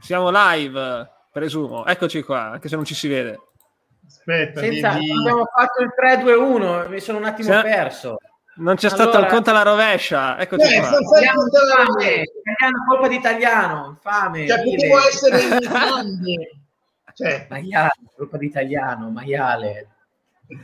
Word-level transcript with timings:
Siamo 0.00 0.30
live, 0.30 1.10
presumo. 1.32 1.86
Eccoci 1.86 2.22
qua, 2.22 2.50
anche 2.52 2.68
se 2.68 2.76
non 2.76 2.84
ci 2.84 2.94
si 2.94 3.08
vede. 3.08 3.38
Aspetta, 4.06 4.60
Senza, 4.60 4.92
di... 4.94 5.10
abbiamo 5.10 5.44
fatto 5.44 5.82
il 5.82 5.92
3-2-1, 5.94 6.88
mi 6.88 7.00
sono 7.00 7.18
un 7.18 7.24
attimo 7.24 7.52
se... 7.52 7.62
perso. 7.62 8.16
Non 8.56 8.74
c'è 8.76 8.88
allora... 8.88 9.02
stato 9.02 9.24
il 9.24 9.30
conto 9.30 9.50
alla 9.50 9.62
rovescia. 9.62 10.38
Eccoci 10.38 10.74
eh, 10.74 10.80
qua. 10.80 10.88
Italiano, 10.98 11.44
italiano, 11.46 12.84
colpa 12.88 13.08
di 13.08 13.16
italiano, 13.16 13.86
infame. 13.88 14.46
Cioè, 14.48 14.62
potevo 14.62 14.98
essere 14.98 15.38
cioè. 17.14 17.46
Maiale, 17.50 17.92
colpa 18.16 18.36
di 18.36 18.46
italiano, 18.46 19.10
maiale. 19.10 19.88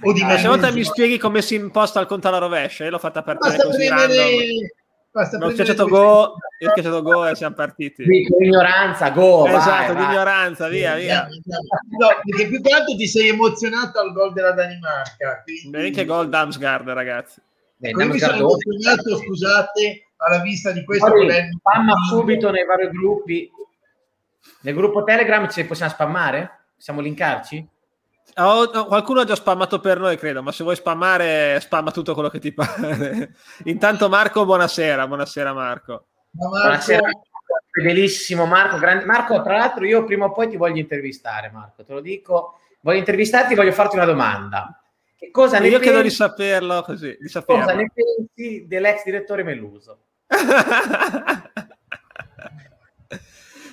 O 0.00 0.12
di 0.12 0.22
volta 0.22 0.70
mi 0.70 0.82
spieghi 0.82 1.18
come 1.18 1.42
si 1.42 1.54
imposta 1.54 2.00
il 2.00 2.06
conto 2.06 2.28
alla 2.28 2.38
rovescia, 2.38 2.84
io 2.84 2.90
l'ho 2.90 2.98
fatta 2.98 3.22
partire 3.22 3.50
Basta 3.50 3.64
così 3.66 3.86
premere... 3.86 4.16
random. 4.16 4.68
Basta 5.14 5.38
ho 5.38 5.48
schiacciato 5.50 5.86
go, 5.86 6.34
io 6.58 6.68
ho 6.68 6.70
schiacciato 6.72 7.00
go 7.00 7.24
e 7.24 7.36
siamo 7.36 7.54
partiti. 7.54 8.02
Sì, 8.02 8.26
ignoranza, 8.40 9.10
go. 9.10 9.46
Esatto, 9.46 9.92
vai, 9.92 10.06
l'ignoranza, 10.06 10.66
via, 10.66 10.96
via. 10.96 11.28
No, 12.00 12.08
perché 12.24 12.48
più 12.48 12.60
che 12.60 12.74
altro 12.74 12.96
ti 12.96 13.06
sei 13.06 13.28
emozionato 13.28 14.00
al 14.00 14.12
gol 14.12 14.32
della 14.32 14.50
Danimarca. 14.50 15.44
Quindi... 15.44 15.70
Beh, 15.70 15.90
che 15.90 16.04
gol 16.04 16.28
Damsgaard, 16.28 16.88
ragazzi. 16.88 17.40
Eh, 17.80 17.90
io 17.90 18.06
mi 18.08 18.18
sono 18.18 18.34
emozionato, 18.38 19.16
scusate, 19.18 20.08
alla 20.16 20.40
vista 20.42 20.72
di 20.72 20.82
questo. 20.84 21.06
Spamma 21.06 21.94
subito 22.08 22.50
nei 22.50 22.66
vari 22.66 22.88
gruppi. 22.88 23.48
Nel 24.62 24.74
gruppo 24.74 25.04
Telegram 25.04 25.48
ci 25.48 25.64
possiamo 25.64 25.92
spammare? 25.92 26.70
Possiamo 26.74 27.00
linkarci? 27.00 27.64
Oh, 28.36 28.68
no, 28.72 28.86
qualcuno 28.86 29.20
ha 29.20 29.24
già 29.24 29.36
spammato 29.36 29.78
per 29.78 30.00
noi, 30.00 30.16
credo, 30.16 30.42
ma 30.42 30.50
se 30.50 30.64
vuoi 30.64 30.74
spammare, 30.74 31.60
spamma 31.60 31.92
tutto 31.92 32.14
quello 32.14 32.28
che 32.28 32.40
ti 32.40 32.52
pare. 32.52 33.34
Intanto 33.64 34.08
Marco, 34.08 34.44
buonasera, 34.44 35.06
buonasera 35.06 35.52
Marco. 35.52 36.06
Buonasera, 36.30 37.08
fedelissimo 37.70 38.44
Marco. 38.44 38.78
Grande... 38.78 39.04
Marco, 39.04 39.40
tra 39.40 39.56
l'altro 39.56 39.84
io 39.84 40.04
prima 40.04 40.24
o 40.24 40.32
poi 40.32 40.48
ti 40.48 40.56
voglio 40.56 40.80
intervistare, 40.80 41.50
Marco, 41.52 41.84
te 41.84 41.92
lo 41.92 42.00
dico. 42.00 42.58
Voglio 42.80 42.98
intervistarti, 42.98 43.54
voglio 43.54 43.72
farti 43.72 43.94
una 43.96 44.04
domanda. 44.04 44.82
Che 45.16 45.30
cosa 45.30 45.58
ne 45.60 45.66
io 45.66 45.78
pensi... 45.78 45.84
chiedo 45.84 46.02
di 46.02 46.10
saperlo 46.10 46.82
così, 46.82 47.16
di 47.20 47.28
saperlo. 47.28 47.62
Cosa 47.62 47.76
ne 47.76 47.90
pensi 47.94 48.66
dell'ex 48.66 49.04
direttore 49.04 49.44
Meluso? 49.44 50.00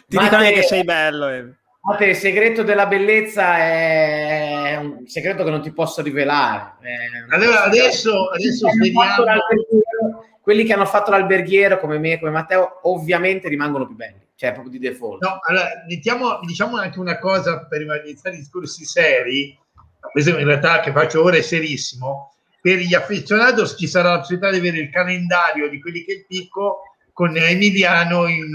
ti 0.07 0.17
dico 0.17 0.37
te... 0.37 0.51
che 0.51 0.61
sei 0.61 0.83
bello. 0.83 1.27
Eh. 1.29 1.53
Il 1.99 2.15
segreto 2.15 2.61
della 2.61 2.85
bellezza 2.85 3.57
è 3.57 4.77
un 4.77 5.07
segreto 5.07 5.43
che 5.43 5.49
non 5.49 5.63
ti 5.63 5.71
posso 5.71 6.03
rivelare. 6.03 6.75
Eh, 6.81 7.33
allora 7.33 7.63
adesso, 7.63 8.29
adesso 8.29 8.67
vediamo. 8.77 9.23
Quelli 10.41 10.63
che 10.63 10.73
hanno 10.73 10.85
fatto 10.85 11.11
l'alberghiero 11.11 11.79
come 11.79 11.97
me, 11.97 12.19
come 12.19 12.31
Matteo, 12.31 12.79
ovviamente 12.83 13.47
rimangono 13.47 13.87
più 13.87 13.95
belli, 13.95 14.27
cioè 14.35 14.51
proprio 14.51 14.71
di 14.71 14.79
default. 14.79 15.23
No, 15.23 15.39
allora, 15.47 15.83
diciamo, 15.87 16.39
diciamo 16.41 16.77
anche 16.77 16.99
una 16.99 17.17
cosa 17.19 17.65
per 17.65 17.81
iniziare 17.81 18.37
discorsi 18.37 18.85
seri, 18.85 19.57
questo 20.11 20.37
in 20.37 20.45
realtà 20.45 20.79
che 20.81 20.91
faccio 20.91 21.23
ora 21.23 21.37
è 21.37 21.41
serissimo. 21.41 22.33
Per 22.61 22.77
gli 22.77 22.93
affezionados 22.93 23.75
ci 23.77 23.87
sarà 23.87 24.11
la 24.11 24.19
possibilità 24.19 24.51
di 24.51 24.57
avere 24.57 24.83
il 24.83 24.89
calendario 24.91 25.67
di 25.67 25.79
quelli 25.81 26.03
che 26.03 26.25
picco 26.27 26.81
con 27.11 27.35
Emiliano 27.35 28.27
in 28.27 28.51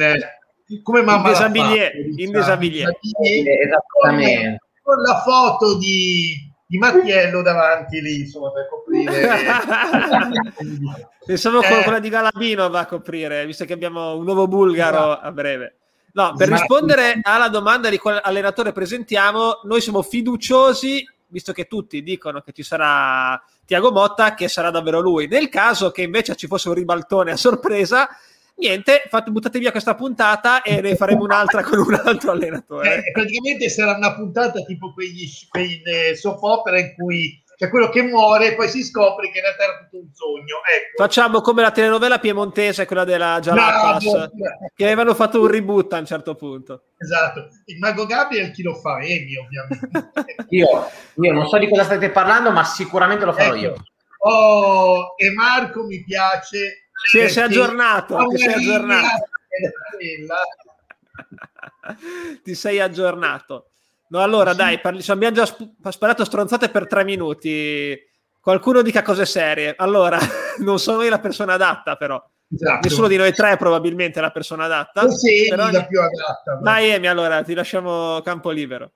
come 0.83 1.03
mamma 1.03 1.29
in 1.29 1.33
desabilier, 1.33 1.93
in 2.17 2.31
desabilier. 2.31 2.99
esattamente. 3.13 4.61
Con 4.83 5.01
la 5.01 5.21
foto 5.23 5.79
di, 5.79 6.35
di 6.67 6.79
Mattiello 6.79 7.43
davanti 7.43 8.01
lì 8.01 8.21
insomma 8.21 8.51
per 8.53 8.69
coprire. 8.69 9.29
Pensavo 11.25 11.61
eh. 11.61 11.83
quella 11.83 11.99
di 11.99 12.09
Galabino 12.09 12.69
va 12.71 12.81
a 12.81 12.87
coprire 12.87 13.45
visto 13.47 13.65
che 13.65 13.73
abbiamo 13.73 14.17
un 14.17 14.25
nuovo 14.25 14.47
bulgaro 14.47 15.19
a 15.19 15.33
breve. 15.33 15.77
No 16.13 16.35
per 16.35 16.49
rispondere 16.49 17.19
alla 17.23 17.49
domanda 17.49 17.91
di 17.91 17.99
quale 17.99 18.21
allenatore 18.23 18.73
presentiamo 18.73 19.61
noi 19.65 19.81
siamo 19.81 20.03
fiduciosi 20.03 21.05
visto 21.29 21.53
che 21.53 21.67
tutti 21.67 22.03
dicono 22.03 22.41
che 22.41 22.53
ci 22.53 22.63
sarà 22.63 23.41
Tiago 23.65 23.91
Motta 23.91 24.35
che 24.35 24.49
sarà 24.49 24.71
davvero 24.71 25.01
lui. 25.01 25.27
Nel 25.27 25.49
caso 25.49 25.91
che 25.91 26.03
invece 26.03 26.37
ci 26.37 26.47
fosse 26.47 26.69
un 26.69 26.75
ribaltone 26.75 27.33
a 27.33 27.37
sorpresa 27.37 28.09
niente, 28.57 29.05
fate, 29.09 29.31
buttate 29.31 29.59
via 29.59 29.71
questa 29.71 29.95
puntata 29.95 30.63
e 30.63 30.81
ne 30.81 30.97
faremo 30.97 31.25
un'altra 31.25 31.63
con 31.63 31.79
un 31.79 31.95
altro 32.05 32.33
allenatore. 32.33 32.97
Eh, 32.97 33.13
praticamente 33.13 33.69
sarà 33.69 33.97
una 33.97 34.15
puntata 34.15 34.63
tipo 34.63 34.93
quegli, 34.93 35.27
quei 35.49 35.83
eh, 35.83 36.17
soap 36.17 36.43
opera 36.43 36.79
in 36.79 36.95
cui 36.95 37.43
c'è 37.57 37.71
quello 37.71 37.89
che 37.89 38.03
muore 38.03 38.49
e 38.49 38.55
poi 38.55 38.69
si 38.69 38.85
scopre 38.85 39.31
che 39.31 39.39
in 39.39 39.45
realtà 39.45 39.65
era 39.65 39.79
tutto 39.79 39.97
un 39.97 40.09
sogno. 40.13 40.57
Ecco. 40.57 41.03
Facciamo 41.03 41.41
come 41.41 41.63
la 41.63 41.71
telenovela 41.71 42.19
piemontese, 42.19 42.85
quella 42.85 43.05
della 43.05 43.41
Jalapas, 43.41 44.05
no, 44.05 44.31
che 44.75 44.85
avevano 44.85 45.15
fatto 45.15 45.41
un 45.41 45.47
reboot 45.47 45.93
a 45.95 45.99
un 45.99 46.07
certo 46.07 46.35
punto. 46.35 46.83
Esatto, 46.99 47.49
il 47.65 47.79
Mago 47.79 48.05
Gabriel 48.05 48.51
chi 48.51 48.63
lo 48.63 48.75
fa? 48.75 49.01
Emi 49.01 49.37
ovviamente. 49.37 50.45
io, 50.51 50.69
io, 51.15 51.33
non 51.33 51.49
so 51.49 51.57
di 51.57 51.69
cosa 51.69 51.85
state 51.85 52.11
parlando, 52.11 52.51
ma 52.51 52.63
sicuramente 52.63 53.25
lo 53.25 53.33
farò 53.33 53.55
ecco. 53.55 53.57
io. 53.57 53.75
Oh, 54.19 55.15
e 55.17 55.31
Marco 55.31 55.85
mi 55.85 56.03
piace 56.05 56.86
si, 57.05 57.29
si 57.29 57.39
è 57.39 57.43
aggiornato, 57.43 58.27
ti 58.29 58.39
sei 58.39 58.55
aggiornato. 58.55 59.29
ti 62.43 62.55
sei 62.55 62.81
aggiornato. 62.81 63.71
No, 64.09 64.23
allora 64.23 64.53
sì. 64.53 64.57
dai, 64.57 64.81
parli, 64.81 65.05
abbiamo 65.09 65.35
già 65.35 65.47
sp- 65.47 65.89
sparato 65.89 66.25
stronzate 66.25 66.69
per 66.69 66.87
tre 66.87 67.05
minuti. 67.05 67.99
Qualcuno 68.41 68.83
dica 68.83 69.03
cose 69.03 69.27
serie. 69.27 69.75
Allora, 69.77 70.19
non 70.63 70.79
sono 70.79 71.03
io 71.03 71.11
la 71.11 71.19
persona 71.19 71.55
adatta, 71.55 71.97
però. 71.97 72.23
Esatto. 72.49 72.89
Nessuno 72.89 73.09
di 73.09 73.17
noi 73.17 73.33
tre 73.33 73.53
è 73.53 73.57
probabilmente 73.57 74.21
la 74.21 74.31
persona 74.31 74.65
adatta. 74.65 75.01
Tu 75.01 75.11
sei 75.11 75.49
però... 75.49 75.71
la 75.71 75.85
più 75.85 76.01
adatta. 76.01 76.59
Dai, 76.63 76.91
Emi, 76.91 77.09
allora 77.09 77.43
ti 77.43 77.55
lasciamo 77.55 78.21
campo 78.23 78.51
libero. 78.51 78.93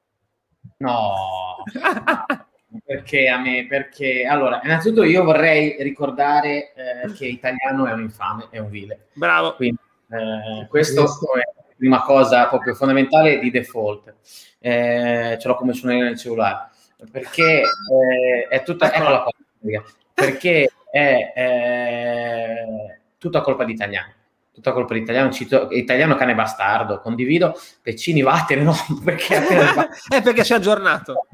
No. 0.78 1.64
perché 2.84 3.28
a 3.28 3.38
me, 3.38 3.66
perché 3.68 4.24
allora, 4.24 4.60
innanzitutto 4.62 5.02
io 5.02 5.24
vorrei 5.24 5.76
ricordare 5.80 6.72
eh, 6.74 7.12
che 7.12 7.26
italiano 7.26 7.86
è 7.86 7.92
un 7.92 8.02
infame, 8.02 8.46
è 8.50 8.58
un 8.58 8.70
vile. 8.70 9.08
Bravo. 9.14 9.54
Quindi, 9.56 9.78
eh, 10.10 10.66
questo 10.68 11.02
è 11.02 11.38
la 11.38 11.64
prima 11.76 12.02
cosa 12.02 12.46
proprio 12.46 12.74
fondamentale 12.74 13.40
di 13.40 13.50
default. 13.50 14.14
Eh, 14.60 15.36
ce 15.40 15.48
l'ho 15.48 15.54
come 15.56 15.72
suonario 15.72 16.04
nel 16.04 16.18
cellulare. 16.18 16.68
Perché 17.10 17.62
eh, 17.62 18.46
è 18.48 18.62
tutta 18.62 18.92
eccola. 18.92 19.22
qua, 19.22 19.32
perché 20.14 20.70
è 20.90 21.32
eh, 21.34 23.00
tutta 23.18 23.40
colpa 23.40 23.64
di 23.64 23.72
italiano 23.72 24.14
tutta 24.52 24.72
colpa 24.72 24.92
di 24.92 25.00
italiano, 25.00 25.30
cito, 25.30 25.68
italiano 25.70 26.16
cane 26.16 26.34
bastardo, 26.34 27.00
condivido, 27.00 27.58
Peccini 27.80 28.20
vattene, 28.20 28.62
no, 28.62 28.74
perché, 29.02 29.36
è 30.08 30.20
perché 30.20 30.44
si 30.44 30.52
è 30.52 30.56
aggiornato 30.56 31.26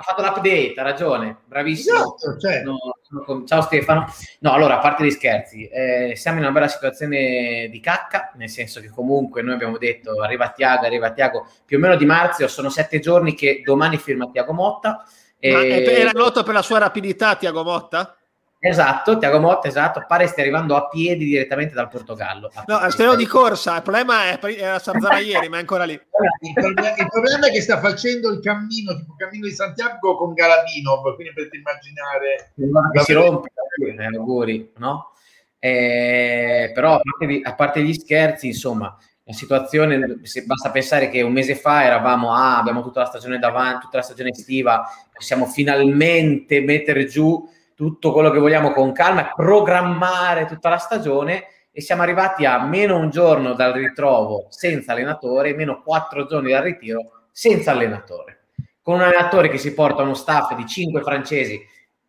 ha 0.00 0.02
fatto 0.04 0.22
l'update, 0.22 0.74
ha 0.76 0.82
ragione, 0.82 1.38
bravissimo. 1.44 1.96
Esatto, 1.96 2.38
cioè. 2.38 2.62
no, 2.62 2.78
no, 3.26 3.44
ciao 3.44 3.62
Stefano. 3.62 4.06
No, 4.40 4.52
allora, 4.52 4.76
a 4.76 4.78
parte 4.78 5.04
gli 5.04 5.10
scherzi, 5.10 5.66
eh, 5.66 6.12
siamo 6.14 6.38
in 6.38 6.44
una 6.44 6.52
bella 6.52 6.68
situazione 6.68 7.68
di 7.68 7.80
cacca, 7.80 8.32
nel 8.36 8.48
senso 8.48 8.80
che 8.80 8.90
comunque 8.90 9.42
noi 9.42 9.54
abbiamo 9.54 9.76
detto 9.76 10.22
arriva 10.22 10.50
Tiago, 10.50 10.86
arriva 10.86 11.10
Tiago, 11.10 11.48
più 11.64 11.78
o 11.78 11.80
meno 11.80 11.96
di 11.96 12.06
marzo, 12.06 12.46
sono 12.46 12.68
sette 12.68 13.00
giorni 13.00 13.34
che 13.34 13.62
domani 13.64 13.96
firma 13.96 14.30
Tiago 14.30 14.52
Motta. 14.52 15.04
Ma 15.40 15.60
e... 15.62 15.84
era 15.84 16.10
noto 16.12 16.44
per 16.44 16.54
la 16.54 16.62
sua 16.62 16.78
rapidità 16.78 17.34
Tiago 17.34 17.64
Motta? 17.64 18.17
Esatto, 18.60 19.18
Tiago 19.18 19.38
Motta, 19.38 19.68
esatto, 19.68 20.04
pare 20.08 20.26
stia 20.26 20.42
arrivando 20.42 20.74
a 20.74 20.88
piedi 20.88 21.24
direttamente 21.24 21.74
dal 21.74 21.88
Portogallo. 21.88 22.50
No, 22.66 22.90
stiamo 22.90 23.14
di 23.14 23.24
corsa, 23.24 23.76
il 23.76 23.82
problema 23.82 24.24
è 24.24 24.38
era 24.56 24.80
Sarzana 24.80 25.18
ieri, 25.18 25.48
ma 25.48 25.58
è 25.58 25.60
ancora 25.60 25.84
lì. 25.84 25.92
Il 25.92 26.52
problema, 26.54 26.96
il 26.96 27.08
problema, 27.08 27.46
è 27.46 27.52
che 27.52 27.60
sta 27.60 27.78
facendo 27.78 28.30
il 28.30 28.40
cammino, 28.40 28.96
tipo 28.96 29.12
il 29.12 29.16
cammino 29.16 29.46
di 29.46 29.52
Santiago 29.52 30.16
con 30.16 30.32
Galabino, 30.34 31.00
quindi 31.14 31.32
per 31.32 31.48
immaginare... 31.52 32.52
Che 32.92 33.00
si 33.02 33.12
rompe, 33.12 33.50
eh, 33.96 34.04
auguri, 34.16 34.72
no? 34.78 35.12
Eh, 35.60 36.72
però 36.74 36.94
a 36.94 37.00
parte, 37.00 37.40
a 37.42 37.54
parte, 37.54 37.82
gli 37.82 37.94
scherzi, 37.94 38.48
insomma, 38.48 38.96
la 39.22 39.32
situazione, 39.34 40.20
basta 40.46 40.70
pensare 40.72 41.10
che 41.10 41.22
un 41.22 41.32
mese 41.32 41.54
fa 41.54 41.84
eravamo, 41.84 42.34
ah, 42.34 42.58
abbiamo 42.58 42.82
tutta 42.82 43.00
la 43.00 43.06
stagione 43.06 43.38
davanti, 43.38 43.84
tutta 43.84 43.98
la 43.98 44.02
stagione 44.02 44.30
estiva, 44.30 44.84
possiamo 45.12 45.46
finalmente 45.46 46.60
mettere 46.60 47.06
giù 47.06 47.48
tutto 47.78 48.10
quello 48.10 48.32
che 48.32 48.40
vogliamo 48.40 48.72
con 48.72 48.90
calma, 48.90 49.30
programmare 49.36 50.46
tutta 50.46 50.68
la 50.68 50.78
stagione 50.78 51.44
e 51.70 51.80
siamo 51.80 52.02
arrivati 52.02 52.44
a 52.44 52.60
meno 52.60 52.96
un 52.96 53.08
giorno 53.08 53.52
dal 53.52 53.72
ritrovo 53.72 54.46
senza 54.48 54.90
allenatore, 54.90 55.54
meno 55.54 55.80
quattro 55.80 56.26
giorni 56.26 56.50
dal 56.50 56.64
ritiro 56.64 57.28
senza 57.30 57.70
allenatore. 57.70 58.46
Con 58.82 58.94
un 58.96 59.02
allenatore 59.02 59.48
che 59.48 59.58
si 59.58 59.74
porta 59.74 60.02
uno 60.02 60.14
staff 60.14 60.56
di 60.56 60.66
cinque 60.66 61.02
francesi 61.02 61.64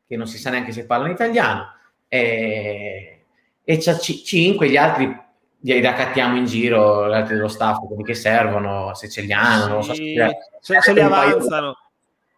che 0.07 0.18
non 0.18 0.25
si 0.25 0.39
sa 0.39 0.50
neanche 0.50 0.71
se 0.71 0.88
parlano 0.88 1.12
italiano 1.12 1.72
e, 2.07 3.25
e 3.63 3.77
c'ha 3.77 3.94
c- 3.94 4.24
cinque, 4.24 4.69
gli 4.69 4.77
altri 4.77 5.15
li 5.60 5.81
raccattiamo 5.81 6.36
in 6.36 6.45
giro, 6.45 7.07
gli 7.07 7.13
altri 7.13 7.36
dello 7.36 7.48
staff, 7.48 7.86
quelli 7.86 8.04
che 8.04 8.15
servono, 8.15 8.95
se 8.95 9.07
ce 9.07 9.22
li 9.22 9.33
hanno, 9.33 9.68
non 9.68 9.83
so 9.83 9.94
se, 9.94 10.36
se, 10.62 10.81
se 10.81 10.94
li 10.94 11.01
avanzano. 11.01 11.77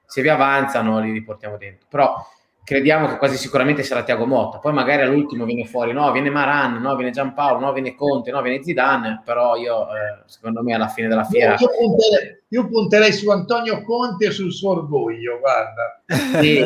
Se 0.06 0.22
vi 0.22 0.28
avanzano 0.28 1.00
li 1.00 1.14
riportiamo 1.14 1.56
dentro. 1.56 1.88
Però 1.90 2.14
crediamo 2.64 3.08
che 3.08 3.18
quasi 3.18 3.38
sicuramente 3.38 3.84
sarà 3.84 4.04
Tiago 4.04 4.26
Motta, 4.26 4.60
poi 4.60 4.74
magari 4.74 5.02
all'ultimo 5.02 5.46
viene 5.46 5.66
fuori, 5.66 5.94
no, 5.94 6.12
viene 6.12 6.30
Maran, 6.30 6.80
no, 6.82 6.96
viene 6.96 7.12
Giampaolo, 7.12 7.60
no, 7.60 7.74
viene 7.74 7.96
Conte, 7.96 8.32
no, 8.32 8.42
viene 8.42 8.64
Zidane, 8.64 9.22
però 9.26 9.56
io, 9.56 9.88
eh, 9.88 10.24
secondo 10.26 10.62
me 10.64 10.74
alla 10.74 10.88
fine 10.88 11.08
della 11.08 11.24
fiera... 11.24 11.56
Io, 11.58 11.70
punterei, 11.70 12.42
io 12.48 12.68
punterei, 12.68 13.12
su 13.12 13.30
Antonio 13.30 13.84
Conte 13.84 14.28
e 14.28 14.32
sul 14.32 14.54
suo 14.54 14.72
orgoglio, 14.72 15.40
guarda. 15.40 16.02
Sì, 16.40 16.62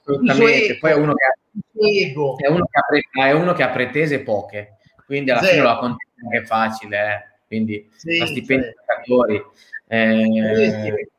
assolutamente, 0.00 0.78
poi 0.78 0.90
è 0.90 0.94
uno, 0.94 1.12
che, 1.14 2.14
è, 2.44 2.48
uno 2.48 2.66
che 2.70 3.20
ha, 3.20 3.26
è 3.26 3.32
uno 3.32 3.52
che 3.52 3.62
ha 3.62 3.68
pretese 3.68 4.20
poche, 4.22 4.78
quindi 5.04 5.30
alla 5.30 5.40
Zero. 5.40 5.52
fine 5.52 5.64
la 5.64 5.78
contenta 5.78 6.36
è 6.36 6.42
facile, 6.42 6.98
eh. 6.98 7.38
quindi 7.46 7.88
sì, 7.94 8.20
a 8.20 8.26
stipendi 8.26 8.74
giocatori... 8.74 9.42
Eh, 9.88 11.14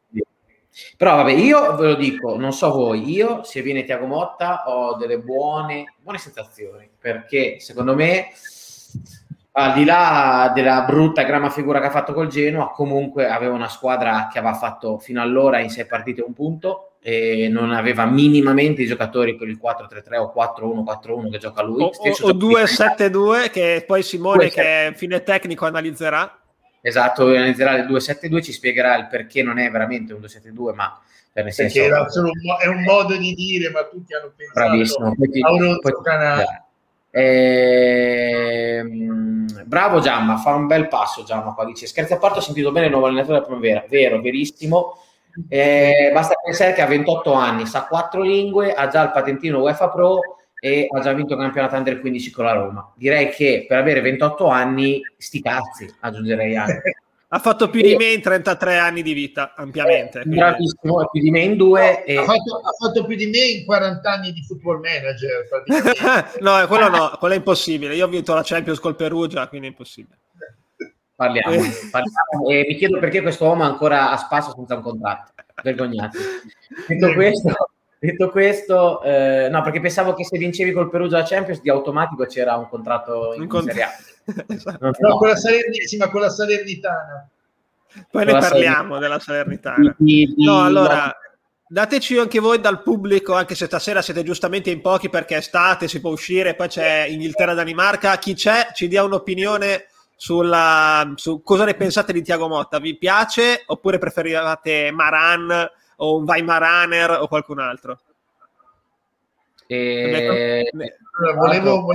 però 0.95 1.17
vabbè, 1.17 1.31
io 1.31 1.75
ve 1.75 1.87
lo 1.87 1.95
dico, 1.95 2.37
non 2.37 2.53
so 2.53 2.71
voi, 2.71 3.09
io 3.09 3.43
se 3.43 3.61
viene 3.61 3.83
Tiago 3.83 4.05
Motta 4.05 4.63
ho 4.67 4.95
delle 4.95 5.19
buone, 5.19 5.95
buone 6.01 6.17
sensazioni, 6.17 6.89
perché 6.99 7.59
secondo 7.59 7.95
me, 7.95 8.27
al 9.53 9.73
di 9.73 9.85
là 9.85 10.51
della 10.53 10.83
brutta 10.83 11.23
gramma 11.23 11.49
figura 11.49 11.79
che 11.79 11.87
ha 11.87 11.91
fatto 11.91 12.13
col 12.13 12.27
Genoa, 12.27 12.71
comunque 12.71 13.27
aveva 13.27 13.53
una 13.53 13.69
squadra 13.69 14.27
che 14.31 14.37
aveva 14.39 14.53
fatto 14.53 14.99
fino 14.99 15.21
allora 15.21 15.59
in 15.59 15.69
sei 15.69 15.85
partite 15.85 16.21
un 16.21 16.33
punto 16.33 16.91
e 17.01 17.47
non 17.49 17.71
aveva 17.71 18.05
minimamente 18.05 18.81
i 18.81 18.85
giocatori 18.85 19.35
per 19.35 19.47
il 19.47 19.59
4-3-3 19.63 20.17
o 20.17 20.33
4-1-4-1 20.35 21.31
che 21.31 21.37
gioca 21.37 21.61
lui. 21.61 21.83
O, 21.83 21.87
o 21.89 22.29
2-7-2 22.31 23.49
che 23.49 23.83
poi 23.87 24.03
Simone 24.03 24.47
2-7. 24.47 24.51
che 24.51 24.87
è 24.87 24.93
fine 24.93 25.23
tecnico 25.23 25.65
analizzerà. 25.65 26.39
Esatto, 26.81 27.27
analizzerà 27.27 27.71
il 27.75 27.85
272, 27.85 28.41
ci 28.41 28.51
spiegherà 28.51 28.95
il 28.97 29.07
perché 29.07 29.43
non 29.43 29.57
è 29.59 29.69
veramente 29.69 30.13
un 30.13 30.19
272, 30.19 30.73
ma 30.73 30.99
per 31.31 31.43
nel 31.43 31.53
senso... 31.53 31.81
Un, 31.81 31.89
è 32.61 32.67
un 32.67 32.83
modo 32.83 33.15
di 33.17 33.33
dire, 33.33 33.69
ma 33.69 33.83
tutti 33.85 34.13
hanno 34.13 34.31
pensato 34.35 34.59
Bravissimo. 34.59 35.15
Poi 35.15 35.29
ti. 35.29 35.41
Ehm, 37.09 38.85
bravo 39.65 39.99
Giamma, 39.99 40.37
fa 40.37 40.53
un 40.53 40.67
bel 40.67 40.87
passo 40.87 41.23
Giamma 41.23 41.53
qua, 41.53 41.65
dice 41.65 41.87
scherzo 41.87 42.13
a 42.13 42.17
parte 42.17 42.39
ho 42.39 42.41
sentito 42.41 42.71
bene 42.71 42.85
il 42.87 42.91
nuovo 42.91 43.07
allenatore 43.07 43.35
della 43.35 43.45
primavera, 43.47 43.85
vero, 43.89 44.21
verissimo 44.21 44.99
eh, 45.49 46.09
basta 46.13 46.35
pensare 46.43 46.73
che 46.73 46.81
ha 46.81 46.87
28 46.87 47.31
anni, 47.33 47.65
sa 47.67 47.85
quattro 47.85 48.21
lingue, 48.21 48.73
ha 48.73 48.87
già 48.87 49.03
il 49.03 49.11
patentino 49.11 49.59
UEFA 49.59 49.89
Pro 49.89 50.19
e 50.67 50.87
ha 50.91 50.99
già 50.99 51.13
vinto 51.13 51.33
il 51.33 51.39
campionato 51.39 51.75
Under 51.75 51.99
15 51.99 52.31
con 52.31 52.45
la 52.45 52.53
Roma. 52.53 52.91
Direi 52.95 53.29
che 53.29 53.65
per 53.67 53.77
avere 53.77 54.01
28 54.01 54.47
anni, 54.47 55.01
sti 55.17 55.41
cazzi, 55.41 55.93
aggiungerei 56.01 56.55
anche. 56.55 56.97
ha 57.29 57.39
fatto 57.39 57.69
più 57.69 57.81
di 57.81 57.95
me 57.95 58.11
in 58.11 58.21
33 58.21 58.77
anni 58.77 59.01
di 59.01 59.13
vita, 59.13 59.53
ampiamente. 59.55 60.21
Eh, 60.21 60.25
bravissimo, 60.25 61.07
più 61.11 61.21
di 61.21 61.31
me 61.31 61.39
in 61.41 61.57
due. 61.57 62.03
E... 62.03 62.17
Ha, 62.17 62.23
fatto, 62.23 62.61
ha, 62.63 62.71
fatto, 62.85 63.05
più 63.05 63.15
di 63.15 63.27
me 63.27 63.39
in 63.39 63.65
40 63.65 64.11
anni 64.11 64.31
di 64.31 64.43
football 64.43 64.79
manager. 64.81 65.47
no, 66.39 66.67
quello 66.67 66.89
no, 66.89 67.15
quello 67.19 67.33
è 67.33 67.37
impossibile. 67.37 67.95
Io 67.95 68.05
ho 68.05 68.09
vinto 68.09 68.33
la 68.33 68.43
Champions 68.43 68.79
col 68.79 68.95
Perugia, 68.95 69.47
quindi 69.47 69.67
è 69.67 69.69
impossibile. 69.69 70.17
Parliamo, 71.15 71.55
parliamo. 71.89 72.47
E 72.49 72.65
mi 72.67 72.75
chiedo 72.75 72.99
perché 72.99 73.21
questo 73.21 73.45
uomo 73.45 73.63
ancora 73.63 74.11
a 74.11 74.17
spasso 74.17 74.53
senza 74.55 74.75
un 74.75 74.81
contratto. 74.81 75.31
Vergognati. 75.63 76.17
Detto 76.87 77.13
questo, 77.13 77.55
Detto 77.99 78.29
questo, 78.29 79.01
eh, 79.01 79.49
no, 79.49 79.63
perché 79.63 79.81
pensavo 79.81 80.13
che 80.13 80.23
se 80.23 80.37
vincevi 80.37 80.71
col 80.71 80.89
Perugia 80.89 81.17
la 81.17 81.25
Champions 81.25 81.61
di 81.61 81.69
automatico 81.69 82.25
c'era 82.25 82.55
un 82.55 82.69
contratto 82.69 83.33
in 83.33 83.47
un 83.49 83.63
Serie 83.63 83.83
A. 83.83 83.89
esatto. 84.47 84.85
No, 84.85 84.91
no, 84.99 85.17
con 85.17 85.29
la 85.29 85.35
Salernitana, 85.35 86.11
con 86.11 86.21
la 86.21 86.29
Salernitana. 86.29 87.29
Poi 88.11 88.25
con 88.25 88.33
ne 88.33 88.39
parliamo 88.39 88.99
della 88.99 89.19
Salernitana. 89.19 89.95
Di, 89.97 90.33
di, 90.35 90.45
no, 90.45 90.63
allora, 90.63 91.11
dateci 91.67 92.19
anche 92.19 92.39
voi 92.39 92.59
dal 92.59 92.83
pubblico, 92.83 93.33
anche 93.33 93.55
se 93.55 93.65
stasera 93.65 94.03
siete 94.03 94.21
giustamente 94.21 94.69
in 94.69 94.81
pochi 94.81 95.09
perché 95.09 95.33
è 95.33 95.39
estate, 95.39 95.87
si 95.87 95.99
può 95.99 96.11
uscire, 96.11 96.53
poi 96.53 96.67
c'è 96.67 97.07
Inghilterra-Danimarca. 97.09 98.17
Chi 98.19 98.35
c'è 98.35 98.67
ci 98.73 98.87
dia 98.87 99.03
un'opinione 99.03 99.87
sulla, 100.15 101.13
su 101.15 101.41
cosa 101.41 101.65
ne 101.65 101.73
pensate 101.73 102.13
di 102.13 102.21
Tiago 102.21 102.47
Motta. 102.47 102.79
Vi 102.79 102.95
piace 102.95 103.63
oppure 103.65 103.97
preferivate 103.97 104.91
Maran? 104.91 105.67
O 105.97 106.17
un 106.17 106.23
Weimaraner 106.23 107.11
o 107.11 107.27
qualcun 107.27 107.59
altro. 107.59 107.99
E... 109.67 110.69
Volevo, 110.71 111.35
volevo, 111.35 111.85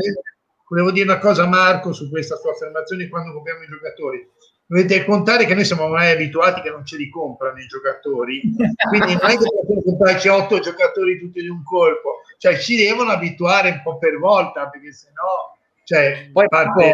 volevo, 0.69 0.91
dire 0.91 1.11
una 1.11 1.19
cosa 1.19 1.45
a 1.45 1.49
Marco 1.49 1.93
su 1.93 2.09
questa 2.11 2.37
sua 2.37 2.53
affermazione 2.53 3.09
quando 3.09 3.33
compriamo 3.33 3.63
i 3.63 3.69
giocatori. 3.69 4.29
Dovete 4.67 5.05
contare 5.05 5.45
che 5.45 5.55
noi 5.55 5.65
siamo 5.65 5.89
mai 5.89 6.13
abituati 6.13 6.63
che 6.63 6.71
non 6.71 6.85
ce 6.85 6.97
li 6.97 7.11
comprano 7.11 7.59
i 7.59 7.67
giocatori, 7.67 8.41
quindi 8.89 9.15
non 9.15 9.31
è 9.31 9.37
che 9.37 9.51
possiamo 9.51 9.83
comprarci 9.83 10.29
otto 10.29 10.61
giocatori 10.61 11.19
tutti 11.19 11.43
di 11.43 11.49
un 11.49 11.63
colpo, 11.63 12.23
cioè 12.39 12.57
ci 12.57 12.77
devono 12.77 13.11
abituare 13.11 13.71
un 13.71 13.83
po' 13.83 13.99
per 13.99 14.19
volta, 14.19 14.69
perché 14.69 14.93
sennò 14.93 15.55
cioè, 15.85 16.31
poi 16.33 16.49
parte, 16.49 16.91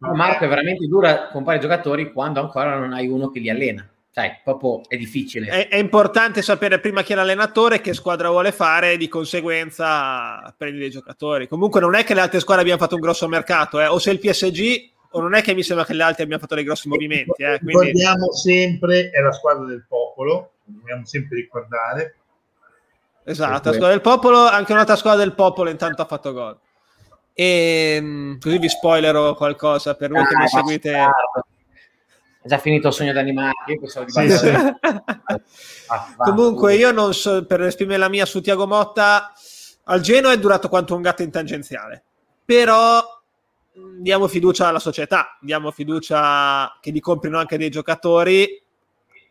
Marco, 0.00 0.16
Marco 0.16 0.44
è 0.44 0.48
veramente 0.48 0.86
dura 0.86 1.28
comprare 1.28 1.60
giocatori 1.60 2.12
quando 2.12 2.40
ancora 2.40 2.76
non 2.76 2.92
hai 2.92 3.08
uno 3.08 3.30
che 3.30 3.40
li 3.40 3.48
allena 3.48 3.88
sai, 4.18 4.40
proprio 4.42 4.80
è 4.88 4.96
difficile. 4.96 5.46
È, 5.46 5.68
è, 5.68 5.76
importante 5.76 6.42
sapere 6.42 6.80
prima 6.80 7.02
chi 7.02 7.12
è 7.12 7.14
l'allenatore, 7.14 7.80
che 7.80 7.94
squadra 7.94 8.30
vuole 8.30 8.50
fare, 8.50 8.92
e 8.92 8.96
di 8.96 9.06
conseguenza 9.06 10.52
prendi 10.56 10.80
dei 10.80 10.90
giocatori. 10.90 11.46
Comunque 11.46 11.80
non 11.80 11.94
è 11.94 12.02
che 12.02 12.14
le 12.14 12.20
altre 12.22 12.40
squadre 12.40 12.62
abbiano 12.62 12.80
fatto 12.80 12.96
un 12.96 13.00
grosso 13.00 13.28
mercato, 13.28 13.80
eh. 13.80 13.86
o 13.86 13.98
se 13.98 14.10
il 14.10 14.18
PSG 14.18 14.90
o 15.10 15.20
non 15.20 15.34
è 15.34 15.42
che 15.42 15.54
mi 15.54 15.62
sembra 15.62 15.84
che 15.84 15.94
le 15.94 16.02
altre 16.02 16.24
abbiano 16.24 16.40
fatto 16.40 16.56
dei 16.56 16.64
grossi 16.64 16.88
movimenti. 16.88 17.42
Eh. 17.42 17.58
Quindi... 17.58 17.92
Ricordiamo 17.92 18.32
sempre, 18.32 19.10
è 19.10 19.20
la 19.20 19.32
squadra 19.32 19.64
del 19.66 19.84
popolo, 19.88 20.54
dobbiamo 20.64 21.06
sempre 21.06 21.36
ricordare. 21.36 22.16
Esatto, 23.22 23.68
la 23.68 23.74
squadra 23.74 23.88
del 23.90 24.00
popolo, 24.00 24.38
anche 24.38 24.72
un'altra 24.72 24.96
squadra 24.96 25.22
del 25.22 25.34
popolo 25.34 25.70
intanto 25.70 26.02
ha 26.02 26.06
fatto 26.06 26.32
gol. 26.32 26.58
E 27.34 27.94
ehm, 27.96 28.38
così 28.40 28.58
vi 28.58 28.68
spoilerò 28.68 29.36
qualcosa 29.36 29.94
per 29.94 30.10
voi 30.10 30.22
ah, 30.22 30.26
che 30.26 30.36
mi 30.36 30.48
seguite. 30.48 31.06
Già 32.48 32.58
finito 32.58 32.88
il 32.88 32.94
sogno 32.94 33.12
d'animarchi. 33.12 33.78
Sì, 34.06 34.30
sì. 34.30 34.48
ah, 35.86 36.14
Comunque, 36.16 36.74
io 36.74 36.90
non 36.90 37.14
so, 37.14 37.44
per 37.44 37.62
esprimere 37.62 37.98
la 37.98 38.08
mia 38.08 38.26
su 38.26 38.40
Tiago 38.40 38.66
Motta, 38.66 39.32
al 39.84 40.00
Genoa 40.00 40.32
è 40.32 40.38
durato 40.38 40.68
quanto 40.68 40.96
un 40.96 41.02
gatto 41.02 41.22
in 41.22 41.30
tangenziale, 41.30 42.02
però 42.44 43.02
diamo 44.00 44.26
fiducia 44.26 44.66
alla 44.66 44.78
società, 44.78 45.38
diamo 45.40 45.70
fiducia 45.70 46.76
che 46.80 46.90
gli 46.90 47.00
comprino 47.00 47.38
anche 47.38 47.58
dei 47.58 47.70
giocatori 47.70 48.62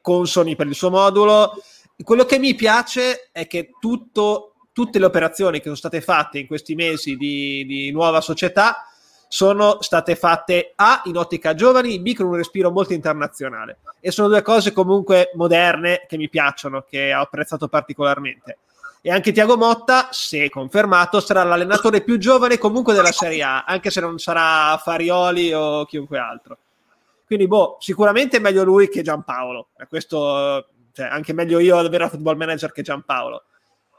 consoni 0.01 0.55
per 0.55 0.67
il 0.67 0.75
suo 0.75 0.89
modulo. 0.89 1.61
Quello 2.01 2.25
che 2.25 2.39
mi 2.39 2.55
piace 2.55 3.29
è 3.31 3.47
che 3.47 3.71
tutto, 3.79 4.53
tutte 4.71 4.99
le 4.99 5.05
operazioni 5.05 5.57
che 5.57 5.63
sono 5.63 5.75
state 5.75 6.01
fatte 6.01 6.39
in 6.39 6.47
questi 6.47 6.75
mesi 6.75 7.17
di, 7.17 7.65
di 7.65 7.91
nuova 7.91 8.21
società 8.21 8.85
sono 9.27 9.81
state 9.81 10.15
fatte 10.15 10.73
A 10.75 11.01
in 11.05 11.17
ottica 11.17 11.53
giovani, 11.53 11.99
B 11.99 12.13
con 12.15 12.27
un 12.27 12.35
respiro 12.35 12.71
molto 12.71 12.93
internazionale. 12.93 13.79
E 13.99 14.11
sono 14.11 14.27
due 14.27 14.41
cose 14.41 14.71
comunque 14.71 15.31
moderne 15.35 16.05
che 16.07 16.17
mi 16.17 16.29
piacciono, 16.29 16.85
che 16.87 17.13
ho 17.13 17.21
apprezzato 17.21 17.67
particolarmente. 17.67 18.59
E 19.01 19.11
anche 19.11 19.31
Tiago 19.31 19.57
Motta, 19.57 20.09
se 20.11 20.49
confermato, 20.49 21.19
sarà 21.19 21.43
l'allenatore 21.43 22.01
più 22.01 22.17
giovane 22.17 22.57
comunque 22.57 22.93
della 22.93 23.11
Serie 23.11 23.43
A, 23.43 23.63
anche 23.63 23.89
se 23.89 24.01
non 24.01 24.17
sarà 24.17 24.77
Farioli 24.77 25.53
o 25.53 25.85
chiunque 25.85 26.17
altro. 26.17 26.57
Quindi, 27.25 27.47
boh, 27.47 27.77
sicuramente 27.79 28.37
è 28.37 28.39
meglio 28.39 28.63
lui 28.63 28.89
che 28.89 29.01
Giampaolo. 29.01 29.69
Questo, 29.87 30.67
cioè, 30.93 31.07
anche 31.07 31.33
meglio 31.33 31.59
io 31.59 31.77
ad 31.77 31.85
avere 31.85 32.05
a 32.05 32.09
football 32.09 32.37
manager 32.37 32.71
che 32.71 32.81
Giampaolo 32.81 33.43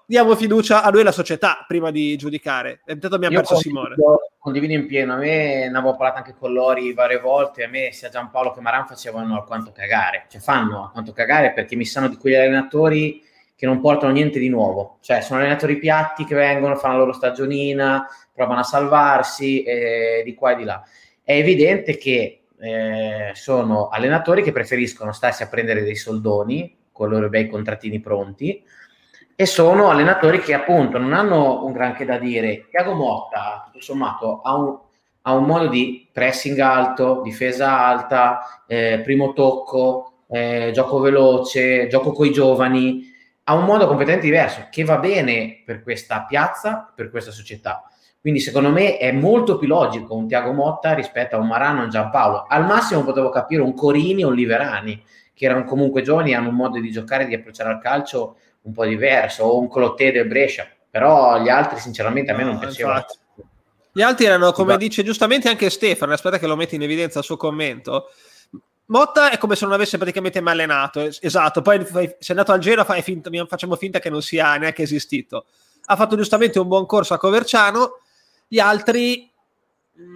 diamo 0.09 0.35
fiducia 0.37 0.83
a 0.83 0.89
lui 0.89 1.01
e 1.01 1.03
alla 1.03 1.13
società 1.13 1.67
prima 1.69 1.91
di 1.91 2.17
giudicare. 2.17 2.81
Intanto 2.87 3.17
abbiamo 3.17 3.35
Io 3.35 3.41
perso 3.41 3.57
Simone. 3.57 3.95
Condivido 4.39 4.73
in 4.73 4.87
pieno, 4.87 5.13
a 5.13 5.17
me 5.17 5.69
ne 5.69 5.77
avevo 5.77 5.97
parlato 5.97 6.17
anche 6.17 6.35
con 6.35 6.51
Lori 6.55 6.95
varie 6.95 7.21
volte, 7.21 7.65
a 7.65 7.69
me 7.69 7.93
sia 7.93 8.09
Giampaolo 8.09 8.53
che 8.53 8.63
Maran 8.63 8.87
facevano 8.87 9.35
alquanto 9.35 9.71
cagare, 9.71 10.25
cioè 10.31 10.41
fanno 10.41 10.85
alquanto 10.85 11.13
cagare 11.13 11.53
perché 11.53 11.77
mi 11.77 11.85
sanno 11.85 12.09
di 12.09 12.17
quegli 12.17 12.37
allenatori 12.37 13.23
che 13.55 13.67
non 13.67 13.81
portano 13.81 14.13
niente 14.13 14.39
di 14.39 14.49
nuovo, 14.49 14.97
cioè 15.03 15.21
sono 15.21 15.41
allenatori 15.41 15.77
piatti 15.77 16.25
che 16.25 16.35
vengono, 16.35 16.77
fanno 16.77 16.95
la 16.95 17.01
loro 17.01 17.13
stagionina, 17.13 18.09
provano 18.33 18.61
a 18.61 18.65
salvarsi 18.65 19.63
eh, 19.63 20.23
di 20.25 20.33
qua 20.35 20.53
e 20.53 20.57
di 20.57 20.65
là. 20.65 20.83
È 21.23 21.33
evidente 21.33 21.99
che 21.99 22.45
eh, 22.59 23.33
sono 23.35 23.89
allenatori 23.89 24.43
che 24.43 24.53
preferiscono 24.53 25.13
starsi 25.13 25.43
a 25.43 25.49
prendere 25.49 25.83
dei 25.83 25.97
soldoni 25.97 26.77
con 26.91 27.09
i 27.09 27.11
loro 27.11 27.29
bei 27.29 27.47
contrattini 27.47 28.01
pronti, 28.01 28.65
e 29.41 29.47
sono 29.47 29.89
allenatori 29.89 30.41
che 30.41 30.53
appunto 30.53 30.99
non 30.99 31.13
hanno 31.13 31.65
un 31.65 31.71
granché 31.71 32.05
da 32.05 32.19
dire. 32.19 32.67
Tiago 32.71 32.95
Motta, 32.95 33.63
tutto 33.67 33.81
sommato, 33.81 34.41
ha 34.43 34.57
un, 34.57 34.77
ha 35.23 35.33
un 35.33 35.45
modo 35.45 35.69
di 35.69 36.09
pressing 36.13 36.59
alto, 36.59 37.21
difesa 37.23 37.87
alta, 37.87 38.65
eh, 38.67 39.01
primo 39.05 39.33
tocco, 39.35 40.25
eh, 40.29 40.73
gioco 40.75 40.99
veloce, 40.99 41.87
gioco 41.87 42.11
coi 42.11 42.33
giovani, 42.33 43.05
ha 43.45 43.55
un 43.55 43.65
modo 43.65 43.87
completamente 43.87 44.27
diverso 44.27 44.67
che 44.73 44.83
va 44.83 44.99
bene 44.99 45.63
per 45.65 45.85
questa 45.85 46.25
piazza, 46.25 46.93
per 46.93 47.09
questa 47.09 47.31
società. 47.31 47.89
Quindi 48.21 48.41
secondo 48.41 48.71
me 48.71 48.97
è 48.97 49.13
molto 49.13 49.57
più 49.57 49.69
logico 49.69 50.17
un 50.17 50.27
Tiago 50.27 50.51
Motta 50.53 50.95
rispetto 50.95 51.37
a 51.37 51.39
un 51.39 51.47
Marano 51.47 51.83
e 51.83 51.85
un 51.85 51.91
Giampaolo. 51.91 52.47
Al 52.49 52.67
massimo 52.67 53.05
potevo 53.05 53.29
capire 53.29 53.63
un 53.63 53.73
Corini 53.73 54.25
o 54.25 54.31
un 54.31 54.35
Liverani, 54.35 55.01
che 55.33 55.45
erano 55.45 55.63
comunque 55.63 56.03
giovani 56.03 56.33
e 56.33 56.35
hanno 56.35 56.49
un 56.49 56.57
modo 56.57 56.81
di 56.81 56.91
giocare, 56.91 57.25
di 57.25 57.35
approcciare 57.37 57.71
al 57.71 57.79
calcio 57.79 58.35
un 58.63 58.73
po' 58.73 58.85
diverso, 58.85 59.45
o 59.45 59.59
un 59.59 59.69
Colotte 59.69 60.13
del 60.13 60.27
Brescia, 60.27 60.67
però 60.91 61.41
gli 61.41 61.49
altri 61.49 61.79
sinceramente 61.79 62.33
a 62.33 62.37
me 62.37 62.45
no, 62.45 62.51
non 62.51 62.59
piacevano. 62.59 63.05
Gli 63.93 64.03
altri 64.03 64.27
erano, 64.27 64.53
come 64.53 64.71
esatto. 64.71 64.85
dice 64.85 65.03
giustamente 65.03 65.49
anche 65.49 65.71
Stefano, 65.71 66.13
aspetta 66.13 66.39
che 66.39 66.47
lo 66.47 66.57
metti 66.57 66.75
in 66.75 66.83
evidenza 66.83 67.19
il 67.19 67.25
suo 67.25 67.37
commento, 67.37 68.11
Motta 68.89 69.31
è 69.31 69.37
come 69.37 69.55
se 69.55 69.67
non 69.67 69.75
avesse 69.75 69.99
praticamente 69.99 70.41
mai 70.41 70.55
allenato, 70.55 71.01
esatto, 71.01 71.61
poi 71.61 71.85
sei 71.87 72.15
andato 72.29 72.53
al 72.53 72.59
Genoa 72.59 72.85
finta, 73.03 73.31
facciamo 73.47 73.77
finta 73.77 73.99
che 73.99 74.09
non 74.09 74.23
sia 74.23 74.57
neanche 74.57 74.83
esistito. 74.83 75.45
Ha 75.85 75.97
fatto 75.97 76.17
giustamente 76.17 76.59
un 76.59 76.69
buon 76.69 76.87
corso 76.87 77.13
a 77.13 77.19
Coverciano, 77.19 78.01
gli 78.47 78.59
altri, 78.59 79.31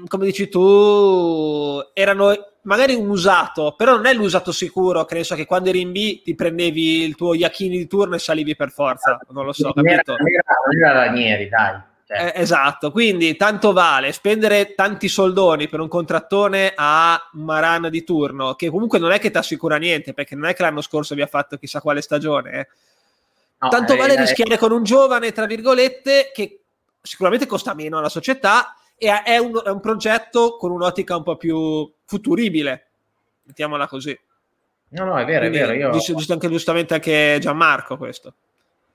come 0.06 0.24
dici 0.24 0.48
tu, 0.48 1.80
erano 1.92 2.51
magari 2.62 2.94
un 2.94 3.08
usato, 3.08 3.74
però 3.76 3.96
non 3.96 4.06
è 4.06 4.14
l'usato 4.14 4.52
sicuro, 4.52 5.04
che 5.04 5.14
ne 5.14 5.24
so 5.24 5.34
che 5.34 5.46
quando 5.46 5.70
eri 5.70 5.80
in 5.80 5.92
B 5.92 6.22
ti 6.22 6.34
prendevi 6.34 7.02
il 7.02 7.16
tuo 7.16 7.34
Iachini 7.34 7.76
di 7.76 7.86
turno 7.86 8.14
e 8.14 8.18
salivi 8.18 8.54
per 8.54 8.70
forza, 8.70 9.18
non 9.30 9.44
lo 9.44 9.52
so, 9.52 9.72
non 9.74 9.84
capito? 9.84 10.12
Era, 10.12 10.42
non 10.66 10.84
era 10.84 10.92
Ranieri, 11.04 11.48
dai. 11.48 11.80
Cioè. 12.04 12.32
Eh, 12.34 12.40
esatto, 12.40 12.90
quindi 12.90 13.36
tanto 13.36 13.72
vale 13.72 14.12
spendere 14.12 14.74
tanti 14.74 15.08
soldoni 15.08 15.68
per 15.68 15.80
un 15.80 15.88
contrattone 15.88 16.72
a 16.74 17.18
Maran 17.32 17.88
di 17.90 18.04
turno, 18.04 18.54
che 18.54 18.68
comunque 18.68 18.98
non 18.98 19.12
è 19.12 19.18
che 19.18 19.30
ti 19.30 19.38
assicura 19.38 19.76
niente, 19.76 20.12
perché 20.12 20.34
non 20.34 20.46
è 20.48 20.54
che 20.54 20.62
l'anno 20.62 20.82
scorso 20.82 21.14
vi 21.14 21.22
ha 21.22 21.26
fatto 21.26 21.56
chissà 21.56 21.80
quale 21.80 22.02
stagione. 22.02 22.52
Eh. 22.52 22.68
No, 23.58 23.68
tanto 23.68 23.94
eh, 23.94 23.96
vale 23.96 24.14
eh, 24.14 24.20
rischiare 24.20 24.58
con 24.58 24.72
un 24.72 24.82
giovane, 24.82 25.32
tra 25.32 25.46
virgolette, 25.46 26.32
che 26.34 26.60
sicuramente 27.00 27.46
costa 27.46 27.74
meno 27.74 27.98
alla 27.98 28.08
società 28.08 28.76
e 29.02 29.22
è 29.24 29.36
un, 29.38 29.60
è 29.64 29.68
un 29.68 29.80
progetto 29.80 30.56
con 30.56 30.70
un'ottica 30.70 31.16
un 31.16 31.24
po' 31.24 31.36
più 31.36 31.92
futuribile, 32.04 32.86
mettiamola 33.42 33.88
così. 33.88 34.16
No, 34.90 35.04
no, 35.04 35.18
è 35.18 35.24
vero, 35.24 35.40
Quindi, 35.40 35.58
è 35.58 35.60
vero. 35.62 35.72
Io... 35.72 35.90
Dice, 35.90 36.14
dice 36.14 36.32
anche 36.32 36.48
giustamente 36.48 36.94
anche 36.94 37.38
Gianmarco 37.40 37.96
questo. 37.96 38.34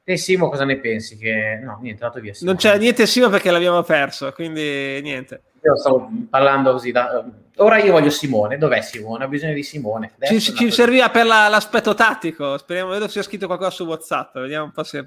E 0.06 0.16
Simo 0.16 0.48
cosa 0.48 0.64
ne 0.64 0.78
pensi? 0.78 1.18
Che... 1.18 1.60
No, 1.62 1.80
niente, 1.82 2.06
è 2.06 2.20
via. 2.22 2.34
Simo. 2.34 2.52
Non 2.52 2.60
c'è 2.60 2.78
niente 2.78 3.06
Simo 3.06 3.28
perché 3.28 3.52
l'abbiamo 3.52 3.84
perso, 3.84 4.32
quindi 4.32 5.02
niente. 5.02 5.42
Io 5.62 5.76
stavo 5.76 6.10
parlando 6.30 6.72
così. 6.72 6.94
Da... 6.94 7.26
Ora 7.58 7.78
io 7.80 7.92
voglio 7.92 8.10
Simone. 8.10 8.58
Dov'è 8.58 8.80
Simone? 8.80 9.26
Ho 9.26 9.28
bisogno 9.28 9.54
di 9.54 9.64
Simone. 9.64 10.14
Ci, 10.22 10.40
ci 10.40 10.72
serviva 10.72 11.10
per 11.10 11.26
la, 11.26 11.50
l'aspetto 11.50 11.94
tattico. 11.94 12.58
Speriamo, 12.58 12.92
vedo 12.92 13.08
se 13.08 13.12
sia 13.12 13.24
scritto 13.24 13.48
qualcosa 13.48 13.72
su 13.72 13.84
WhatsApp. 13.84 14.38
Vediamo 14.38 14.66
un 14.66 14.72
po' 14.72 14.84
se. 14.84 15.06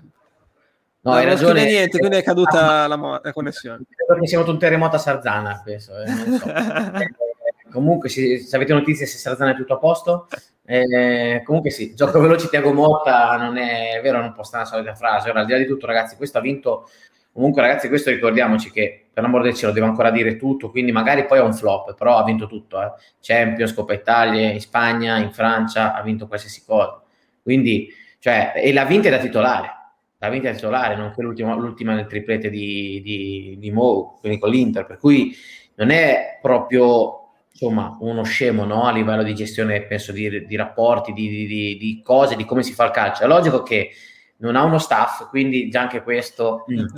No, 1.03 1.13
hai 1.13 1.25
ragione. 1.25 1.61
Non 1.61 1.71
niente, 1.71 1.99
quindi 1.99 2.17
è 2.17 2.23
caduta 2.23 2.87
la, 2.87 2.97
mo- 2.97 3.21
la 3.23 3.33
connessione. 3.33 3.85
Credo 3.89 4.21
che 4.21 4.27
sia 4.27 4.41
un 4.41 4.59
terremoto 4.59 4.97
a 4.97 4.99
Sarzana, 4.99 5.63
penso. 5.65 5.93
Eh, 5.99 6.07
so. 6.07 6.53
comunque, 7.73 8.11
se, 8.11 8.39
se, 8.39 8.55
avete 8.57 8.75
notizie 8.75 9.07
se 9.07 9.17
Sarzana 9.17 9.53
è 9.53 9.57
tutto 9.57 9.75
a 9.75 9.79
posto, 9.79 10.29
eh, 10.67 11.41
comunque 11.45 11.71
sì, 11.71 11.95
gioco 11.95 12.21
veloce 12.21 12.49
Tiago 12.49 12.73
Motta 12.75 13.37
non 13.37 13.57
è, 13.57 13.97
è 13.97 14.03
vero, 14.03 14.21
non 14.21 14.35
può 14.35 14.43
stare 14.43 14.65
la 14.65 14.69
solita 14.69 14.95
frase. 14.95 15.31
Ora, 15.31 15.41
al 15.41 15.47
di 15.47 15.53
là 15.53 15.59
di 15.59 15.67
tutto, 15.67 15.87
ragazzi, 15.87 16.17
questo 16.17 16.37
ha 16.37 16.43
vinto. 16.43 16.89
Comunque, 17.33 17.63
ragazzi, 17.63 17.89
questo 17.89 18.11
ricordiamoci 18.11 18.71
che 18.71 19.07
per 19.11 19.23
l'amor 19.23 19.43
del 19.43 19.55
cielo 19.55 19.73
deve 19.73 19.87
ancora 19.87 20.11
dire 20.11 20.37
tutto, 20.37 20.71
quindi 20.71 20.93
magari 20.93 21.25
poi 21.25 21.39
è 21.39 21.43
un 21.43 21.55
flop, 21.55 21.95
però 21.95 22.19
ha 22.19 22.25
vinto 22.25 22.47
tutto. 22.47 22.83
Eh. 22.83 22.93
Champions, 23.21 23.73
Coppa 23.73 23.95
Italia, 23.95 24.51
in 24.51 24.61
Spagna, 24.61 25.17
in 25.17 25.33
Francia, 25.33 25.95
ha 25.95 26.03
vinto 26.03 26.27
qualsiasi 26.27 26.63
cosa. 26.67 27.01
Quindi, 27.43 27.89
cioè, 28.19 28.53
e 28.57 28.71
l'ha 28.73 28.85
vinta 28.85 29.09
da 29.09 29.19
titolare 29.19 29.79
la 30.23 30.29
vinta 30.29 30.53
titolare, 30.53 30.97
nonché 30.97 31.23
l'ultima, 31.23 31.55
l'ultima 31.55 31.95
nel 31.95 32.07
triplete 32.07 32.51
di, 32.51 33.01
di, 33.03 33.57
di 33.59 33.71
Mo, 33.71 34.19
quindi 34.21 34.39
con 34.39 34.51
l'Inter, 34.51 34.85
per 34.85 34.99
cui 34.99 35.35
non 35.77 35.91
è 35.91 36.39
proprio 36.43 37.17
insomma 37.51 37.97
uno 38.01 38.23
scemo 38.23 38.65
no? 38.65 38.85
a 38.85 38.93
livello 38.93 39.23
di 39.23 39.35
gestione, 39.35 39.83
penso, 39.83 40.13
di, 40.13 40.45
di 40.45 40.57
rapporti, 40.57 41.15
di, 41.15 41.47
di, 41.47 41.77
di, 41.79 42.03
cose, 42.05 42.37
di 42.37 42.45
come 42.45 42.63
si 42.63 42.75
fa 42.75 42.85
il 42.85 42.91
calcio. 42.91 43.25
È 43.25 43.27
logico 43.27 43.63
che 43.63 43.93
non 44.39 44.57
ha 44.57 44.63
uno 44.63 44.79
staff, 44.79 45.29
quindi 45.29 45.69
già 45.69 45.81
anche 45.81 46.03
questo... 46.03 46.65
Mm. 46.71 46.87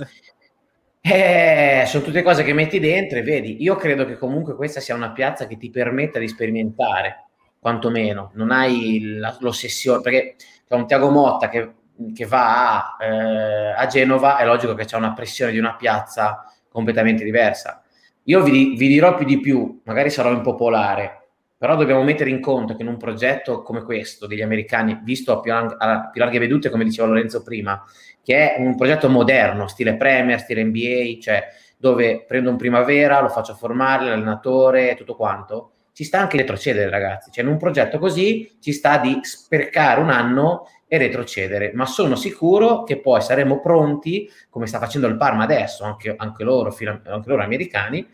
Eh, 1.05 1.83
sono 1.85 2.01
tutte 2.01 2.21
cose 2.21 2.43
che 2.43 2.53
metti 2.53 2.79
dentro 2.79 3.17
e 3.17 3.23
vedi, 3.23 3.61
io 3.61 3.75
credo 3.75 4.05
che 4.05 4.17
comunque 4.17 4.55
questa 4.55 4.79
sia 4.79 4.95
una 4.95 5.11
piazza 5.11 5.47
che 5.47 5.57
ti 5.57 5.69
permetta 5.69 6.17
di 6.17 6.29
sperimentare, 6.29 7.25
quantomeno, 7.59 8.31
non 8.35 8.51
hai 8.51 9.19
l'ossessione, 9.39 9.99
perché 9.99 10.35
c'è 10.65 10.75
un 10.75 10.87
Tiago 10.87 11.09
Motta 11.09 11.49
che 11.49 11.73
che 12.13 12.25
va 12.25 12.95
a, 12.97 12.97
eh, 13.03 13.73
a, 13.75 13.85
Genova, 13.87 14.37
è 14.37 14.45
logico 14.45 14.73
che 14.73 14.85
c'è 14.85 14.97
una 14.97 15.13
pressione 15.13 15.51
di 15.51 15.59
una 15.59 15.75
piazza 15.75 16.51
completamente 16.69 17.23
diversa. 17.23 17.83
Io 18.23 18.41
vi, 18.41 18.75
vi, 18.75 18.87
dirò 18.87 19.15
più 19.15 19.25
di 19.25 19.39
più, 19.39 19.81
magari 19.83 20.09
sarò 20.09 20.31
impopolare, 20.31 21.27
però 21.57 21.75
dobbiamo 21.75 22.03
mettere 22.03 22.29
in 22.29 22.39
conto 22.39 22.75
che 22.75 22.81
in 22.81 22.87
un 22.87 22.97
progetto 22.97 23.61
come 23.61 23.83
questo 23.83 24.27
degli 24.27 24.41
americani, 24.41 24.99
visto 25.03 25.33
a 25.33 25.39
più, 25.39 25.53
a 25.53 26.09
più 26.11 26.21
larghe 26.21 26.39
vedute, 26.39 26.69
come 26.69 26.83
diceva 26.83 27.07
Lorenzo 27.07 27.43
prima, 27.43 27.83
che 28.23 28.55
è 28.55 28.61
un 28.61 28.75
progetto 28.75 29.09
moderno, 29.09 29.67
stile 29.67 29.95
Premier, 29.95 30.39
stile 30.39 30.63
NBA, 30.63 31.19
cioè 31.21 31.47
dove 31.77 32.23
prendo 32.25 32.49
un 32.49 32.55
primavera, 32.55 33.19
lo 33.19 33.27
faccio 33.27 33.53
formare, 33.55 34.05
l'allenatore 34.05 34.95
tutto 34.95 35.15
quanto, 35.15 35.71
ci 35.93 36.03
sta 36.03 36.19
anche 36.19 36.37
retrocedere, 36.37 36.89
ragazzi. 36.89 37.29
Cioè, 37.31 37.43
in 37.43 37.49
un 37.49 37.57
progetto 37.57 37.99
così 37.99 38.57
ci 38.59 38.71
sta 38.73 38.97
di 38.97 39.19
spercare 39.21 40.01
un 40.01 40.09
anno 40.09 40.67
e 40.93 40.97
retrocedere, 40.99 41.71
ma 41.73 41.87
sono 41.87 42.15
sicuro 42.15 42.83
che 42.83 42.99
poi 42.99 43.19
saremo 43.19 43.59
pronti, 43.59 44.29
come 44.47 44.67
sta 44.67 44.77
facendo 44.77 45.07
il 45.07 45.17
Parma 45.17 45.41
adesso, 45.41 45.83
anche, 45.83 46.13
anche, 46.15 46.43
loro, 46.43 46.69
anche 46.69 47.29
loro 47.29 47.41
americani, 47.41 48.07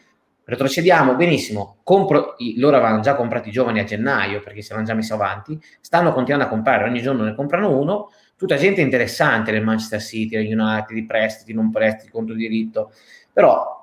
retrocediamo 0.45 1.15
benissimo, 1.15 1.79
compro, 1.83 2.37
loro 2.55 2.77
avevano 2.77 3.01
già 3.01 3.15
comprato 3.15 3.49
i 3.49 3.51
giovani 3.51 3.81
a 3.81 3.83
gennaio 3.83 4.39
perché 4.39 4.61
si 4.61 4.71
erano 4.71 4.87
già 4.87 4.93
messi 4.93 5.11
avanti, 5.11 5.61
stanno 5.81 6.13
continuando 6.13 6.47
a 6.47 6.49
comprare, 6.49 6.85
ogni 6.85 7.01
giorno 7.01 7.25
ne 7.25 7.35
comprano 7.35 7.77
uno, 7.77 8.11
tutta 8.37 8.55
gente 8.55 8.79
interessante 8.79 9.51
nel 9.51 9.65
Manchester 9.65 9.99
City, 9.99 10.37
nel 10.37 10.57
United, 10.57 10.93
di 10.93 11.05
prestiti, 11.05 11.51
non 11.51 11.71
prestiti, 11.71 12.09
conto 12.09 12.31
diritto, 12.31 12.93
però 13.33 13.78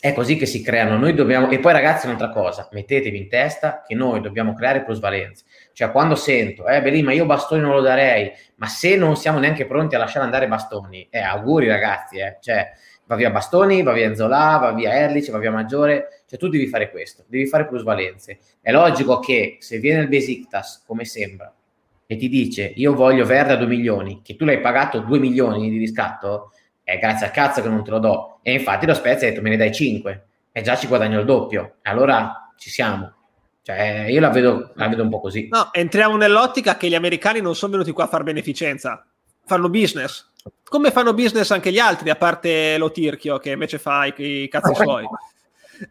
è 0.00 0.12
così 0.12 0.36
che 0.36 0.46
si 0.46 0.62
creano. 0.62 0.96
Noi 0.96 1.14
dobbiamo, 1.14 1.50
e 1.50 1.58
poi 1.58 1.72
ragazzi, 1.72 2.06
un'altra 2.06 2.30
cosa, 2.30 2.68
mettetevi 2.72 3.16
in 3.16 3.28
testa 3.28 3.82
che 3.86 3.94
noi 3.94 4.20
dobbiamo 4.20 4.54
creare 4.54 4.84
plusvalenze. 4.84 5.44
Cioè, 5.72 5.90
quando 5.90 6.14
sento, 6.14 6.66
eh, 6.66 6.82
Belì, 6.82 7.02
ma 7.02 7.12
io 7.12 7.26
bastoni 7.26 7.60
non 7.60 7.72
lo 7.72 7.80
darei, 7.80 8.30
ma 8.56 8.66
se 8.66 8.96
non 8.96 9.16
siamo 9.16 9.38
neanche 9.38 9.66
pronti 9.66 9.94
a 9.94 9.98
lasciare 9.98 10.24
andare 10.24 10.48
bastoni, 10.48 11.08
eh, 11.10 11.20
auguri 11.20 11.66
ragazzi, 11.68 12.18
eh. 12.18 12.38
Cioè, 12.40 12.72
va 13.06 13.14
via 13.14 13.30
Bastoni, 13.30 13.82
va 13.82 13.92
via 13.92 14.06
Enzola, 14.06 14.58
va 14.60 14.72
via 14.72 14.92
Erlich, 14.92 15.30
va 15.30 15.38
via 15.38 15.50
Maggiore, 15.50 16.22
cioè 16.26 16.38
tu 16.38 16.48
devi 16.48 16.66
fare 16.66 16.90
questo, 16.90 17.24
devi 17.28 17.46
fare 17.46 17.66
plusvalenze. 17.66 18.38
È 18.60 18.72
logico 18.72 19.20
che 19.20 19.56
se 19.60 19.78
viene 19.78 20.02
il 20.02 20.08
Besiktas, 20.08 20.82
come 20.86 21.04
sembra, 21.04 21.52
e 22.06 22.16
ti 22.16 22.28
dice 22.28 22.72
io 22.76 22.94
voglio 22.94 23.24
Verde 23.24 23.54
a 23.54 23.56
2 23.56 23.66
milioni, 23.66 24.20
che 24.22 24.36
tu 24.36 24.44
l'hai 24.44 24.60
pagato 24.60 25.00
2 25.00 25.18
milioni 25.18 25.70
di 25.70 25.78
riscatto, 25.78 26.52
è 26.86 27.00
grazie 27.00 27.26
al 27.26 27.32
cazzo 27.32 27.62
che 27.62 27.68
non 27.68 27.82
te 27.82 27.90
lo 27.90 27.98
do. 27.98 28.38
E 28.42 28.52
infatti 28.52 28.86
lo 28.86 28.94
Spezia 28.94 29.26
ha 29.26 29.30
detto 29.30 29.42
me 29.42 29.50
ne 29.50 29.56
dai 29.56 29.74
5 29.74 30.26
e 30.52 30.62
già 30.62 30.76
ci 30.76 30.86
guadagno 30.86 31.18
il 31.18 31.24
doppio. 31.24 31.78
Allora 31.82 32.52
ci 32.56 32.70
siamo. 32.70 33.12
Cioè, 33.60 34.06
io 34.08 34.20
la 34.20 34.28
vedo, 34.28 34.70
la 34.74 34.86
vedo 34.86 35.02
un 35.02 35.10
po' 35.10 35.18
così. 35.18 35.48
No, 35.50 35.70
entriamo 35.72 36.16
nell'ottica 36.16 36.76
che 36.76 36.88
gli 36.88 36.94
americani 36.94 37.40
non 37.40 37.56
sono 37.56 37.72
venuti 37.72 37.90
qua 37.90 38.04
a 38.04 38.06
fare 38.06 38.22
beneficenza, 38.22 39.04
fanno 39.44 39.68
business. 39.68 40.30
Come 40.62 40.92
fanno 40.92 41.12
business 41.12 41.50
anche 41.50 41.72
gli 41.72 41.80
altri, 41.80 42.08
a 42.08 42.14
parte 42.14 42.78
lo 42.78 42.92
Tirchio 42.92 43.38
che 43.38 43.50
invece 43.50 43.78
fa 43.78 44.04
i, 44.06 44.14
i 44.16 44.48
cazzi 44.48 44.72
suoi. 44.76 45.04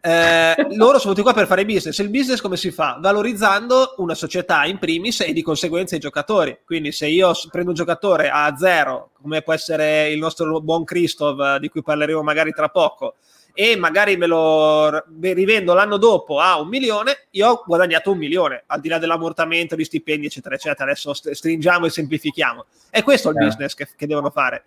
Eh, 0.00 0.54
loro 0.76 0.98
sono 0.98 1.14
venuti 1.14 1.22
qua 1.22 1.32
per 1.32 1.46
fare 1.46 1.64
business. 1.64 1.98
Il 1.98 2.10
business 2.10 2.40
come 2.40 2.56
si 2.56 2.70
fa? 2.70 2.98
Valorizzando 3.00 3.94
una 3.98 4.14
società 4.14 4.64
in 4.64 4.78
primis 4.78 5.20
e 5.20 5.32
di 5.32 5.42
conseguenza 5.42 5.96
i 5.96 6.00
giocatori. 6.00 6.58
Quindi, 6.64 6.92
se 6.92 7.06
io 7.06 7.32
prendo 7.50 7.70
un 7.70 7.76
giocatore 7.76 8.28
a 8.28 8.54
zero, 8.56 9.10
come 9.20 9.42
può 9.42 9.52
essere 9.52 10.10
il 10.10 10.18
nostro 10.18 10.60
buon 10.60 10.84
Christoph, 10.84 11.56
di 11.58 11.68
cui 11.68 11.82
parleremo 11.82 12.22
magari 12.22 12.52
tra 12.52 12.68
poco, 12.68 13.14
e 13.58 13.74
magari 13.74 14.18
me 14.18 14.26
lo 14.26 15.02
rivendo 15.18 15.72
l'anno 15.72 15.96
dopo 15.96 16.40
a 16.40 16.60
un 16.60 16.68
milione, 16.68 17.28
io 17.30 17.48
ho 17.48 17.62
guadagnato 17.64 18.10
un 18.10 18.18
milione, 18.18 18.64
al 18.66 18.80
di 18.80 18.88
là 18.88 18.98
dell'ammortamento, 18.98 19.74
di 19.74 19.84
stipendi, 19.84 20.26
eccetera, 20.26 20.56
eccetera. 20.56 20.90
Adesso 20.90 21.14
stringiamo 21.14 21.86
e 21.86 21.90
semplifichiamo. 21.90 22.66
E 22.90 23.02
questo 23.02 23.30
è 23.30 23.32
il 23.32 23.38
business 23.38 23.74
che, 23.74 23.88
che 23.96 24.06
devono 24.06 24.30
fare. 24.30 24.64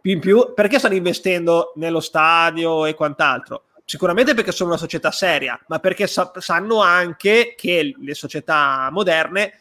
Più 0.00 0.10
in 0.10 0.18
più, 0.18 0.52
perché 0.54 0.80
stanno 0.80 0.96
investendo 0.96 1.72
nello 1.76 2.00
stadio 2.00 2.86
e 2.86 2.94
quant'altro? 2.94 3.62
Sicuramente 3.92 4.32
perché 4.32 4.52
sono 4.52 4.70
una 4.70 4.78
società 4.78 5.10
seria, 5.10 5.60
ma 5.66 5.78
perché 5.78 6.06
sa- 6.06 6.32
sanno 6.38 6.80
anche 6.80 7.52
che 7.54 7.94
le 7.94 8.14
società 8.14 8.88
moderne 8.90 9.58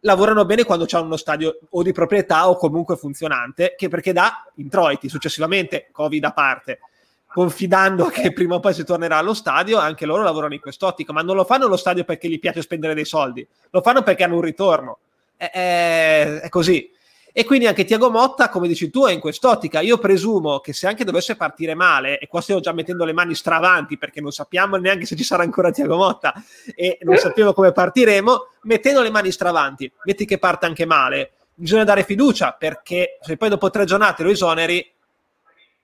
lavorano 0.00 0.44
bene 0.44 0.64
quando 0.64 0.84
c'è 0.84 0.98
uno 0.98 1.16
stadio 1.16 1.60
o 1.70 1.82
di 1.82 1.90
proprietà 1.90 2.50
o 2.50 2.56
comunque 2.56 2.98
funzionante, 2.98 3.74
che 3.78 3.88
perché 3.88 4.12
dà 4.12 4.46
introiti 4.56 5.08
successivamente, 5.08 5.88
Covid 5.92 6.22
a 6.24 6.32
parte, 6.32 6.80
confidando 7.26 8.08
che 8.08 8.34
prima 8.34 8.56
o 8.56 8.60
poi 8.60 8.74
si 8.74 8.84
tornerà 8.84 9.16
allo 9.16 9.32
stadio, 9.32 9.78
anche 9.78 10.04
loro 10.04 10.24
lavorano 10.24 10.52
in 10.52 10.60
quest'ottica, 10.60 11.14
ma 11.14 11.22
non 11.22 11.36
lo 11.36 11.46
fanno 11.46 11.64
allo 11.64 11.78
stadio 11.78 12.04
perché 12.04 12.28
gli 12.28 12.38
piace 12.38 12.60
spendere 12.60 12.92
dei 12.92 13.06
soldi, 13.06 13.48
lo 13.70 13.80
fanno 13.80 14.02
perché 14.02 14.24
hanno 14.24 14.34
un 14.34 14.42
ritorno. 14.42 14.98
È, 15.38 15.50
è, 15.50 16.40
è 16.40 16.48
così. 16.50 16.92
E 17.32 17.44
quindi 17.44 17.66
anche 17.66 17.84
Tiago 17.84 18.10
Motta, 18.10 18.48
come 18.48 18.66
dici 18.66 18.90
tu, 18.90 19.06
è 19.06 19.12
in 19.12 19.20
quest'ottica. 19.20 19.80
Io 19.80 19.98
presumo 19.98 20.58
che 20.58 20.72
se 20.72 20.86
anche 20.86 21.04
dovesse 21.04 21.36
partire 21.36 21.74
male, 21.74 22.18
e 22.18 22.26
qua 22.26 22.40
stiamo 22.40 22.60
già 22.60 22.72
mettendo 22.72 23.04
le 23.04 23.12
mani 23.12 23.34
stravanti 23.34 23.98
perché 23.98 24.20
non 24.20 24.32
sappiamo 24.32 24.76
neanche 24.76 25.06
se 25.06 25.16
ci 25.16 25.24
sarà 25.24 25.42
ancora 25.42 25.70
Tiago 25.70 25.96
Motta 25.96 26.34
e 26.74 26.98
non 27.02 27.16
sappiamo 27.16 27.52
come 27.52 27.72
partiremo, 27.72 28.48
mettendo 28.62 29.02
le 29.02 29.10
mani 29.10 29.30
stravanti, 29.30 29.90
metti 30.04 30.24
che 30.24 30.38
parte 30.38 30.66
anche 30.66 30.86
male, 30.86 31.32
bisogna 31.54 31.84
dare 31.84 32.04
fiducia 32.04 32.52
perché 32.58 33.18
se 33.20 33.36
poi 33.36 33.48
dopo 33.48 33.70
tre 33.70 33.84
giornate 33.84 34.22
lo 34.22 34.30
esoneri, 34.30 34.92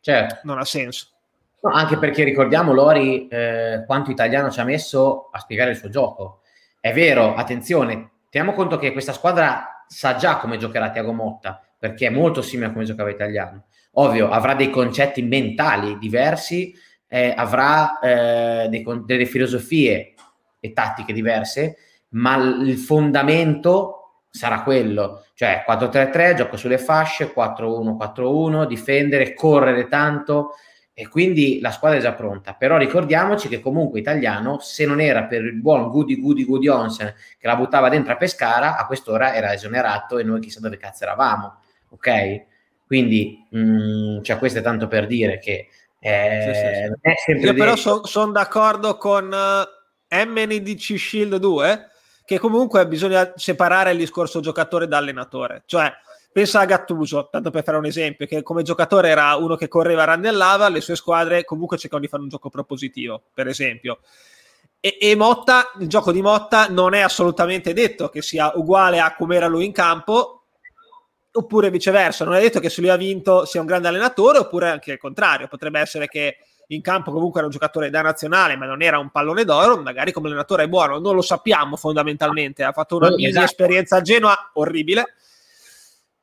certo. 0.00 0.40
non 0.44 0.58
ha 0.58 0.64
senso. 0.64 1.08
No, 1.60 1.70
anche 1.70 1.98
perché 1.98 2.24
ricordiamo 2.24 2.72
Lori 2.72 3.28
eh, 3.28 3.84
quanto 3.86 4.10
italiano 4.10 4.50
ci 4.50 4.60
ha 4.60 4.64
messo 4.64 5.28
a 5.32 5.38
spiegare 5.38 5.70
il 5.70 5.76
suo 5.76 5.88
gioco. 5.88 6.40
È 6.80 6.92
vero, 6.92 7.34
attenzione, 7.34 8.10
teniamo 8.30 8.54
conto 8.54 8.78
che 8.78 8.92
questa 8.92 9.12
squadra 9.12 9.75
sa 9.86 10.16
già 10.16 10.36
come 10.36 10.56
giocherà 10.56 10.90
Tiago 10.90 11.12
Motta, 11.12 11.60
perché 11.78 12.06
è 12.06 12.10
molto 12.10 12.42
simile 12.42 12.68
a 12.68 12.72
come 12.72 12.84
giocava 12.84 13.10
Italiano. 13.10 13.66
Ovvio, 13.92 14.28
avrà 14.28 14.54
dei 14.54 14.70
concetti 14.70 15.22
mentali 15.22 15.98
diversi, 15.98 16.74
eh, 17.08 17.32
avrà 17.36 17.98
eh, 18.00 18.68
dei, 18.68 18.84
delle 19.04 19.26
filosofie 19.26 20.14
e 20.60 20.72
tattiche 20.72 21.12
diverse, 21.12 21.76
ma 22.10 22.36
il 22.36 22.76
fondamento 22.76 24.24
sarà 24.30 24.62
quello, 24.62 25.24
cioè 25.34 25.64
4-3-3, 25.66 26.34
gioco 26.34 26.56
sulle 26.56 26.78
fasce, 26.78 27.32
4-1-4-1, 27.34 28.66
difendere, 28.66 29.34
correre 29.34 29.88
tanto 29.88 30.54
e 30.98 31.08
quindi 31.08 31.60
la 31.60 31.72
squadra 31.72 31.98
è 31.98 32.00
già 32.00 32.14
pronta. 32.14 32.54
Però 32.54 32.78
ricordiamoci 32.78 33.48
che 33.48 33.60
comunque 33.60 34.00
Italiano, 34.00 34.60
se 34.60 34.86
non 34.86 34.98
era 34.98 35.24
per 35.24 35.44
il 35.44 35.60
buon 35.60 35.90
Goody 35.90 36.18
Goody 36.18 36.46
Goody 36.46 36.68
Onsen 36.68 37.12
che 37.38 37.46
la 37.46 37.54
buttava 37.54 37.90
dentro 37.90 38.14
a 38.14 38.16
Pescara, 38.16 38.78
a 38.78 38.86
quest'ora 38.86 39.34
era 39.34 39.52
esonerato 39.52 40.16
e 40.16 40.22
noi 40.22 40.40
chissà 40.40 40.58
dove 40.58 40.78
cazzo 40.78 41.04
eravamo, 41.04 41.60
ok? 41.90 42.44
Quindi, 42.86 43.46
mh, 43.50 43.58
mm, 43.60 44.22
cioè 44.22 44.38
questo 44.38 44.60
è 44.60 44.62
tanto 44.62 44.88
per 44.88 45.06
dire 45.06 45.38
che 45.38 45.68
eh, 45.98 46.94
sì, 47.04 47.34
sì, 47.34 47.38
sì. 47.40 47.44
Io 47.44 47.52
però 47.52 47.76
sono 47.76 48.06
son 48.06 48.32
d'accordo 48.32 48.96
con 48.96 49.26
uh, 49.30 50.16
MNDC 50.16 50.98
Shield 50.98 51.36
2 51.36 51.88
che 52.24 52.38
comunque 52.38 52.88
bisogna 52.88 53.34
separare 53.36 53.90
il 53.90 53.98
discorso 53.98 54.40
giocatore 54.40 54.88
da 54.88 54.96
allenatore. 54.96 55.64
Cioè, 55.66 55.92
pensa 56.36 56.60
a 56.60 56.66
Gattuso, 56.66 57.30
tanto 57.30 57.48
per 57.48 57.64
fare 57.64 57.78
un 57.78 57.86
esempio, 57.86 58.26
che 58.26 58.42
come 58.42 58.62
giocatore 58.62 59.08
era 59.08 59.36
uno 59.36 59.56
che 59.56 59.68
correva, 59.68 60.04
randellava, 60.04 60.68
le 60.68 60.82
sue 60.82 60.94
squadre 60.94 61.46
comunque 61.46 61.78
cercavano 61.78 62.04
di 62.04 62.10
fare 62.10 62.22
un 62.24 62.28
gioco 62.28 62.50
propositivo, 62.50 63.22
per 63.32 63.46
esempio. 63.48 64.00
E, 64.78 64.98
e, 65.00 65.16
Motta, 65.16 65.72
il 65.80 65.88
gioco 65.88 66.12
di 66.12 66.20
Motta 66.20 66.68
non 66.68 66.92
è 66.92 67.00
assolutamente 67.00 67.72
detto 67.72 68.10
che 68.10 68.20
sia 68.20 68.52
uguale 68.54 69.00
a 69.00 69.14
come 69.14 69.36
era 69.36 69.46
lui 69.46 69.64
in 69.64 69.72
campo, 69.72 70.48
oppure 71.32 71.70
viceversa, 71.70 72.26
non 72.26 72.34
è 72.34 72.40
detto 72.42 72.60
che 72.60 72.68
se 72.68 72.82
lui 72.82 72.90
ha 72.90 72.96
vinto 72.96 73.46
sia 73.46 73.60
un 73.60 73.66
grande 73.66 73.88
allenatore, 73.88 74.36
oppure 74.36 74.68
anche 74.68 74.92
il 74.92 74.98
contrario, 74.98 75.48
potrebbe 75.48 75.80
essere 75.80 76.06
che 76.06 76.36
in 76.66 76.82
campo 76.82 77.12
comunque 77.12 77.38
era 77.38 77.46
un 77.46 77.54
giocatore 77.54 77.88
da 77.88 78.02
nazionale, 78.02 78.56
ma 78.56 78.66
non 78.66 78.82
era 78.82 78.98
un 78.98 79.08
pallone 79.08 79.44
d'oro, 79.44 79.80
magari 79.80 80.12
come 80.12 80.26
allenatore 80.28 80.64
è 80.64 80.68
buono, 80.68 80.98
non 80.98 81.14
lo 81.14 81.22
sappiamo 81.22 81.76
fondamentalmente, 81.76 82.62
ha 82.62 82.72
fatto 82.72 82.96
una 82.96 83.08
mini 83.08 83.28
esatto. 83.28 83.46
esperienza 83.46 83.96
a 83.96 84.02
Genoa 84.02 84.50
orribile, 84.52 85.14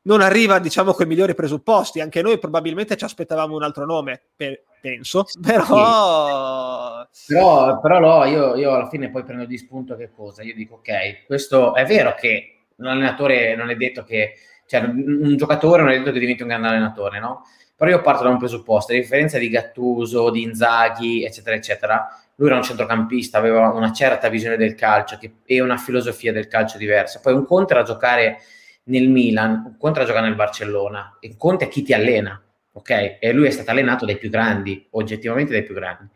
non 0.03 0.21
arriva 0.21 0.59
diciamo 0.59 0.93
con 0.93 1.05
i 1.05 1.09
migliori 1.09 1.35
presupposti, 1.35 2.01
anche 2.01 2.21
noi 2.21 2.39
probabilmente 2.39 2.97
ci 2.97 3.03
aspettavamo 3.03 3.55
un 3.55 3.63
altro 3.63 3.85
nome, 3.85 4.21
per, 4.35 4.63
penso, 4.81 5.25
però... 5.41 7.05
Sì. 7.11 7.33
Però, 7.33 7.79
però 7.79 7.99
no, 7.99 8.25
io, 8.25 8.55
io, 8.55 8.73
alla 8.73 8.89
fine 8.89 9.09
poi 9.09 9.23
prendo 9.23 9.45
di 9.45 9.57
spunto 9.57 9.95
che 9.95 10.11
cosa, 10.11 10.43
io 10.43 10.53
dico 10.53 10.75
ok, 10.75 11.25
questo 11.25 11.73
è 11.75 11.85
vero 11.85 12.15
che 12.15 12.65
un 12.77 12.87
allenatore 12.87 13.55
non 13.55 13.69
è 13.69 13.75
detto 13.75 14.03
che 14.03 14.33
cioè, 14.65 14.81
un 14.81 15.35
giocatore 15.37 15.83
non 15.83 15.91
è 15.91 15.97
detto 15.97 16.11
che 16.11 16.19
diventi 16.19 16.41
un 16.41 16.47
grande 16.49 16.67
allenatore, 16.67 17.19
no? 17.19 17.43
Però 17.75 17.89
io 17.89 18.01
parto 18.01 18.23
da 18.23 18.29
un 18.29 18.37
presupposto, 18.37 18.91
a 18.91 18.95
differenza 18.95 19.37
di 19.37 19.49
Gattuso, 19.49 20.29
di 20.29 20.41
Inzaghi, 20.41 21.23
eccetera, 21.23 21.55
eccetera, 21.55 22.07
lui 22.35 22.47
era 22.47 22.57
un 22.57 22.63
centrocampista, 22.63 23.37
aveva 23.37 23.69
una 23.69 23.91
certa 23.91 24.29
visione 24.29 24.57
del 24.57 24.75
calcio 24.75 25.17
che, 25.17 25.33
e 25.45 25.59
una 25.59 25.77
filosofia 25.77 26.31
del 26.31 26.47
calcio 26.47 26.77
diversa. 26.77 27.19
Poi 27.19 27.33
un 27.33 27.45
conto 27.45 27.73
era 27.73 27.83
giocare 27.83 28.39
nel 28.85 29.09
Milan, 29.09 29.63
un 29.65 29.77
conto 29.77 29.99
era 29.99 30.07
giocare 30.07 30.27
nel 30.27 30.35
Barcellona, 30.35 31.17
un 31.21 31.37
conto 31.37 31.63
è 31.63 31.67
chi 31.67 31.83
ti 31.83 31.93
allena, 31.93 32.41
ok? 32.73 33.17
E 33.19 33.31
lui 33.31 33.47
è 33.47 33.51
stato 33.51 33.71
allenato 33.71 34.05
dai 34.05 34.17
più 34.17 34.29
grandi, 34.29 34.87
oggettivamente 34.91 35.51
dai 35.51 35.63
più 35.63 35.73
grandi. 35.73 36.07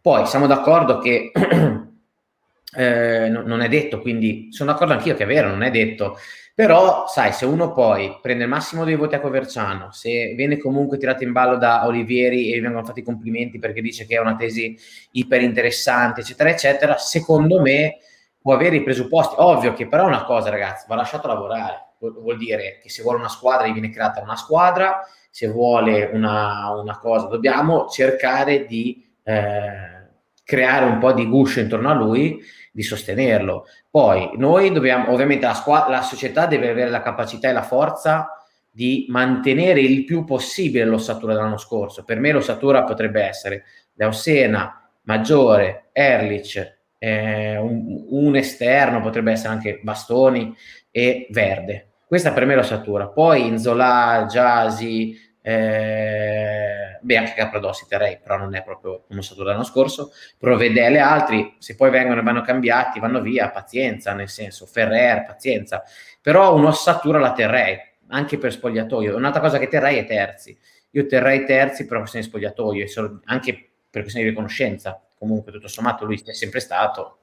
Poi 0.00 0.26
siamo 0.26 0.46
d'accordo 0.46 0.98
che 0.98 1.32
eh, 2.76 3.28
non 3.28 3.60
è 3.60 3.68
detto, 3.68 4.00
quindi 4.00 4.48
sono 4.50 4.72
d'accordo 4.72 4.92
anch'io 4.92 5.14
che 5.14 5.24
è 5.24 5.26
vero, 5.26 5.48
non 5.48 5.62
è 5.62 5.70
detto 5.70 6.16
però, 6.56 7.06
sai, 7.06 7.34
se 7.34 7.44
uno 7.44 7.74
poi 7.74 8.18
prende 8.22 8.44
il 8.44 8.48
massimo 8.48 8.84
dei 8.84 8.94
voti 8.94 9.14
a 9.14 9.20
Coverciano, 9.20 9.92
se 9.92 10.32
viene 10.34 10.56
comunque 10.56 10.96
tirato 10.96 11.22
in 11.22 11.30
ballo 11.30 11.58
da 11.58 11.84
Olivieri 11.86 12.50
e 12.50 12.56
gli 12.56 12.62
vengono 12.62 12.82
fatti 12.82 13.02
complimenti 13.02 13.58
perché 13.58 13.82
dice 13.82 14.06
che 14.06 14.16
è 14.16 14.20
una 14.20 14.36
tesi 14.36 14.74
iper 15.10 15.42
interessante, 15.42 16.22
eccetera, 16.22 16.48
eccetera, 16.48 16.96
secondo 16.96 17.60
me 17.60 17.98
può 18.40 18.54
avere 18.54 18.76
i 18.76 18.82
presupposti. 18.82 19.34
Ovvio 19.36 19.74
che 19.74 19.86
però 19.86 20.04
è 20.04 20.06
una 20.06 20.24
cosa, 20.24 20.48
ragazzi, 20.48 20.86
va 20.88 20.94
lasciato 20.94 21.26
lavorare. 21.28 21.85
Vuol 21.98 22.36
dire 22.36 22.78
che 22.82 22.90
se 22.90 23.02
vuole 23.02 23.18
una 23.18 23.28
squadra 23.28 23.66
gli 23.66 23.72
viene 23.72 23.90
creata 23.90 24.20
una 24.20 24.36
squadra, 24.36 25.00
se 25.30 25.48
vuole 25.48 26.10
una, 26.12 26.70
una 26.70 26.98
cosa 26.98 27.26
dobbiamo 27.26 27.88
cercare 27.88 28.66
di 28.66 29.04
eh, 29.22 29.96
creare 30.44 30.86
un 30.86 30.98
po' 30.98 31.12
di 31.12 31.26
guscio 31.26 31.60
intorno 31.60 31.90
a 31.90 31.94
lui 31.94 32.40
di 32.72 32.82
sostenerlo. 32.82 33.66
Poi 33.90 34.32
noi 34.36 34.70
dobbiamo, 34.70 35.10
ovviamente 35.10 35.46
la, 35.46 35.54
squa- 35.54 35.88
la 35.88 36.02
società 36.02 36.46
deve 36.46 36.70
avere 36.70 36.90
la 36.90 37.02
capacità 37.02 37.48
e 37.48 37.52
la 37.52 37.62
forza 37.62 38.36
di 38.70 39.06
mantenere 39.08 39.80
il 39.80 40.04
più 40.04 40.24
possibile 40.24 40.84
l'ossatura 40.84 41.32
dell'anno 41.32 41.56
scorso. 41.56 42.04
Per 42.04 42.20
me 42.20 42.32
l'ossatura 42.32 42.84
potrebbe 42.84 43.22
essere 43.22 43.64
Leosena, 43.94 44.90
Maggiore, 45.04 45.88
Erlich, 45.92 46.80
eh, 46.98 47.56
un, 47.56 48.04
un, 48.10 48.36
esterno, 48.36 49.00
potrebbe 49.00 49.32
essere 49.32 49.54
anche 49.54 49.80
Bastoni 49.82 50.54
e 50.90 51.26
Verde. 51.30 51.85
Questa 52.06 52.32
per 52.32 52.44
me 52.46 52.52
è 52.52 52.56
l'ossatura. 52.56 53.08
Poi 53.08 53.48
Inzola, 53.48 54.26
Giasi, 54.28 55.18
eh, 55.42 56.98
beh, 57.00 57.16
anche 57.16 57.34
Capradossi 57.34 57.86
terrei, 57.88 58.16
però 58.22 58.36
non 58.36 58.54
è 58.54 58.62
proprio 58.62 59.02
come 59.08 59.22
stato 59.22 59.42
l'anno 59.42 59.64
scorso. 59.64 60.12
Provedele 60.38 61.00
altri, 61.00 61.56
se 61.58 61.74
poi 61.74 61.90
vengono 61.90 62.20
e 62.20 62.22
vanno 62.22 62.42
cambiati, 62.42 63.00
vanno 63.00 63.20
via, 63.20 63.50
pazienza, 63.50 64.12
nel 64.12 64.28
senso, 64.28 64.66
Ferrer, 64.66 65.24
pazienza. 65.24 65.82
Però 66.22 66.54
un'ossatura 66.54 67.18
la 67.18 67.32
terrei, 67.32 67.76
anche 68.10 68.38
per 68.38 68.52
spogliatoio. 68.52 69.16
Un'altra 69.16 69.40
cosa 69.40 69.58
che 69.58 69.66
terrei 69.66 69.98
è 69.98 70.04
terzi. 70.04 70.56
Io 70.90 71.06
terrei 71.06 71.44
terzi 71.44 71.86
per 71.86 71.98
questione 71.98 72.24
di 72.24 72.30
spogliatoio, 72.30 72.86
anche 73.24 73.70
per 73.90 74.02
questione 74.02 74.26
di 74.26 74.30
riconoscenza. 74.30 75.00
Comunque, 75.18 75.50
tutto 75.50 75.66
sommato, 75.66 76.04
lui 76.04 76.22
è 76.24 76.32
sempre 76.32 76.60
stato 76.60 77.18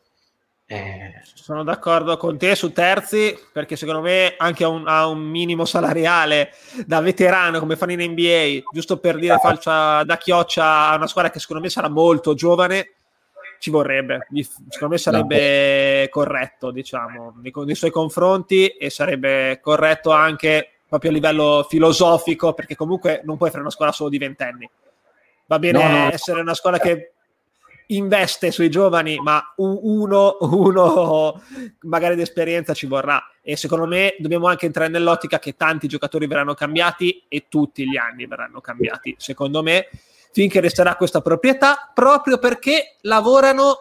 eh, 0.66 1.22
sono 1.24 1.64
d'accordo 1.64 2.16
con 2.16 2.38
te 2.38 2.56
su 2.56 2.72
Terzi 2.72 3.38
perché 3.52 3.76
secondo 3.76 4.02
me 4.02 4.36
anche 4.38 4.64
a 4.64 4.70
un, 4.70 4.88
a 4.88 5.08
un, 5.08 5.20
minimo 5.20 5.66
salariale 5.66 6.54
da 6.86 7.02
veterano 7.02 7.60
come 7.60 7.76
fanno 7.76 7.92
in 7.92 8.12
NBA, 8.12 8.70
giusto 8.72 8.98
per 8.98 9.20
dire 9.20 9.38
falcia 9.38 10.04
da 10.04 10.18
chioccia 10.18 10.90
a 10.90 10.96
una 10.96 11.08
squadra 11.08 11.32
che 11.32 11.40
secondo 11.40 11.62
me 11.62 11.70
sarà 11.70 11.90
molto 11.90 12.34
giovane, 12.34 12.94
ci 13.60 13.70
vorrebbe. 13.70 14.28
Secondo 14.70 14.96
me 14.96 14.98
sarebbe 14.98 16.10
corretto, 16.10 16.72
diciamo, 16.72 17.36
nei, 17.42 17.52
nei 17.54 17.76
suoi 17.76 17.92
confronti 17.92 18.68
e 18.68 18.90
sarebbe 18.90 19.60
corretto 19.62 20.12
anche 20.12 20.80
proprio 20.88 21.12
a 21.12 21.14
livello 21.14 21.66
filosofico 21.70 22.54
perché 22.54 22.76
comunque 22.76 23.22
non 23.26 23.38
puoi 23.38 23.50
fare 23.50 23.62
una 23.62 23.72
scuola 23.72 23.92
solo 23.92 24.10
di 24.10 24.18
ventenni. 24.18 24.70
Va 25.46 25.60
bene 25.60 25.84
no, 25.84 25.90
no. 25.90 26.12
essere 26.12 26.42
una 26.42 26.54
scuola 26.54 26.80
che 26.80 27.13
investe 27.88 28.52
sui 28.52 28.70
giovani, 28.70 29.18
ma 29.18 29.54
uno, 29.58 30.38
uno 30.42 31.42
magari 31.82 32.16
di 32.16 32.22
esperienza 32.22 32.74
ci 32.74 32.86
vorrà. 32.86 33.22
E 33.42 33.56
secondo 33.56 33.86
me 33.86 34.16
dobbiamo 34.20 34.48
anche 34.48 34.66
entrare 34.66 34.90
nell'ottica 34.90 35.40
che 35.40 35.56
tanti 35.56 35.88
giocatori 35.88 36.28
verranno 36.28 36.54
cambiati 36.54 37.26
e 37.28 37.46
tutti 37.50 37.88
gli 37.88 37.98
anni 37.98 38.26
verranno 38.26 38.62
cambiati. 38.62 39.16
Secondo 39.18 39.62
me, 39.62 39.88
finché 40.32 40.60
resterà 40.60 40.96
questa 40.96 41.22
proprietà, 41.22 41.92
proprio 41.94 42.38
perché 42.38 42.98
lavorano 43.02 43.78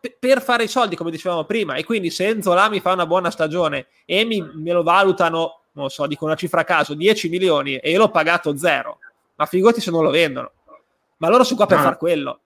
p- 0.00 0.14
per 0.18 0.42
fare 0.42 0.64
i 0.64 0.68
soldi, 0.68 0.96
come 0.96 1.10
dicevamo 1.10 1.44
prima. 1.44 1.74
E 1.74 1.84
quindi 1.84 2.10
se 2.10 2.26
Enzo 2.26 2.54
Lami 2.54 2.80
fa 2.80 2.92
una 2.92 3.06
buona 3.06 3.30
stagione 3.30 3.86
e 4.04 4.24
mi, 4.24 4.40
me 4.54 4.72
lo 4.72 4.82
valutano, 4.82 5.60
non 5.72 5.90
so, 5.90 6.06
dico 6.06 6.24
una 6.24 6.34
cifra 6.34 6.62
a 6.62 6.64
caso, 6.64 6.94
10 6.94 7.28
milioni 7.28 7.76
e 7.76 7.90
io 7.90 7.98
l'ho 7.98 8.10
pagato 8.10 8.56
zero, 8.56 8.98
ma 9.36 9.46
figurati 9.46 9.80
se 9.80 9.90
non 9.90 10.02
lo 10.02 10.10
vendono. 10.10 10.50
Ma 11.18 11.28
loro 11.28 11.44
sono 11.44 11.56
qua 11.56 11.66
per 11.66 11.78
no. 11.78 11.82
far 11.82 11.96
quello. 11.98 12.40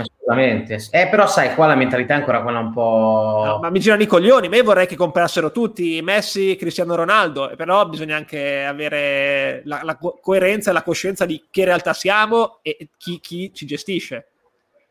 Assolutamente. 0.00 0.78
Eh, 0.90 1.08
però 1.08 1.26
sai, 1.26 1.54
qua 1.54 1.66
la 1.66 1.74
mentalità 1.74 2.14
è 2.14 2.18
ancora 2.18 2.42
quella 2.42 2.58
un 2.58 2.72
po'... 2.72 3.42
No, 3.44 3.58
ma 3.58 3.70
mi 3.70 3.80
girano 3.80 4.02
i 4.02 4.06
coglioni, 4.06 4.48
ma 4.48 4.56
io 4.56 4.64
vorrei 4.64 4.86
che 4.86 4.96
comprassero 4.96 5.50
tutti 5.52 6.00
Messi, 6.02 6.56
Cristiano 6.56 6.94
Ronaldo, 6.94 7.52
però 7.56 7.86
bisogna 7.86 8.16
anche 8.16 8.64
avere 8.64 9.62
la, 9.64 9.80
la 9.82 9.98
coerenza 9.98 10.70
e 10.70 10.72
la 10.72 10.82
coscienza 10.82 11.26
di 11.26 11.44
che 11.50 11.64
realtà 11.64 11.92
siamo 11.92 12.60
e 12.62 12.88
chi, 12.96 13.20
chi 13.20 13.52
ci 13.52 13.66
gestisce. 13.66 14.28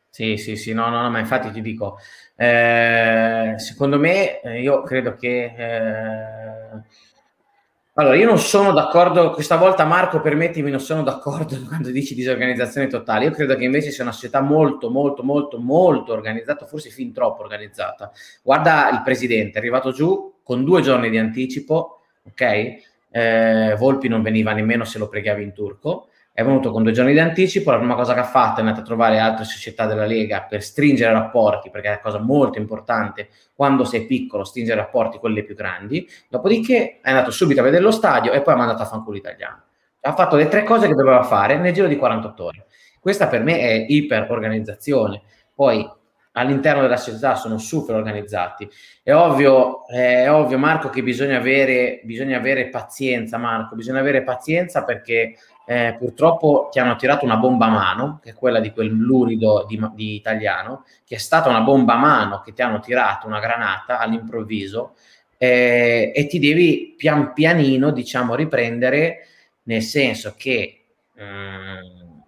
Sì, 0.09 0.37
sì, 0.37 0.55
sì, 0.55 0.73
no, 0.73 0.89
no, 0.89 1.01
no, 1.01 1.09
ma 1.09 1.19
infatti 1.19 1.51
ti 1.51 1.61
dico, 1.61 1.97
eh, 2.35 3.53
secondo 3.57 3.97
me, 3.97 4.41
eh, 4.41 4.61
io 4.61 4.81
credo 4.83 5.15
che... 5.15 5.53
Eh, 5.55 7.07
allora, 7.99 8.15
io 8.15 8.25
non 8.25 8.39
sono 8.39 8.71
d'accordo, 8.71 9.31
questa 9.31 9.57
volta 9.57 9.83
Marco, 9.83 10.21
permettimi, 10.21 10.71
non 10.71 10.79
sono 10.79 11.03
d'accordo 11.03 11.57
quando 11.67 11.89
dici 11.89 12.15
disorganizzazione 12.15 12.87
totale. 12.87 13.25
Io 13.25 13.31
credo 13.31 13.55
che 13.55 13.65
invece 13.65 13.91
sia 13.91 14.03
una 14.03 14.13
società 14.13 14.39
molto, 14.39 14.89
molto, 14.89 15.21
molto, 15.21 15.59
molto 15.59 16.13
organizzata, 16.13 16.65
forse 16.65 16.89
fin 16.89 17.11
troppo 17.11 17.41
organizzata. 17.41 18.11
Guarda 18.41 18.89
il 18.91 19.01
presidente, 19.03 19.57
è 19.57 19.57
arrivato 19.57 19.91
giù 19.91 20.35
con 20.41 20.63
due 20.63 20.81
giorni 20.81 21.09
di 21.09 21.17
anticipo, 21.17 22.01
ok? 22.23 22.41
Eh, 23.11 23.75
Volpi 23.77 24.07
non 24.07 24.21
veniva 24.21 24.53
nemmeno 24.53 24.85
se 24.85 24.97
lo 24.97 25.09
preghiavi 25.09 25.43
in 25.43 25.53
turco. 25.53 26.07
È 26.39 26.43
venuto 26.45 26.71
con 26.71 26.83
due 26.83 26.93
giorni 26.93 27.11
di 27.11 27.19
anticipo, 27.19 27.69
la 27.69 27.79
prima 27.79 27.95
cosa 27.95 28.13
che 28.13 28.21
ha 28.21 28.23
fatto 28.23 28.61
è 28.61 28.63
andata 28.63 28.79
a 28.79 28.83
trovare 28.85 29.19
altre 29.19 29.43
società 29.43 29.85
della 29.85 30.05
Lega 30.05 30.43
per 30.43 30.63
stringere 30.63 31.11
rapporti, 31.11 31.69
perché 31.69 31.87
è 31.87 31.91
una 31.91 31.99
cosa 31.99 32.19
molto 32.19 32.57
importante 32.57 33.27
quando 33.53 33.83
sei 33.83 34.05
piccolo, 34.05 34.45
stringere 34.45 34.79
rapporti 34.79 35.19
con 35.19 35.33
le 35.33 35.43
più 35.43 35.53
grandi, 35.53 36.07
dopodiché 36.29 36.99
è 37.01 37.09
andato 37.09 37.31
subito 37.31 37.59
a 37.59 37.63
vedere 37.63 37.83
lo 37.83 37.91
stadio 37.91 38.31
e 38.31 38.41
poi 38.41 38.53
ha 38.53 38.55
mandato 38.55 38.83
a 38.83 38.85
fanculo 38.85 39.17
italiano. 39.17 39.63
Ha 39.99 40.13
fatto 40.13 40.37
le 40.37 40.47
tre 40.47 40.63
cose 40.63 40.87
che 40.87 40.93
doveva 40.93 41.23
fare 41.23 41.57
nel 41.57 41.73
giro 41.73 41.87
di 41.87 41.97
48 41.97 42.41
ore. 42.45 42.67
Questa 43.01 43.27
per 43.27 43.43
me 43.43 43.59
è 43.59 43.85
iper 43.89 44.27
organizzazione. 44.29 45.21
Poi 45.53 45.85
all'interno 46.33 46.81
della 46.81 46.95
società 46.95 47.35
sono 47.35 47.57
super 47.57 47.95
organizzati. 47.95 48.69
È 49.03 49.13
ovvio, 49.13 49.85
è 49.87 50.31
ovvio 50.31 50.57
Marco, 50.57 50.89
che 50.89 51.03
bisogna 51.03 51.37
avere, 51.37 51.99
bisogna 52.03 52.37
avere 52.37 52.69
pazienza, 52.69 53.37
Marco, 53.37 53.75
bisogna 53.75 53.99
avere 53.99 54.23
pazienza 54.23 54.85
perché 54.85 55.35
eh, 55.69 55.95
purtroppo 55.99 56.69
ti 56.71 56.79
hanno 56.79 56.95
tirato 56.95 57.25
una 57.25 57.37
bomba 57.37 57.67
a 57.67 57.69
mano, 57.69 58.19
che 58.23 58.31
è 58.31 58.33
quella 58.33 58.59
di 58.59 58.71
quel 58.71 58.87
lurido 58.87 59.65
di, 59.67 59.79
di, 59.93 60.15
italiano, 60.15 60.83
che 61.05 61.13
è 61.13 61.17
stata 61.19 61.47
una 61.47 61.61
bomba 61.61 61.93
a 61.93 61.99
mano 61.99 62.41
che 62.41 62.53
ti 62.53 62.63
hanno 62.63 62.79
tirato 62.79 63.27
una 63.27 63.39
granata 63.39 63.99
all'improvviso 63.99 64.95
eh, 65.37 66.11
e 66.15 66.25
ti 66.25 66.39
devi 66.39 66.95
pian 66.97 67.33
pianino, 67.33 67.91
diciamo, 67.91 68.33
riprendere, 68.33 69.27
nel 69.63 69.83
senso 69.83 70.33
che... 70.35 70.85
Um, 71.13 72.23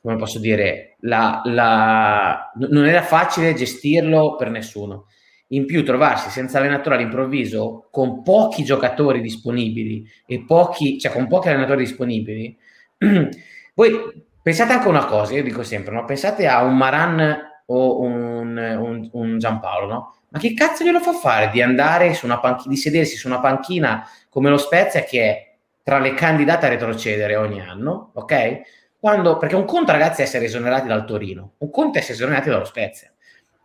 come 0.00 0.16
posso 0.16 0.38
dire, 0.38 0.96
la, 1.00 1.40
la, 1.46 2.52
non 2.56 2.84
era 2.84 3.02
facile 3.02 3.54
gestirlo 3.54 4.36
per 4.36 4.50
nessuno. 4.50 5.06
In 5.48 5.66
più, 5.66 5.84
trovarsi 5.84 6.30
senza 6.30 6.58
allenatore 6.58 6.96
all'improvviso, 6.96 7.88
con 7.90 8.22
pochi 8.22 8.64
giocatori 8.64 9.20
disponibili 9.20 10.04
e 10.26 10.44
pochi, 10.46 10.98
cioè 10.98 11.12
con 11.12 11.28
pochi 11.28 11.48
allenatori 11.48 11.84
disponibili, 11.84 12.56
voi 13.74 14.24
pensate 14.42 14.72
anche 14.72 14.86
a 14.86 14.90
una 14.90 15.04
cosa, 15.04 15.34
io 15.34 15.42
dico 15.42 15.62
sempre, 15.62 15.94
no? 15.94 16.04
pensate 16.04 16.46
a 16.46 16.62
un 16.62 16.76
Maran 16.76 17.52
o 17.66 18.00
un, 18.00 18.56
un, 18.56 19.08
un 19.12 19.38
Giampaolo, 19.38 19.86
no? 19.86 20.14
Ma 20.28 20.38
che 20.38 20.52
cazzo 20.52 20.84
glielo 20.84 21.00
fa 21.00 21.12
fare 21.12 21.50
di 21.50 21.62
andare 21.62 22.12
su 22.12 22.26
una 22.26 22.40
panchina, 22.40 22.74
di 22.74 22.76
sedersi 22.76 23.16
su 23.16 23.28
una 23.28 23.40
panchina 23.40 24.04
come 24.28 24.50
lo 24.50 24.58
Spezia 24.58 25.04
che 25.04 25.22
è 25.22 25.54
tra 25.82 25.98
le 25.98 26.14
candidate 26.14 26.66
a 26.66 26.70
retrocedere 26.70 27.36
ogni 27.36 27.60
anno, 27.60 28.10
ok? 28.14 28.62
Quando, 28.98 29.36
perché 29.36 29.54
un 29.54 29.64
conto, 29.64 29.92
ragazzi, 29.92 30.22
è 30.22 30.24
essere 30.24 30.46
esonerati 30.46 30.88
dal 30.88 31.04
Torino, 31.04 31.52
un 31.58 31.70
conto 31.70 31.98
è 31.98 32.00
essere 32.00 32.14
esonerati 32.14 32.48
dallo 32.48 32.64
Spezia. 32.64 33.12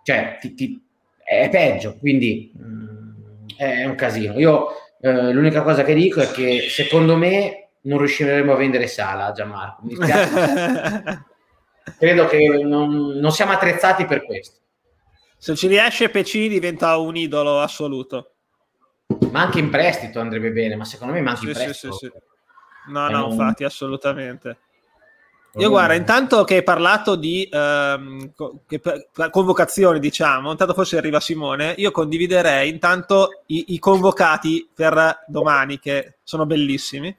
Cioè, 0.03 0.37
ti, 0.39 0.53
ti, 0.53 0.88
è 1.29 1.47
peggio, 1.49 1.95
quindi 1.97 2.51
mh, 2.55 2.63
mm, 2.63 3.47
è 3.55 3.85
un 3.85 3.93
casino. 3.93 4.39
Io 4.39 4.69
eh, 4.99 5.31
l'unica 5.31 5.61
cosa 5.61 5.83
che 5.83 5.93
dico 5.93 6.21
è 6.21 6.31
che 6.31 6.67
secondo 6.69 7.15
me 7.15 7.69
non 7.81 7.99
riusciremo 7.99 8.51
a 8.51 8.55
vendere 8.55 8.87
Sala, 8.87 9.31
Gianmarco. 9.31 9.83
Mi 9.83 9.89
dispiace. 9.89 11.25
Credo 11.99 12.25
che 12.25 12.47
non, 12.63 13.17
non 13.19 13.31
siamo 13.31 13.51
attrezzati 13.51 14.05
per 14.05 14.25
questo. 14.25 14.57
Se 15.37 15.55
ci 15.55 15.67
riesce, 15.67 16.09
PC 16.09 16.47
diventa 16.47 16.97
un 16.97 17.15
idolo 17.15 17.61
assoluto. 17.61 18.33
Ma 19.31 19.41
anche 19.41 19.59
in 19.59 19.69
prestito 19.69 20.19
andrebbe 20.19 20.51
bene, 20.51 20.75
ma 20.75 20.83
secondo 20.83 21.13
me 21.13 21.21
manca 21.21 21.41
sì, 21.41 21.45
in 21.45 21.53
prestito. 21.53 21.93
Sì, 21.93 22.07
sì, 22.07 22.91
no, 22.91 23.07
no, 23.09 23.25
un... 23.25 23.31
infatti, 23.31 23.63
assolutamente. 23.63 24.57
Io 25.55 25.69
guarda, 25.69 25.95
intanto 25.95 26.43
che 26.43 26.57
hai 26.57 26.63
parlato 26.63 27.15
di 27.15 27.49
ehm, 27.51 28.33
convocazioni, 29.31 29.99
diciamo, 29.99 30.51
intanto 30.51 30.73
forse 30.75 30.97
arriva 30.97 31.19
Simone, 31.19 31.73
io 31.77 31.89
condividerei 31.89 32.69
intanto 32.69 33.43
i, 33.47 33.73
i, 33.73 33.79
convocati 33.79 34.69
per 34.71 35.23
domani, 35.27 35.79
che 35.79 36.17
sono 36.23 36.45
bellissimi. 36.45 37.15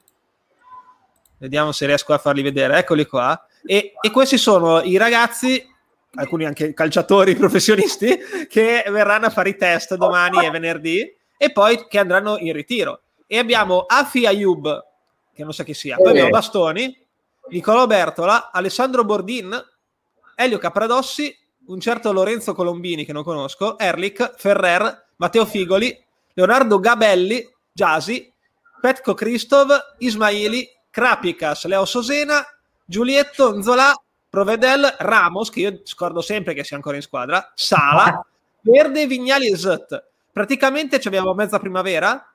Vediamo 1.39 1.73
se 1.73 1.85
riesco 1.85 2.13
a 2.13 2.19
farli 2.19 2.41
vedere, 2.41 2.77
eccoli 2.77 3.05
qua. 3.05 3.45
E, 3.65 3.93
e 3.99 4.11
questi 4.11 4.37
sono 4.37 4.81
i 4.81 4.95
ragazzi, 4.95 5.67
alcuni 6.13 6.45
anche 6.45 6.73
calciatori 6.73 7.35
professionisti, 7.37 8.17
che 8.47 8.85
verranno 8.87 9.25
a 9.25 9.29
fare 9.29 9.49
i 9.49 9.57
test 9.57 9.95
domani 9.95 10.45
e 10.45 10.49
venerdì 10.49 11.15
e 11.37 11.51
poi 11.51 11.85
che 11.87 11.99
andranno 11.99 12.37
in 12.37 12.53
ritiro. 12.53 13.01
E 13.27 13.37
abbiamo 13.37 13.85
Afi 13.87 14.25
Ayub, 14.25 14.85
che 15.33 15.43
non 15.43 15.51
so 15.51 15.63
chi 15.63 15.73
sia, 15.73 15.97
poi 15.97 16.09
abbiamo 16.09 16.29
Bastoni, 16.29 17.00
Nicolò 17.51 17.85
Bertola, 17.85 18.49
Alessandro 18.51 19.03
Bordin, 19.03 19.61
Elio 20.35 20.57
Capradossi, 20.57 21.37
un 21.67 21.79
certo 21.79 22.11
Lorenzo 22.11 22.53
Colombini 22.53 23.05
che 23.05 23.13
non 23.13 23.23
conosco, 23.23 23.77
Erlich, 23.77 24.35
Ferrer, 24.37 25.07
Matteo 25.17 25.45
Figoli, 25.45 25.95
Leonardo 26.33 26.79
Gabelli, 26.79 27.45
Giasi, 27.71 28.31
Petco 28.79 29.13
Cristov, 29.13 29.69
Ismaili, 29.99 30.67
Krapicas, 30.89 31.65
Leo 31.65 31.85
Sosena, 31.85 32.41
Giulietto, 32.85 33.55
Nzola, 33.55 33.93
Provedel, 34.29 34.95
Ramos, 34.99 35.49
che 35.49 35.59
io 35.59 35.81
scordo 35.83 36.21
sempre 36.21 36.53
che 36.53 36.63
sia 36.63 36.77
ancora 36.77 36.95
in 36.95 37.01
squadra, 37.01 37.51
Sala, 37.53 38.25
Verde, 38.61 39.07
Vignali 39.07 39.51
e 39.51 39.57
Zut. 39.57 40.03
Praticamente 40.31 41.01
abbiamo 41.03 41.33
mezza 41.33 41.59
primavera 41.59 42.33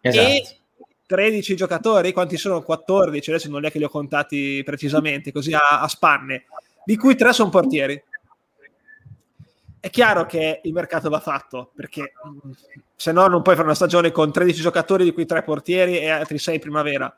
esatto. 0.00 0.28
e 0.28 0.58
13 1.06 1.54
giocatori, 1.54 2.12
quanti 2.12 2.36
sono? 2.36 2.62
14, 2.62 3.30
adesso 3.30 3.48
non 3.48 3.64
è 3.64 3.70
che 3.70 3.78
li 3.78 3.84
ho 3.84 3.88
contati 3.88 4.62
precisamente, 4.64 5.32
così 5.32 5.54
a, 5.54 5.80
a 5.80 5.88
spanne, 5.88 6.44
di 6.84 6.96
cui 6.96 7.14
3 7.14 7.32
sono 7.32 7.50
portieri. 7.50 8.02
È 9.78 9.88
chiaro 9.88 10.26
che 10.26 10.60
il 10.64 10.72
mercato 10.72 11.08
va 11.08 11.20
fatto, 11.20 11.70
perché 11.76 12.12
mm, 12.26 12.50
se 12.96 13.12
no 13.12 13.28
non 13.28 13.42
puoi 13.42 13.54
fare 13.54 13.66
una 13.66 13.76
stagione 13.76 14.10
con 14.10 14.32
13 14.32 14.60
giocatori, 14.60 15.04
di 15.04 15.12
cui 15.12 15.26
3 15.26 15.42
portieri 15.44 15.98
e 15.98 16.08
altri 16.08 16.38
6 16.38 16.58
primavera. 16.58 17.14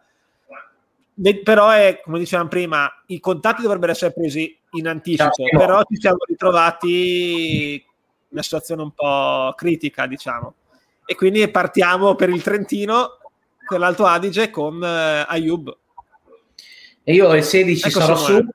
De- 1.14 1.40
però 1.42 1.70
è, 1.70 2.00
come 2.04 2.18
dicevamo 2.18 2.48
prima, 2.48 2.88
i 3.06 3.20
contatti 3.20 3.62
dovrebbero 3.62 3.92
essere 3.92 4.12
presi 4.12 4.54
in 4.72 4.86
anticipo, 4.86 5.44
però 5.50 5.82
ci 5.82 5.96
siamo 5.98 6.18
ritrovati 6.26 7.72
in 7.72 7.80
una 8.28 8.42
situazione 8.42 8.82
un 8.82 8.92
po' 8.92 9.54
critica, 9.56 10.06
diciamo. 10.06 10.54
E 11.06 11.14
quindi 11.14 11.48
partiamo 11.48 12.14
per 12.14 12.28
il 12.28 12.42
Trentino 12.42 13.18
per 13.68 13.78
l'Alto 13.78 14.06
Adige 14.06 14.50
con 14.50 14.82
eh, 14.82 15.24
Ayub. 15.28 15.76
E 17.04 17.12
io 17.12 17.34
il 17.34 17.44
16 17.44 17.88
ecco 17.88 18.00
sarò 18.00 18.16
su. 18.16 18.46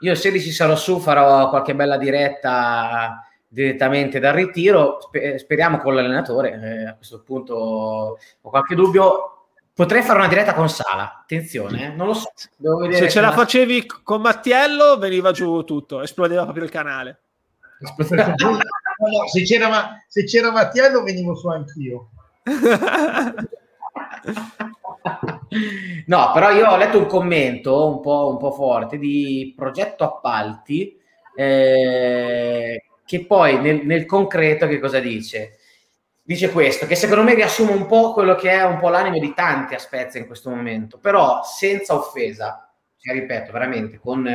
Io 0.00 0.12
il 0.12 0.18
16 0.18 0.50
sarò 0.50 0.76
su, 0.76 0.98
farò 0.98 1.48
qualche 1.48 1.74
bella 1.74 1.96
diretta 1.96 3.26
direttamente 3.48 4.18
dal 4.18 4.34
ritiro. 4.34 4.98
speriamo 5.36 5.78
con 5.78 5.94
l'allenatore. 5.94 6.60
Eh, 6.60 6.88
a 6.88 6.94
questo 6.94 7.22
punto 7.22 7.54
ho 7.54 8.50
qualche 8.50 8.74
dubbio. 8.74 9.30
Potrei 9.72 10.02
fare 10.02 10.18
una 10.20 10.28
diretta 10.28 10.54
con 10.54 10.68
Sala. 10.68 11.20
Attenzione, 11.22 11.86
eh? 11.86 11.88
non 11.96 12.06
lo 12.08 12.14
so. 12.14 12.30
Se 12.92 13.08
ce 13.08 13.20
la 13.20 13.32
facevi 13.32 13.86
con 14.04 14.20
Mattiello, 14.20 14.98
veniva 14.98 15.32
giù 15.32 15.62
tutto, 15.64 16.00
esplodeva 16.00 16.42
proprio 16.44 16.64
il 16.64 16.70
canale. 16.70 17.18
no, 17.80 19.26
se, 19.26 19.42
c'era, 19.42 20.04
se 20.06 20.24
c'era 20.24 20.52
Mattiello, 20.52 21.02
venivo 21.02 21.34
su 21.34 21.48
anch'io. 21.48 22.10
no, 26.06 26.30
però 26.32 26.50
io 26.50 26.68
ho 26.68 26.76
letto 26.76 26.98
un 26.98 27.06
commento 27.06 27.88
un 27.88 28.00
po', 28.00 28.30
un 28.30 28.38
po 28.38 28.52
forte 28.52 28.98
di 28.98 29.52
progetto 29.56 30.04
appalti 30.04 30.96
eh, 31.36 32.82
che 33.04 33.26
poi 33.26 33.60
nel, 33.60 33.84
nel, 33.84 34.06
concreto 34.06 34.66
che 34.66 34.78
cosa 34.78 35.00
dice? 35.00 35.58
Dice 36.22 36.50
questo, 36.50 36.86
che 36.86 36.94
secondo 36.94 37.22
me 37.22 37.34
riassume 37.34 37.72
un 37.72 37.86
po' 37.86 38.12
quello 38.12 38.34
che 38.34 38.50
è 38.50 38.64
un 38.64 38.78
po' 38.78 38.88
l'animo 38.88 39.18
di 39.18 39.34
tanti 39.34 39.74
a 39.74 39.78
Spezia 39.78 40.20
in 40.20 40.26
questo 40.26 40.48
momento, 40.48 40.98
però 40.98 41.42
senza 41.42 41.94
offesa, 41.94 42.72
cioè, 42.96 43.12
ripeto, 43.14 43.52
veramente, 43.52 43.98
con 43.98 44.26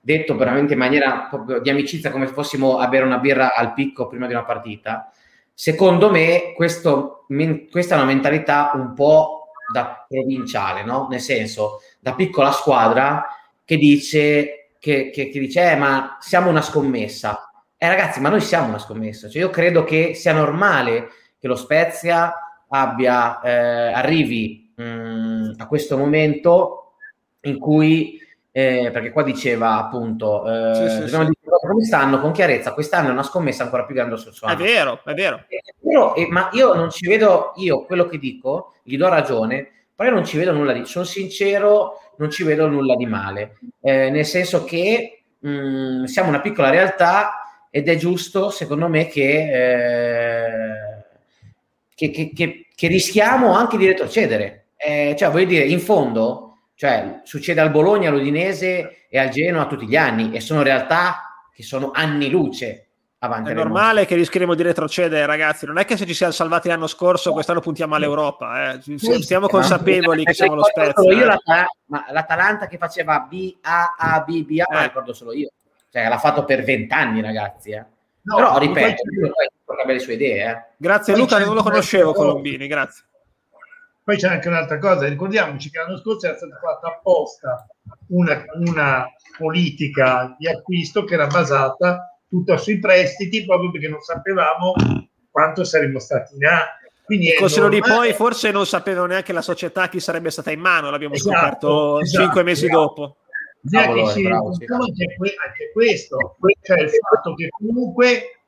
detto 0.00 0.36
veramente 0.36 0.74
in 0.74 0.78
maniera 0.78 1.30
di 1.62 1.70
amicizia 1.70 2.10
come 2.10 2.26
se 2.26 2.34
fossimo 2.34 2.78
a 2.78 2.88
bere 2.88 3.06
una 3.06 3.18
birra 3.18 3.54
al 3.54 3.72
picco 3.72 4.06
prima 4.06 4.26
di 4.26 4.34
una 4.34 4.44
partita, 4.44 5.10
secondo 5.54 6.10
me 6.10 6.52
questo, 6.54 7.24
men- 7.28 7.68
questa 7.70 7.94
è 7.94 7.98
una 7.98 8.06
mentalità 8.06 8.72
un 8.74 8.92
po' 8.92 9.48
da 9.72 10.04
provinciale, 10.06 10.84
no? 10.84 11.06
Nel 11.08 11.20
senso, 11.20 11.80
da 12.00 12.14
piccola 12.14 12.50
squadra 12.50 13.26
che 13.64 13.76
dice, 13.76 14.70
che, 14.78 15.10
che, 15.10 15.30
che 15.30 15.38
dice 15.38 15.72
eh, 15.72 15.76
ma 15.76 16.18
siamo 16.20 16.50
una 16.50 16.60
scommessa. 16.60 17.50
Eh 17.76 17.88
ragazzi, 17.88 18.20
ma 18.20 18.28
noi 18.28 18.40
siamo 18.40 18.68
una 18.68 18.78
scommessa. 18.78 19.28
Cioè, 19.28 19.42
io 19.42 19.50
credo 19.50 19.84
che 19.84 20.14
sia 20.14 20.32
normale 20.32 21.08
che 21.38 21.46
lo 21.46 21.56
Spezia 21.56 22.32
abbia, 22.68 23.40
eh, 23.40 23.92
arrivi 23.92 24.72
mh, 24.74 24.82
mm, 24.82 25.50
a 25.58 25.66
questo 25.66 25.96
momento 25.96 26.94
in 27.42 27.58
cui 27.58 28.18
eh, 28.50 28.90
perché 28.92 29.10
qua 29.10 29.22
diceva 29.22 29.76
appunto 29.78 30.46
eh, 30.46 30.74
sì, 30.74 31.08
sì, 31.08 31.08
sì. 31.08 31.33
Stanno 31.80 32.20
con 32.20 32.32
chiarezza 32.32 32.72
quest'anno 32.72 33.08
è 33.08 33.12
una 33.12 33.22
scommessa 33.22 33.64
ancora 33.64 33.84
più 33.84 33.94
grande 33.94 34.16
sul 34.16 34.32
suo 34.32 34.46
anno. 34.46 34.58
È 34.58 34.62
vero, 34.62 35.00
è 35.04 35.14
vero. 35.14 35.44
È 35.48 35.60
vero 35.80 36.14
eh, 36.14 36.26
ma 36.28 36.48
io 36.52 36.74
non 36.74 36.90
ci 36.90 37.06
vedo, 37.06 37.52
io 37.56 37.84
quello 37.84 38.06
che 38.06 38.18
dico, 38.18 38.74
gli 38.82 38.96
do 38.96 39.08
ragione, 39.08 39.70
però 39.94 40.08
io 40.08 40.14
non 40.14 40.24
ci 40.24 40.36
vedo 40.36 40.52
nulla 40.52 40.72
di, 40.72 40.84
sono 40.84 41.04
sincero, 41.04 42.00
non 42.16 42.30
ci 42.30 42.42
vedo 42.44 42.66
nulla 42.66 42.96
di 42.96 43.06
male, 43.06 43.58
eh, 43.80 44.10
nel 44.10 44.26
senso 44.26 44.64
che 44.64 45.22
mh, 45.38 45.48
mm, 45.48 46.04
siamo 46.04 46.28
una 46.28 46.40
piccola 46.40 46.70
realtà 46.70 47.66
ed 47.70 47.88
è 47.88 47.96
giusto 47.96 48.50
secondo 48.50 48.88
me 48.88 49.08
che, 49.08 50.44
eh, 50.44 51.04
che, 51.94 52.10
che, 52.34 52.66
che 52.74 52.86
rischiamo 52.86 53.54
anche 53.54 53.76
di 53.76 53.86
retrocedere. 53.86 54.66
Eh, 54.76 55.14
cioè, 55.18 55.30
voglio 55.30 55.46
dire, 55.46 55.64
in 55.64 55.80
fondo 55.80 56.58
Cioè, 56.76 57.20
succede 57.22 57.60
al 57.60 57.70
Bologna, 57.70 58.08
all'Udinese 58.10 59.06
e 59.08 59.18
al 59.18 59.28
Genoa 59.28 59.66
tutti 59.66 59.86
gli 59.86 59.96
anni 59.96 60.32
e 60.32 60.40
sono 60.40 60.62
realtà 60.62 61.33
che 61.54 61.62
sono 61.62 61.92
anni 61.94 62.28
luce 62.30 62.88
avanti. 63.18 63.50
È 63.50 63.54
normale 63.54 64.06
che 64.06 64.16
rischieremo 64.16 64.54
di 64.54 64.62
retrocedere, 64.62 65.24
ragazzi. 65.24 65.66
Non 65.66 65.78
è 65.78 65.84
che 65.84 65.96
se 65.96 66.04
ci 66.04 66.12
siamo 66.14 66.32
salvati 66.32 66.66
l'anno 66.66 66.88
scorso, 66.88 67.32
quest'anno 67.32 67.60
puntiamo 67.60 67.94
all'Europa. 67.94 68.74
Eh. 68.74 68.98
Siamo 69.22 69.46
consapevoli 69.46 70.24
che 70.24 70.34
siamo 70.34 70.56
lo 70.56 70.64
spezzo. 70.64 71.10
Io 71.12 71.30
eh. 71.30 71.66
ma 71.86 72.04
l'Atalanta 72.10 72.66
che 72.66 72.76
faceva 72.76 73.20
B, 73.20 73.56
A, 73.62 73.94
A, 73.96 74.20
B, 74.20 74.44
B, 74.44 74.60
A, 74.66 74.80
eh. 74.80 74.82
ricordo 74.88 75.12
solo 75.12 75.32
io. 75.32 75.50
Cioè, 75.90 76.08
l'ha 76.08 76.18
fatto 76.18 76.44
per 76.44 76.64
vent'anni, 76.64 77.22
ragazzi. 77.22 77.70
Eh. 77.70 77.84
No, 78.22 78.36
Però, 78.36 78.58
ripeto, 78.58 79.02
lui 79.04 79.30
ha 79.30 79.92
le 79.92 79.98
sue 80.00 80.14
idee. 80.14 80.50
Eh. 80.50 80.64
Grazie 80.76 81.12
poi 81.12 81.22
Luca, 81.22 81.38
non 81.38 81.54
lo 81.54 81.62
conoscevo 81.62 82.12
Colombini, 82.12 82.66
grazie. 82.66 83.04
Poi 84.02 84.16
c'è 84.16 84.28
anche 84.28 84.48
un'altra 84.48 84.78
cosa, 84.78 85.06
ricordiamoci 85.08 85.70
che 85.70 85.78
l'anno 85.78 85.96
scorso 85.96 86.26
era 86.26 86.36
stata 86.36 86.58
fatta 86.60 86.88
apposta 86.88 87.66
una, 88.08 88.44
una 88.54 89.06
politica 89.36 90.34
di 90.38 90.48
acquisto 90.48 91.04
che 91.04 91.14
era 91.14 91.26
basata 91.26 92.18
tutta 92.28 92.56
sui 92.56 92.78
prestiti 92.78 93.44
proprio 93.44 93.70
perché 93.70 93.88
non 93.88 94.00
sapevamo 94.00 94.74
quanto 95.30 95.64
saremmo 95.64 95.98
stati 95.98 96.34
in 96.36 96.46
A. 96.46 96.78
Quindi 97.04 97.34
di 97.68 97.80
poi 97.80 98.12
forse 98.14 98.50
non 98.50 98.66
sapevano 98.66 99.06
neanche 99.06 99.32
la 99.32 99.42
società 99.42 99.88
chi 99.88 100.00
sarebbe 100.00 100.30
stata 100.30 100.50
in 100.50 100.60
mano, 100.60 100.90
l'abbiamo 100.90 101.14
esatto, 101.14 101.36
scoperto 101.36 102.00
esatto, 102.00 102.22
cinque 102.22 102.42
mesi 102.42 102.64
esatto. 102.64 102.80
dopo. 102.80 103.16
Bisogna 103.60 103.94
che 103.94 104.06
si 104.10 104.26
anche, 104.26 104.66
anche 104.66 105.70
questo, 105.72 106.36
cioè 106.62 106.80
il 106.80 106.90
fatto 106.90 107.34
che 107.34 107.48
comunque 107.50 108.40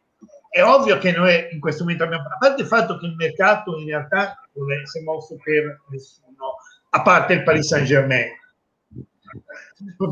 è 0.51 0.63
ovvio 0.63 0.97
che 0.99 1.13
noi 1.13 1.49
in 1.53 1.61
questo 1.61 1.83
momento 1.83 2.05
abbiamo, 2.05 2.25
a 2.25 2.37
parte 2.39 2.63
il 2.63 2.69
fatto 2.69 2.99
che 2.99 3.07
il 3.07 3.15
mercato 3.15 3.79
in 3.79 3.87
realtà 3.87 4.41
non 4.55 4.69
si 4.85 4.99
è 4.99 5.03
mosso 5.03 5.37
per 5.43 5.83
nessuno, 5.91 6.57
a 6.91 7.03
parte 7.03 7.35
il 7.35 7.43
Paris 7.43 7.67
Saint 7.67 7.87
Germain, 7.87 8.29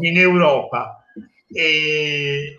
in 0.00 0.16
Europa. 0.18 1.04
E 1.48 2.56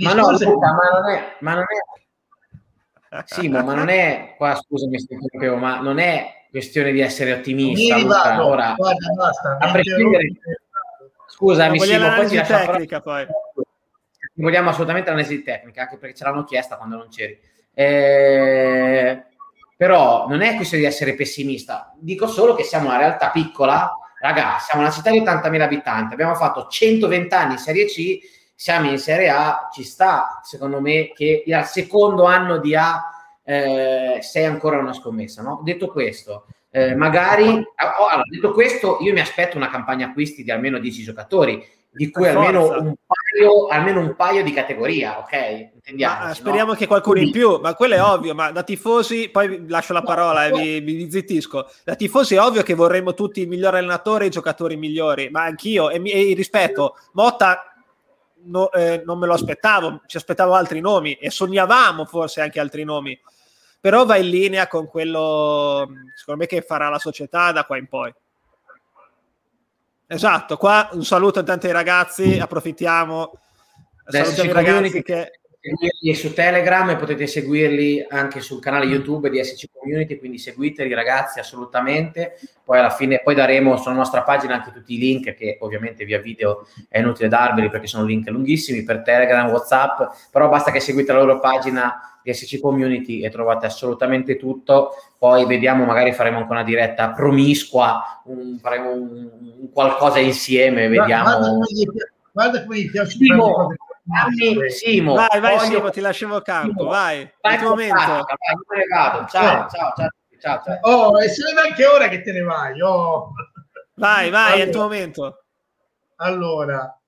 ma 0.00 0.14
no, 0.14 0.30
Luca, 0.30 0.72
ma 0.72 1.00
non 1.00 1.10
è, 1.10 1.36
ma 1.40 1.54
non 1.54 1.64
è... 1.64 3.24
Simo, 3.26 3.62
ma 3.62 3.74
non 3.74 3.88
è 3.88 4.34
qua, 4.36 4.54
scusami 4.54 4.98
se 4.98 5.14
interrompevo, 5.14 5.56
ma 5.56 5.80
non 5.80 5.98
è 5.98 6.46
questione 6.50 6.92
di 6.92 7.00
essere 7.00 7.32
ottimista. 7.32 7.98
Luca, 7.98 8.46
ora, 8.46 8.74
guarda, 8.76 9.08
basta, 9.14 9.56
a 9.58 9.72
prescindere... 9.72 10.32
Scusami, 11.28 11.78
Simo, 11.80 12.14
poi 12.14 12.26
ti 12.26 12.40
tecnica, 12.40 13.00
poi. 13.00 13.26
Vogliamo 14.34 14.70
assolutamente 14.70 15.10
l'analisi 15.10 15.42
tecnica, 15.42 15.82
anche 15.82 15.98
perché 15.98 16.14
ce 16.14 16.24
l'hanno 16.24 16.44
chiesta 16.44 16.76
quando 16.76 16.96
non 16.96 17.08
c'eri. 17.08 17.38
Eh, 17.74 19.24
però 19.76 20.26
non 20.28 20.40
è 20.40 20.56
questione 20.56 20.82
di 20.84 20.88
essere 20.88 21.14
pessimista, 21.14 21.94
dico 21.98 22.26
solo 22.26 22.54
che 22.54 22.64
siamo 22.64 22.88
una 22.88 22.98
realtà 22.98 23.30
piccola, 23.30 23.90
raga, 24.26 24.58
siamo 24.60 24.82
una 24.82 24.92
città 24.92 25.10
di 25.10 25.20
80.000 25.20 25.60
abitanti, 25.60 26.14
abbiamo 26.14 26.34
fatto 26.34 26.66
120 26.68 27.34
anni 27.34 27.52
in 27.52 27.58
Serie 27.58 27.86
C 27.86 28.18
siamo 28.58 28.88
in 28.88 28.98
Serie 28.98 29.28
A, 29.28 29.68
ci 29.70 29.84
sta 29.84 30.40
secondo 30.42 30.80
me 30.80 31.12
che 31.14 31.44
al 31.52 31.66
secondo 31.66 32.24
anno 32.24 32.56
di 32.56 32.74
A 32.74 33.04
eh, 33.44 34.18
sei 34.22 34.44
ancora 34.46 34.78
una 34.78 34.94
scommessa. 34.94 35.42
No? 35.42 35.60
Detto 35.62 35.88
questo, 35.88 36.46
eh, 36.70 36.94
magari, 36.94 37.46
oh, 37.46 38.06
allora, 38.06 38.22
detto 38.28 38.52
questo, 38.52 38.96
io 39.02 39.12
mi 39.12 39.20
aspetto 39.20 39.58
una 39.58 39.68
campagna 39.68 40.06
acquisti 40.06 40.42
di 40.42 40.50
almeno 40.50 40.78
10 40.78 41.02
giocatori, 41.02 41.62
di 41.96 42.10
cui 42.10 42.28
almeno 42.28 42.78
un, 42.78 42.94
paio, 43.06 43.68
almeno 43.68 44.00
un, 44.00 44.14
paio, 44.14 44.42
di 44.42 44.52
categoria, 44.52 45.18
ok? 45.18 45.70
Ma, 45.96 46.34
speriamo 46.34 46.72
no? 46.72 46.76
che 46.76 46.86
qualcuno 46.86 47.20
in 47.20 47.30
più, 47.30 47.58
ma 47.58 47.74
quello 47.74 47.94
è 47.94 48.02
ovvio, 48.02 48.34
ma 48.34 48.50
da 48.50 48.62
tifosi, 48.62 49.30
poi 49.30 49.66
lascio 49.66 49.94
la 49.94 50.02
parola 50.02 50.44
e 50.44 50.50
vi, 50.50 50.80
vi 50.80 51.10
zittisco, 51.10 51.66
da 51.84 51.94
tifosi 51.94 52.34
è 52.34 52.40
ovvio 52.40 52.62
che 52.62 52.74
vorremmo 52.74 53.14
tutti 53.14 53.40
il 53.40 53.48
miglior 53.48 53.76
allenatore 53.76 54.24
e 54.24 54.26
i 54.26 54.30
giocatori 54.30 54.76
migliori, 54.76 55.30
ma 55.30 55.44
anch'io, 55.44 55.88
e, 55.88 56.02
e 56.04 56.34
rispetto, 56.34 56.96
Motta 57.12 57.72
no, 58.44 58.70
eh, 58.72 59.02
non 59.06 59.18
me 59.18 59.26
lo 59.26 59.32
aspettavo, 59.32 60.02
ci 60.06 60.18
aspettavo 60.18 60.52
altri 60.52 60.80
nomi 60.80 61.14
e 61.14 61.30
sognavamo 61.30 62.04
forse 62.04 62.42
anche 62.42 62.60
altri 62.60 62.84
nomi, 62.84 63.18
però 63.80 64.04
va 64.04 64.16
in 64.16 64.28
linea 64.28 64.66
con 64.68 64.86
quello, 64.86 65.88
secondo 66.14 66.40
me, 66.40 66.46
che 66.46 66.60
farà 66.60 66.90
la 66.90 66.98
società 66.98 67.52
da 67.52 67.64
qua 67.64 67.78
in 67.78 67.88
poi. 67.88 68.12
Esatto, 70.08 70.56
qua 70.56 70.88
un 70.92 71.04
saluto 71.04 71.40
intanto 71.40 71.66
ai 71.66 71.72
ragazzi, 71.72 72.38
approfittiamo. 72.38 73.32
Salutiamo 74.06 74.50
i 74.50 74.52
ragazzi 74.52 75.02
che 75.02 75.30
seguirli 75.66 76.14
su 76.14 76.32
Telegram 76.32 76.88
e 76.90 76.96
potete 76.96 77.26
seguirli 77.26 78.06
anche 78.08 78.40
sul 78.40 78.60
canale 78.60 78.84
YouTube 78.84 79.28
di 79.28 79.42
SC 79.42 79.66
Community, 79.72 80.16
quindi 80.18 80.38
seguiteli 80.38 80.94
ragazzi 80.94 81.40
assolutamente. 81.40 82.38
Poi 82.62 82.78
alla 82.78 82.90
fine 82.90 83.20
poi 83.24 83.34
daremo 83.34 83.76
sulla 83.76 83.96
nostra 83.96 84.22
pagina 84.22 84.54
anche 84.54 84.70
tutti 84.70 84.94
i 84.94 84.98
link 84.98 85.34
che 85.34 85.58
ovviamente 85.60 86.04
via 86.04 86.20
video 86.20 86.68
è 86.88 87.00
inutile 87.00 87.26
darveli 87.26 87.68
perché 87.68 87.88
sono 87.88 88.04
link 88.04 88.28
lunghissimi 88.28 88.84
per 88.84 89.02
Telegram, 89.02 89.50
WhatsApp, 89.50 90.02
però 90.30 90.48
basta 90.48 90.70
che 90.70 90.78
seguite 90.78 91.12
la 91.12 91.18
loro 91.18 91.40
pagina 91.40 92.18
di 92.22 92.32
SC 92.32 92.60
Community 92.60 93.24
e 93.24 93.30
trovate 93.30 93.66
assolutamente 93.66 94.36
tutto. 94.36 94.92
Poi 95.18 95.46
vediamo, 95.46 95.84
magari 95.84 96.12
faremo 96.12 96.38
anche 96.38 96.52
una 96.52 96.62
diretta 96.62 97.10
promiscua, 97.12 98.20
un, 98.24 98.58
faremo 98.60 98.92
un, 98.92 99.30
un 99.60 99.72
qualcosa 99.72 100.18
insieme, 100.18 100.88
vediamo. 100.88 101.60
Guarda, 102.32 102.64
come 102.64 102.78
gli 102.78 102.90
piace 102.90 103.16
Dammi, 104.08 104.70
Simo, 104.70 105.14
vai, 105.14 105.40
vai, 105.40 105.56
voglio... 105.56 105.78
Simo, 105.78 105.90
ti 105.90 106.00
lasciamo 106.00 106.40
campo, 106.40 106.78
Simo, 106.78 106.90
vai. 106.90 107.28
Vai, 107.40 107.60
momento. 107.60 107.96
vai, 107.96 108.24
me 108.68 108.76
ne 108.76 108.84
vado. 108.94 109.26
Ciao, 109.26 109.68
ciao, 109.68 109.92
ciao, 109.96 110.08
ciao, 110.38 110.62
ciao. 110.62 110.78
Oh, 110.82 111.20
e 111.20 111.28
se 111.28 111.42
ne 111.44 111.54
va 111.54 111.62
anche 111.62 111.84
ora 111.86 112.06
che 112.08 112.22
te 112.22 112.30
ne 112.30 112.42
vai. 112.42 112.80
Oh. 112.80 113.32
Vai, 113.94 114.30
vai, 114.30 114.52
allora, 114.52 114.62
è 114.62 114.66
il 114.66 114.70
tuo 114.70 114.82
momento. 114.82 115.44
Allora, 116.16 117.00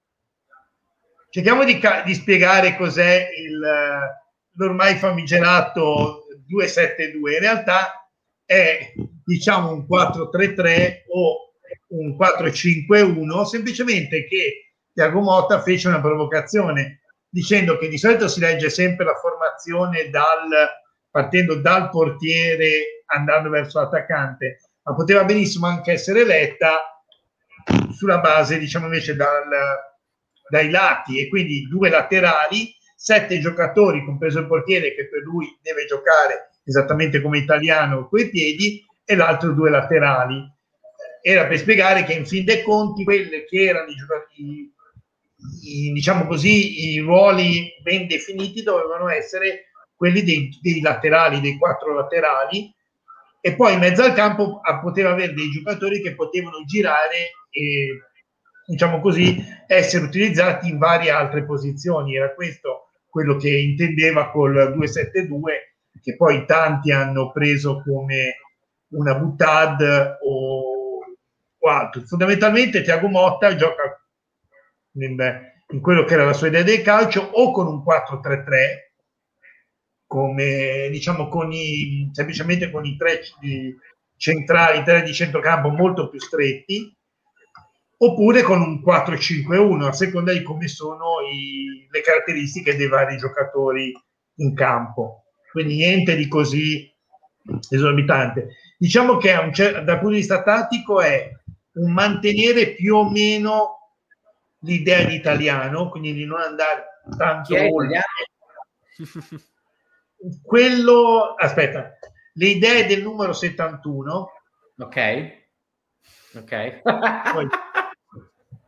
cerchiamo 1.31 1.63
di, 1.63 1.81
di 2.05 2.15
spiegare 2.15 2.77
cos'è 2.77 3.29
il, 3.47 3.61
l'ormai 4.55 4.97
famigerato 4.97 6.25
272. 6.49 7.35
In 7.35 7.41
realtà 7.41 8.11
è, 8.45 8.93
diciamo, 9.25 9.73
un 9.73 9.87
433 9.87 11.05
o 11.09 11.53
un 11.89 12.17
451, 12.17 13.45
semplicemente 13.45 14.27
che 14.27 14.73
Tiago 14.93 15.21
Motta 15.21 15.63
fece 15.63 15.89
una 15.89 16.01
provocazione 16.01 17.03
dicendo 17.29 17.77
che 17.77 17.89
di 17.89 17.99
solito 17.99 18.27
si 18.27 18.41
legge 18.41 18.71
sempre 18.71 19.05
la 19.05 19.15
formazione 19.15 20.09
dal, 20.09 20.49
partendo 21.11 21.57
dal 21.57 21.91
portiere 21.91 23.05
andando 23.07 23.51
verso 23.51 23.81
l'attaccante, 23.81 24.61
ma 24.83 24.95
poteva 24.95 25.25
benissimo 25.25 25.67
anche 25.67 25.93
essere 25.93 26.25
letta 26.25 27.03
sulla 27.93 28.19
base, 28.19 28.59
diciamo 28.59 28.87
invece, 28.87 29.15
dal, 29.15 29.45
dai 30.49 30.71
lati 30.71 31.21
e 31.21 31.29
quindi 31.29 31.67
due 31.69 31.91
laterali, 31.91 32.75
sette 33.01 33.39
giocatori, 33.39 34.05
compreso 34.05 34.41
il 34.41 34.49
portiere 34.49 34.93
che 34.93 35.09
per 35.09 35.23
lui 35.23 35.57
deve 35.63 35.85
giocare 35.87 36.51
esattamente 36.65 37.23
come 37.23 37.39
italiano 37.39 38.09
coi 38.09 38.29
piedi 38.29 38.85
e 39.05 39.15
l'altro 39.15 39.53
due 39.53 39.71
laterali. 39.71 40.43
Era 41.23 41.47
per 41.47 41.59
spiegare 41.59 42.03
che 42.03 42.15
in 42.15 42.27
fin 42.27 42.45
dei 42.45 42.63
conti 42.63 43.05
quelli 43.05 43.45
che 43.45 43.63
erano 43.63 43.89
i 43.89 43.95
giocatori 43.95 44.73
i, 45.63 45.93
diciamo 45.93 46.27
così, 46.27 46.95
i 46.95 46.99
ruoli 46.99 47.73
ben 47.83 48.09
definiti 48.09 48.63
dovevano 48.63 49.09
essere 49.09 49.67
quelli 49.95 50.23
dei, 50.23 50.49
dei, 50.61 50.81
laterali, 50.81 51.41
dei 51.41 51.57
quattro 51.57 51.95
laterali, 51.95 52.75
e 53.41 53.55
poi 53.55 53.75
in 53.75 53.79
mezzo 53.79 54.03
al 54.03 54.15
campo 54.15 54.61
poteva 54.83 55.11
avere 55.11 55.35
dei 55.35 55.51
giocatori 55.51 56.03
che 56.03 56.15
potevano 56.15 56.65
girare 56.65 57.31
e, 57.51 58.03
diciamo 58.67 59.01
così, 59.01 59.37
essere 59.67 60.05
utilizzati 60.05 60.69
in 60.69 60.79
varie 60.79 61.11
altre 61.11 61.45
posizioni. 61.45 62.17
Era 62.17 62.35
questo 62.35 62.88
quello 63.19 63.35
che 63.35 63.51
intendeva 63.51 64.31
col 64.31 64.53
272, 64.53 65.75
che 66.01 66.15
poi 66.15 66.47
tanti 66.47 66.93
hanno 66.93 67.33
preso 67.33 67.83
come 67.83 68.37
una 68.91 69.17
butad 69.17 70.19
o, 70.23 71.01
o 71.59 71.69
altro. 71.69 72.03
Fondamentalmente 72.03 72.83
Tiago 72.83 73.09
Motta 73.09 73.57
gioca 73.57 74.01
in, 74.93 75.17
in 75.71 75.81
quello 75.81 76.05
che 76.05 76.15
era 76.15 76.25
la 76.25 76.33
sua 76.33 76.47
idea 76.47 76.63
del 76.63 76.83
calcio 76.83 77.23
o 77.23 77.51
con 77.51 77.67
un 77.67 77.83
4-3-3 77.85 78.87
come 80.07 80.89
diciamo 80.93 81.29
con 81.29 81.53
i 81.53 82.09
semplicemente 82.13 82.71
con 82.71 82.87
i 82.87 82.97
tre 82.97 83.21
centrali, 84.17 84.79
i 84.79 84.85
tre 84.85 85.03
di 85.03 85.13
centrocampo 85.13 85.71
molto 85.71 86.09
più 86.09 86.21
stretti 86.21 86.97
oppure 88.01 88.43
con 88.43 88.61
un 88.61 88.83
4-5-1 88.85 89.83
a 89.83 89.93
seconda 89.93 90.33
di 90.33 90.43
come 90.43 90.69
sono 90.69 91.21
i, 91.33 91.87
le 91.91 92.01
caratteristiche 92.01 92.77
dei 92.77 92.89
vari 92.89 93.17
giocatori 93.17 93.93
in 94.37 94.55
campo 94.55 95.25
quindi 95.51 95.77
niente 95.77 96.15
di 96.15 96.29
così 96.29 96.91
esorbitante 97.71 98.49
diciamo 98.79 99.17
che 99.17 99.33
un, 99.33 99.51
dal 99.51 99.99
punto 99.99 100.11
di 100.11 100.17
vista 100.17 100.43
tattico 100.43 101.01
è 101.01 101.31
un 101.73 101.93
mantenere 101.93 102.75
più 102.75 102.97
o 102.97 103.11
meno 103.11 103.79
l'idea 104.61 105.05
di 105.05 105.15
italiano, 105.15 105.89
quindi 105.89 106.13
di 106.13 106.25
non 106.25 106.41
andare 106.41 107.03
tanto 107.17 107.55
oltre. 107.55 108.03
Quello, 110.43 111.35
aspetta, 111.37 111.97
le 112.35 112.47
idee 112.47 112.87
del 112.87 113.03
numero 113.03 113.33
71. 113.33 114.33
Ok. 114.79 115.37
Ok. 116.35 116.81
Poi, 116.83 117.49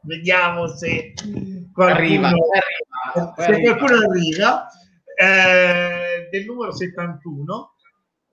vediamo 0.02 0.66
se 0.66 1.12
qualcuno 1.72 1.98
Arriva, 1.98 2.28
arriva, 2.28 3.34
se 3.36 3.42
arriva. 3.42 3.76
qualcuno 3.76 4.10
arriva 4.10 4.68
eh, 5.14 6.28
del 6.30 6.44
numero 6.44 6.72
71 6.72 7.74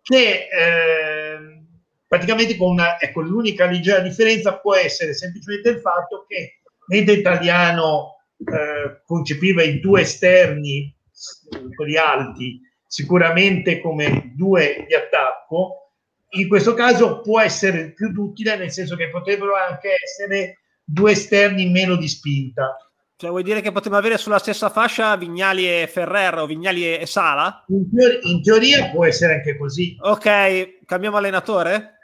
che 0.01 0.47
eh, 0.49 1.63
praticamente 2.08 2.56
con 2.56 2.71
una, 2.71 2.99
ecco, 2.99 3.21
l'unica 3.21 3.65
leggera 3.65 3.99
differenza 3.99 4.58
può 4.58 4.75
essere 4.75 5.13
semplicemente 5.13 5.69
il 5.69 5.80
fatto 5.80 6.25
che 6.27 6.62
mentre 6.88 7.15
italiano 7.15 8.15
eh, 8.38 9.01
concepiva 9.06 9.63
i 9.63 9.80
due 9.80 10.01
esterni 10.01 10.95
quelli 11.75 11.97
alti 11.97 12.62
sicuramente 12.86 13.82
come 13.82 14.32
due 14.36 14.86
di 14.88 14.93
attacco 14.93 15.91
in 16.30 16.47
questo 16.47 16.73
caso 16.73 17.21
può 17.21 17.41
essere 17.41 17.93
più 17.93 18.12
duttile 18.12 18.56
nel 18.56 18.71
senso 18.71 18.95
che 18.95 19.10
potrebbero 19.10 19.56
anche 19.56 19.95
essere 20.01 20.60
due 20.89 21.12
esterni 21.12 21.69
meno 21.69 21.95
di 21.97 22.08
spinta 22.08 22.78
Cioè, 23.17 23.30
vuoi 23.30 23.43
dire 23.43 23.60
che 23.62 23.71
potremmo 23.73 23.97
avere 23.97 24.17
sulla 24.17 24.39
stessa 24.39 24.69
fascia 24.69 25.17
Vignali 25.17 25.67
e 25.67 25.88
Ferrer 25.91 26.38
o 26.38 26.45
Vignali 26.45 26.95
e 26.95 27.06
Sala? 27.06 27.65
in, 27.67 27.89
teor- 27.93 28.19
in 28.23 28.41
teoria 28.41 28.89
può 28.89 29.06
essere 29.06 29.34
anche 29.34 29.58
così 29.58 29.97
Ok, 30.00 30.86
cambiamo 30.86 31.17
allenatore? 31.17 32.00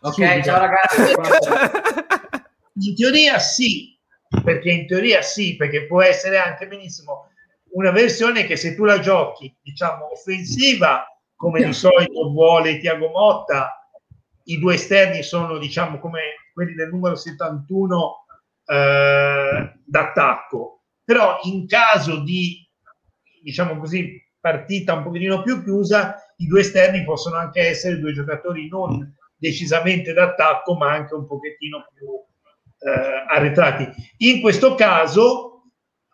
Ok, 0.00 0.14
Subito. 0.14 0.42
ciao 0.42 0.58
ragazzi. 0.58 1.12
In 2.76 2.96
teoria 2.96 3.38
sì, 3.38 3.96
perché 4.42 4.70
in 4.70 4.86
teoria 4.88 5.22
sì, 5.22 5.54
perché 5.56 5.86
può 5.86 6.02
essere 6.02 6.38
anche 6.38 6.66
benissimo 6.66 7.28
una 7.74 7.92
versione 7.92 8.44
che 8.46 8.56
se 8.56 8.74
tu 8.74 8.84
la 8.84 8.98
giochi, 8.98 9.54
diciamo, 9.62 10.10
offensiva, 10.12 11.06
come 11.36 11.62
di 11.64 11.72
solito 11.72 12.30
vuole 12.30 12.78
Tiago 12.80 13.08
Motta, 13.10 13.88
i 14.44 14.58
due 14.58 14.74
esterni 14.74 15.22
sono, 15.22 15.58
diciamo, 15.58 15.98
come 16.00 16.20
quelli 16.54 16.74
del 16.74 16.88
numero 16.88 17.16
71 17.16 18.24
eh, 18.66 19.72
d'attacco. 19.84 20.84
Però 21.04 21.40
in 21.42 21.66
caso 21.66 22.22
di, 22.22 22.66
diciamo 23.42 23.76
così, 23.78 24.22
partita 24.40 24.94
un 24.94 25.02
pochettino 25.02 25.42
più 25.42 25.62
chiusa, 25.62 26.16
i 26.36 26.46
due 26.46 26.60
esterni 26.60 27.04
possono 27.04 27.36
anche 27.36 27.60
essere 27.60 27.98
due 27.98 28.12
giocatori 28.12 28.68
non 28.68 29.14
decisamente 29.36 30.12
d'attacco, 30.14 30.74
ma 30.74 30.92
anche 30.92 31.14
un 31.14 31.26
pochettino 31.26 31.86
più 31.94 32.08
eh, 32.88 33.24
arretrati. 33.28 33.86
In 34.18 34.40
questo 34.40 34.74
caso, 34.74 35.64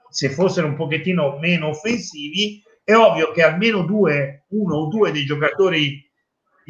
se 0.09 0.31
fossero 0.31 0.67
un 0.67 0.75
pochettino 0.75 1.39
meno 1.39 1.69
offensivi, 1.69 2.63
è 2.83 2.95
ovvio 2.95 3.31
che 3.31 3.43
almeno 3.43 3.83
due, 3.83 4.47
uno 4.49 4.77
o 4.77 4.89
due 4.89 5.13
dei 5.13 5.25
giocatori, 5.25 6.10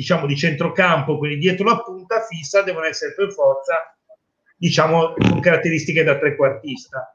diciamo, 0.00 0.24
di 0.26 0.34
centrocampo, 0.34 1.18
quelli 1.18 1.36
dietro 1.36 1.66
la 1.66 1.82
punta 1.82 2.22
fissa, 2.22 2.62
devono 2.62 2.86
essere 2.86 3.12
per 3.14 3.30
forza, 3.32 3.94
diciamo, 4.56 5.12
con 5.12 5.40
caratteristiche 5.40 6.02
da 6.02 6.18
trequartista. 6.18 7.14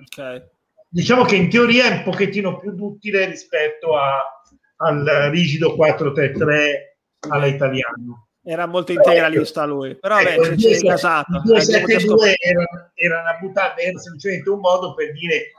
Ok. 0.00 0.46
Diciamo 0.88 1.24
che 1.24 1.36
in 1.36 1.48
teoria 1.48 1.84
è 1.86 1.96
un 1.98 2.02
pochettino 2.02 2.58
più 2.58 2.72
duttile 2.74 3.26
rispetto 3.26 3.96
a- 3.96 4.20
al 4.78 5.04
rigido 5.30 5.76
4-3-3 5.76 6.96
alla 7.28 7.46
italiano. 7.46 8.26
Era 8.42 8.66
molto 8.66 8.90
integralista 8.92 9.64
lui, 9.64 9.94
però 9.96 10.18
Ecco, 10.18 10.40
vabbè, 10.40 10.52
il 10.54 10.60
c'è, 10.60 10.70
c'è 10.70 10.78
2-7 10.78 10.86
gasato. 10.88 11.32
il 11.34 11.42
2-7-2 11.44 11.74
Abbiamo 11.74 11.86
già 11.86 12.00
scoperto. 12.00 12.42
era, 12.48 12.90
era 12.94 13.20
una 13.20 13.38
buttata, 13.40 13.80
era 13.80 13.98
semplicemente 13.98 14.50
un 14.50 14.58
modo 14.60 14.94
per 14.94 15.12
dire 15.12 15.52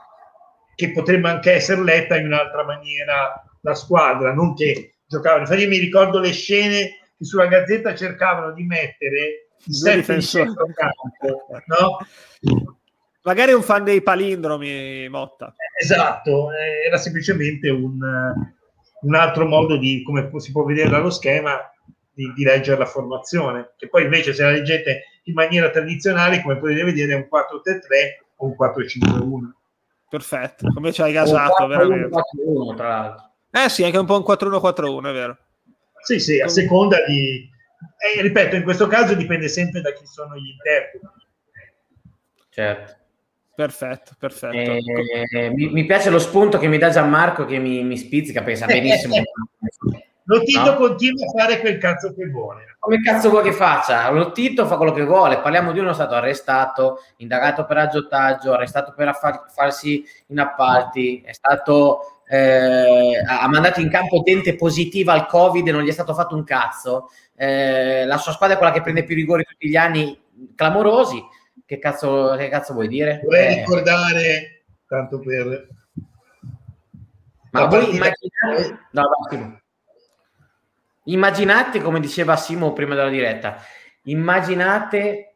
che 0.74 0.90
potrebbe 0.92 1.28
anche 1.28 1.52
essere 1.52 1.82
letta 1.82 2.16
in 2.18 2.26
un'altra 2.26 2.64
maniera 2.64 3.44
la 3.62 3.74
squadra, 3.74 4.34
non 4.34 4.54
che 4.54 4.96
giocavano. 5.10 5.42
Infatti 5.42 5.62
io 5.62 5.68
mi 5.68 5.78
ricordo 5.78 6.20
le 6.20 6.30
scene 6.30 7.00
che 7.18 7.24
sulla 7.24 7.46
Gazzetta 7.46 7.94
cercavano 7.96 8.52
di 8.52 8.62
mettere 8.62 9.48
i 9.64 9.72
sette 9.72 10.14
di 10.14 10.22
centrocampo, 10.22 11.46
no? 11.66 11.98
Magari 13.22 13.52
un 13.52 13.62
fan 13.62 13.84
dei 13.84 14.02
palindromi, 14.02 15.08
Motta. 15.08 15.54
Esatto, 15.78 16.52
eh, 16.52 16.86
era 16.86 16.96
semplicemente 16.96 17.68
un, 17.68 17.98
un 19.00 19.14
altro 19.14 19.46
modo 19.46 19.76
di, 19.76 20.02
come 20.04 20.30
si 20.36 20.52
può 20.52 20.64
vedere 20.64 20.88
dallo 20.88 21.10
schema, 21.10 21.58
di, 22.12 22.32
di 22.32 22.44
leggere 22.44 22.78
la 22.78 22.86
formazione, 22.86 23.72
che 23.76 23.88
poi 23.88 24.04
invece 24.04 24.32
se 24.32 24.42
la 24.42 24.52
leggete 24.52 25.02
in 25.24 25.34
maniera 25.34 25.70
tradizionale, 25.70 26.40
come 26.40 26.56
potete 26.56 26.84
vedere, 26.84 27.12
è 27.12 27.16
un 27.16 27.28
4-3-3 27.30 28.26
o 28.36 28.46
un 28.46 28.54
4-5-1. 28.58 29.50
Perfetto, 30.08 30.68
come 30.72 30.92
ci 30.92 31.02
hai 31.02 31.12
gasato, 31.12 31.66
veramente. 31.66 32.08
4-1, 32.08 32.74
tra 32.76 32.88
l'altro. 32.88 33.29
Eh 33.50 33.68
sì, 33.68 33.84
anche 33.84 33.98
un 33.98 34.06
po' 34.06 34.16
un 34.16 34.24
4-1-4-1, 34.26 35.08
è 35.08 35.12
vero. 35.12 35.38
Sì, 36.02 36.18
sì, 36.18 36.40
a 36.40 36.48
seconda 36.48 37.04
di... 37.06 37.48
eh, 38.16 38.22
ripeto, 38.22 38.56
in 38.56 38.62
questo 38.62 38.86
caso 38.86 39.14
dipende 39.14 39.48
sempre 39.48 39.80
da 39.80 39.92
chi 39.92 40.06
sono 40.06 40.36
gli 40.36 40.48
interpreti. 40.48 41.06
Certo. 42.48 42.98
Perfetto, 43.54 44.12
perfetto. 44.18 44.56
Eh, 44.56 45.50
mi, 45.50 45.68
mi 45.68 45.84
piace 45.84 46.08
lo 46.08 46.18
spunto 46.18 46.56
che 46.56 46.66
mi 46.68 46.78
dà 46.78 46.88
Gianmarco 46.88 47.44
che 47.44 47.58
mi, 47.58 47.84
mi 47.84 47.98
spizzica, 47.98 48.42
pensa 48.42 48.64
benissimo. 48.64 49.16
Lottito 50.24 50.64
No. 50.64 50.76
continua 50.76 51.26
a 51.26 51.38
fare 51.38 51.60
quel 51.60 51.78
cazzo 51.78 52.14
che 52.14 52.26
vuole. 52.28 52.76
Come 52.78 53.02
cazzo 53.02 53.30
vuoi 53.30 53.42
che 53.42 53.52
faccia? 53.52 54.08
Lo 54.10 54.30
Tito 54.30 54.64
fa 54.64 54.76
quello 54.76 54.92
che 54.92 55.04
vuole. 55.04 55.40
Parliamo 55.40 55.72
di 55.72 55.80
uno 55.80 55.92
stato 55.92 56.14
arrestato, 56.14 57.02
indagato 57.16 57.64
per 57.64 57.78
aggiotaggio, 57.78 58.52
arrestato 58.52 58.94
per 58.94 59.08
affar- 59.08 59.50
farsi 59.52 60.04
in 60.28 60.38
appalti, 60.38 61.20
è 61.24 61.32
stato 61.32 62.19
eh, 62.32 63.24
ha 63.26 63.48
mandato 63.48 63.80
in 63.80 63.90
campo 63.90 64.22
gente 64.22 64.54
positiva 64.54 65.12
al 65.12 65.26
Covid 65.26 65.66
e 65.66 65.72
non 65.72 65.82
gli 65.82 65.88
è 65.88 65.92
stato 65.92 66.14
fatto 66.14 66.36
un 66.36 66.44
cazzo. 66.44 67.10
Eh, 67.34 68.04
la 68.06 68.18
sua 68.18 68.30
squadra 68.30 68.54
è 68.54 68.58
quella 68.58 68.72
che 68.72 68.82
prende 68.82 69.02
più 69.02 69.16
rigori 69.16 69.42
tutti 69.42 69.68
gli 69.68 69.74
anni, 69.74 70.16
clamorosi. 70.54 71.20
Che 71.66 71.78
cazzo, 71.80 72.36
che 72.36 72.48
cazzo 72.48 72.72
vuoi 72.72 72.86
dire? 72.86 73.20
Vorrei 73.24 73.54
Eh, 73.54 73.58
ricordare, 73.58 74.62
tanto 74.86 75.18
per... 75.18 75.68
Ma 77.50 77.64
voi 77.64 77.96
immaginate, 77.96 78.78
no, 78.92 79.02
Simo. 79.28 79.60
immaginate, 81.06 81.80
come 81.80 81.98
diceva 81.98 82.36
Simo 82.36 82.72
prima 82.72 82.94
della 82.94 83.08
diretta, 83.08 83.56
immaginate 84.04 85.29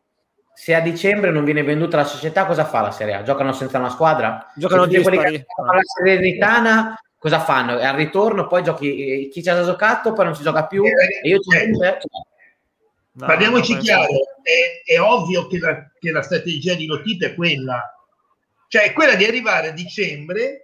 se 0.54 0.74
a 0.74 0.80
dicembre 0.80 1.30
non 1.30 1.44
viene 1.44 1.62
venduta 1.62 1.96
la 1.96 2.04
società, 2.04 2.46
cosa 2.46 2.64
fa 2.64 2.80
la 2.80 2.90
Serie 2.90 3.14
A? 3.14 3.22
Giocano 3.22 3.52
senza 3.52 3.78
una 3.78 3.90
squadra? 3.90 4.52
Giocano 4.54 4.84
tutti 4.84 5.02
quelli 5.02 5.18
che 5.18 5.46
fanno 5.54 5.72
la 5.72 5.80
Serenitana, 5.82 6.98
cosa 7.18 7.40
fanno? 7.40 7.78
E 7.78 7.84
al 7.84 7.96
ritorno 7.96 8.46
poi 8.46 8.62
giochi, 8.62 9.24
eh, 9.24 9.28
chi 9.28 9.42
ci 9.42 9.48
ha 9.50 9.54
già 9.54 9.64
giocato, 9.64 10.12
poi 10.12 10.26
non 10.26 10.34
ci 10.34 10.42
gioca 10.42 10.66
più, 10.66 10.84
e 10.84 11.28
io 11.28 11.38
ci 11.40 11.56
Eh, 11.56 11.98
No, 13.16 13.26
Parliamoci 13.26 13.76
chiaro, 13.76 14.08
è, 14.42 14.92
è 14.92 15.00
ovvio 15.00 15.46
che 15.46 15.58
la, 15.60 15.88
che 16.00 16.10
la 16.10 16.22
strategia 16.22 16.74
di 16.74 16.84
Lotito 16.84 17.24
è 17.24 17.34
quella, 17.34 17.80
cioè 18.66 18.86
è 18.86 18.92
quella 18.92 19.14
di 19.14 19.24
arrivare 19.24 19.68
a 19.68 19.72
dicembre 19.72 20.62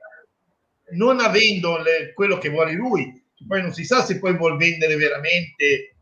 non 0.92 1.20
avendo 1.20 1.78
le- 1.78 2.12
quello 2.12 2.38
che 2.38 2.48
vuole 2.48 2.72
lui, 2.72 3.22
poi 3.46 3.62
non 3.62 3.72
si 3.72 3.84
sa 3.84 4.02
se 4.02 4.18
poi 4.18 4.36
vuol 4.36 4.56
vendere 4.56 4.96
veramente 4.96 5.94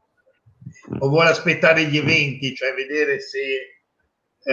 o 1.01 1.09
vuole 1.11 1.29
aspettare 1.29 1.85
gli 1.85 1.99
eventi, 1.99 2.55
cioè 2.55 2.73
vedere 2.73 3.21
se... 3.21 3.78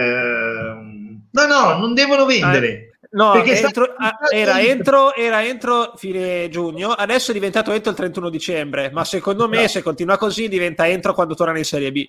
ehm, 0.00 1.20
no, 1.30 1.46
no, 1.46 1.78
non 1.78 1.94
devono 1.94 2.24
vendere. 2.26 2.90
No, 3.10 3.32
Perché 3.32 3.58
entro- 3.60 3.94
ah, 3.96 4.18
era, 4.30 4.60
entro, 4.60 5.14
era 5.14 5.42
entro 5.44 5.94
fine 5.96 6.48
giugno, 6.50 6.90
adesso 6.90 7.30
è 7.30 7.34
diventato 7.34 7.72
entro 7.72 7.90
il 7.92 7.96
31 7.96 8.28
dicembre, 8.28 8.90
ma 8.90 9.04
secondo 9.04 9.48
me 9.48 9.62
No. 9.62 9.68
se 9.68 9.80
continua 9.82 10.18
così 10.18 10.48
diventa 10.48 10.86
entro 10.86 11.14
quando 11.14 11.34
torna 11.34 11.56
in 11.56 11.64
Serie 11.64 11.92
B. 11.92 12.06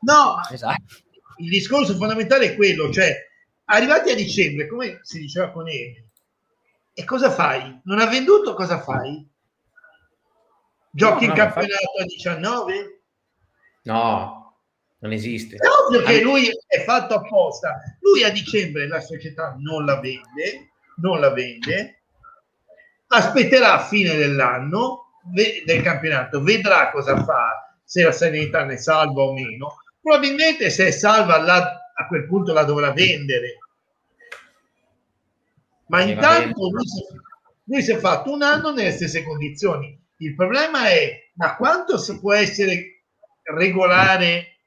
No, 0.00 0.36
Esatto. 0.50 0.82
il 1.38 1.48
discorso 1.50 1.94
fondamentale 1.96 2.52
è 2.52 2.56
quello, 2.56 2.90
cioè 2.90 3.14
arrivati 3.66 4.10
a 4.10 4.14
dicembre, 4.14 4.68
come 4.68 5.00
si 5.02 5.18
diceva 5.18 5.50
con 5.50 5.68
Emi, 5.68 6.02
e 6.94 7.04
cosa 7.04 7.30
fai? 7.30 7.80
Non 7.84 7.98
ha 7.98 8.06
venduto, 8.06 8.54
cosa 8.54 8.80
fai? 8.80 9.26
Giochi 10.90 11.26
No, 11.26 11.32
il 11.32 11.38
no, 11.38 11.44
campionato 11.44 11.90
a 12.00 12.04
19? 12.04 13.00
No, 13.82 14.37
non 15.00 15.12
esiste. 15.12 15.56
È 15.56 15.66
ovvio 15.66 16.02
che 16.02 16.20
lui 16.20 16.48
è 16.66 16.82
fatto 16.82 17.14
apposta. 17.14 17.80
Lui 18.00 18.24
a 18.24 18.30
dicembre 18.30 18.88
la 18.88 19.00
società 19.00 19.56
non 19.58 19.84
la 19.84 20.00
vende, 20.00 20.70
non 20.96 21.20
la 21.20 21.30
vende, 21.30 22.00
aspetterà 23.08 23.78
fine 23.80 24.14
dell'anno 24.16 25.04
del 25.22 25.82
campionato, 25.82 26.42
vedrà 26.42 26.90
cosa 26.90 27.22
fa, 27.22 27.74
se 27.84 28.02
la 28.02 28.12
serenità 28.12 28.64
ne 28.64 28.76
salva 28.76 29.22
o 29.22 29.32
meno. 29.32 29.76
Probabilmente 30.00 30.70
se 30.70 30.86
è 30.86 30.90
salva 30.90 31.38
la- 31.38 31.92
a 31.94 32.06
quel 32.06 32.26
punto 32.26 32.52
la 32.52 32.64
dovrà 32.64 32.92
vendere. 32.92 33.58
Ma 35.86 35.98
va 35.98 36.02
intanto 36.04 36.70
lui 36.70 36.86
si, 36.86 37.04
lui 37.64 37.82
si 37.82 37.92
è 37.92 37.96
fatto 37.96 38.32
un 38.32 38.42
anno 38.42 38.72
nelle 38.72 38.92
stesse 38.92 39.22
condizioni. 39.22 39.98
Il 40.18 40.34
problema 40.34 40.88
è 40.88 41.28
ma 41.34 41.56
quanto 41.56 41.98
si 41.98 42.18
può 42.18 42.32
essere 42.32 43.02
regolare 43.42 44.57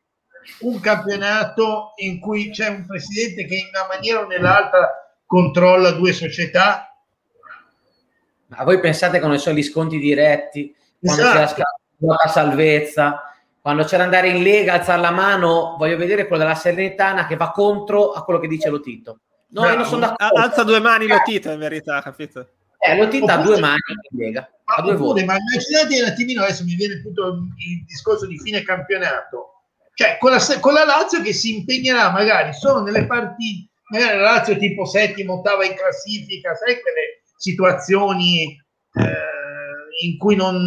un 0.59 0.79
campionato 0.79 1.93
in 1.97 2.19
cui 2.19 2.49
c'è 2.51 2.67
un 2.67 2.85
presidente 2.85 3.45
che 3.45 3.55
in 3.55 3.69
una 3.73 3.87
maniera 3.87 4.21
o 4.21 4.27
nell'altra 4.27 4.89
controlla 5.25 5.91
due 5.91 6.13
società? 6.13 6.95
Ma 8.47 8.63
voi 8.63 8.79
pensate 8.79 9.19
che 9.19 9.25
non 9.27 9.39
sono 9.39 9.55
gli 9.55 9.63
sconti 9.63 9.97
diretti, 9.97 10.75
quando 10.99 11.21
Esatto. 11.21 11.53
c'è 11.53 11.63
la 11.99 12.27
salvezza, 12.27 13.23
quando 13.61 13.83
c'è 13.83 13.97
da 13.97 14.03
andare 14.03 14.29
in 14.29 14.41
Lega, 14.41 14.73
alzare 14.73 15.01
la 15.01 15.11
mano, 15.11 15.75
voglio 15.77 15.95
vedere 15.95 16.27
quello 16.27 16.43
della 16.43 16.55
Serenitana 16.55 17.27
che 17.27 17.37
va 17.37 17.51
contro 17.51 18.11
a 18.11 18.23
quello 18.23 18.39
che 18.39 18.47
dice 18.47 18.69
Lotito. 18.69 19.19
No, 19.49 19.67
io 19.67 19.75
non 19.75 19.85
sono 19.85 20.07
d'accordo. 20.07 20.39
Alza 20.39 20.63
due 20.63 20.79
mani 20.79 21.07
Lotito, 21.07 21.51
in 21.51 21.59
verità, 21.59 22.01
capito? 22.01 22.47
Eh, 22.79 22.97
Lotito 22.97 23.25
ha 23.25 23.37
due 23.37 23.59
mani 23.59 23.79
in 24.09 24.19
Lega. 24.19 24.49
Ma, 24.63 24.81
due 24.81 24.93
oppure, 24.93 25.23
ma 25.23 25.35
immaginate 25.37 26.01
un 26.01 26.07
attimino, 26.07 26.41
adesso 26.41 26.63
mi 26.63 26.75
viene 26.75 27.01
tutto 27.01 27.27
il 27.27 27.85
discorso 27.85 28.25
di 28.25 28.39
fine 28.39 28.63
campionato. 28.63 29.60
Cioè, 30.01 30.17
con 30.17 30.31
la, 30.31 30.59
con 30.59 30.73
la 30.73 30.83
Lazio 30.83 31.21
che 31.21 31.31
si 31.31 31.57
impegnerà 31.57 32.09
magari 32.09 32.53
solo 32.53 32.81
nelle 32.81 33.05
partite, 33.05 33.69
magari 33.89 34.17
la 34.17 34.31
Lazio 34.31 34.57
tipo 34.57 34.85
settimo, 34.85 35.35
ottava 35.35 35.63
in 35.63 35.75
classifica, 35.75 36.55
sai 36.55 36.81
quelle 36.81 37.21
situazioni 37.37 38.45
eh, 38.93 40.05
in 40.05 40.17
cui 40.17 40.35
non 40.35 40.57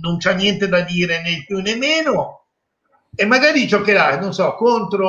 non 0.00 0.16
c'è 0.16 0.34
niente 0.34 0.68
da 0.68 0.80
dire 0.80 1.20
né 1.22 1.44
più 1.46 1.58
né 1.60 1.74
meno 1.74 2.46
e 3.14 3.24
magari 3.24 3.66
giocherà, 3.66 4.18
non 4.18 4.32
so, 4.32 4.54
contro 4.54 5.08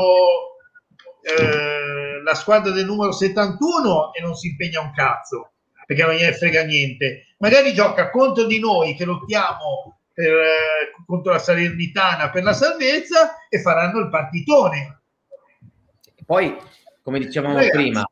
eh, 1.22 2.22
la 2.24 2.34
squadra 2.34 2.72
del 2.72 2.86
numero 2.86 3.12
71 3.12 4.14
e 4.14 4.22
non 4.22 4.36
si 4.36 4.48
impegna 4.48 4.82
un 4.82 4.92
cazzo 4.94 5.52
perché 5.86 6.04
non 6.04 6.14
gliene 6.14 6.34
frega 6.34 6.64
niente. 6.64 7.36
Magari 7.40 7.74
gioca 7.74 8.10
contro 8.10 8.46
di 8.46 8.60
noi 8.60 8.96
che 8.96 9.06
lottiamo 9.06 9.99
per, 10.20 10.34
eh, 10.34 10.92
contro 11.06 11.32
la 11.32 11.40
Salernitana 11.40 12.30
per 12.30 12.44
la 12.44 12.52
salvezza 12.52 13.38
e 13.48 13.62
faranno 13.62 14.00
il 14.00 14.10
partitone. 14.10 15.00
Poi, 16.26 16.58
come 17.02 17.20
dicevamo 17.20 17.56
Ragazzi, 17.56 17.72
prima, 17.72 18.06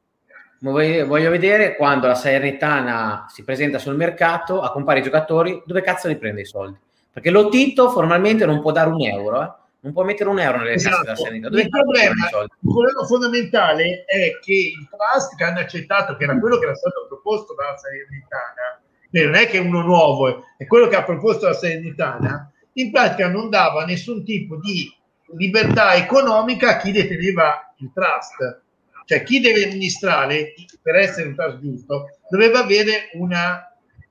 voglio 0.60 1.30
vedere 1.30 1.76
quando 1.76 2.08
la 2.08 2.16
Salernitana 2.16 3.26
si 3.28 3.44
presenta 3.44 3.78
sul 3.78 3.98
mercato 3.98 4.62
a 4.62 4.72
comprare 4.72 5.00
i 5.00 5.04
giocatori, 5.04 5.62
dove 5.66 5.82
cazzo 5.82 6.08
li 6.08 6.16
prende 6.18 6.42
i 6.42 6.46
soldi? 6.46 6.80
Perché 7.12 7.30
lo 7.30 7.50
Tito 7.50 7.90
formalmente 7.90 8.46
non 8.46 8.62
può 8.62 8.72
dare 8.72 8.90
un 8.90 9.02
euro, 9.02 9.44
eh? 9.44 9.52
non 9.82 9.92
può 9.92 10.04
mettere 10.04 10.30
un 10.30 10.40
euro 10.40 10.60
nelle 10.60 10.76
esatto. 10.76 11.04
della 11.04 11.16
Salernitana. 11.16 11.50
Dove 11.50 11.62
il 11.62 11.70
problema, 11.70 12.14
il 12.24 12.72
problema 12.72 13.04
fondamentale 13.06 14.06
è 14.06 14.40
che 14.40 14.54
il 14.54 14.88
trust 14.90 15.36
che 15.36 15.44
hanno 15.44 15.60
accettato, 15.60 16.16
che 16.16 16.24
era 16.24 16.40
quello 16.40 16.58
che 16.58 16.66
era 16.66 16.76
stato 16.76 17.06
proposto 17.10 17.54
dalla 17.54 17.76
Salernitana, 17.76 18.82
non 19.10 19.36
è 19.36 19.48
che 19.48 19.58
è 19.58 19.62
uno 19.62 19.82
nuovo, 19.82 20.46
è 20.58 20.66
quello 20.66 20.88
che 20.88 20.96
ha 20.96 21.04
proposto 21.04 21.48
la 21.48 21.54
Salernitana, 21.54 22.52
in 22.74 22.92
pratica 22.92 23.28
non 23.28 23.50
dava 23.50 23.86
nessun 23.86 24.24
tipo 24.24 24.58
di 24.58 24.94
libertà 25.36 25.96
economica 25.96 26.72
a 26.72 26.78
chi 26.78 26.92
deteneva 26.92 27.74
il 27.78 27.92
trust. 27.94 28.62
Cioè 29.06 29.24
chi 29.24 29.40
deve 29.40 29.66
amministrare, 29.66 30.54
per 30.82 30.96
essere 30.96 31.30
un 31.30 31.36
caso 31.36 31.60
giusto, 31.62 32.18
doveva 32.30 32.60
avere 32.60 33.10
una, 33.14 33.66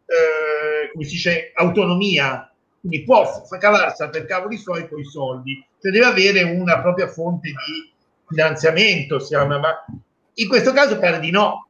eh, 0.06 0.90
come 0.90 1.04
si 1.04 1.12
dice, 1.12 1.52
autonomia, 1.54 2.50
quindi 2.80 3.04
può 3.04 3.44
cavarsi 3.58 4.08
per 4.08 4.24
cavoli 4.24 4.56
suoi 4.56 4.88
con 4.88 4.98
i 4.98 5.04
soldi, 5.04 5.62
cioè 5.80 5.92
deve 5.92 6.06
avere 6.06 6.42
una 6.44 6.80
propria 6.80 7.08
fonte 7.08 7.48
di 7.48 7.92
finanziamento, 8.28 9.18
si 9.18 9.28
chiama, 9.28 9.58
ma 9.58 9.84
in 10.34 10.48
questo 10.48 10.72
caso 10.72 10.98
pare 10.98 11.20
di 11.20 11.30
no, 11.30 11.65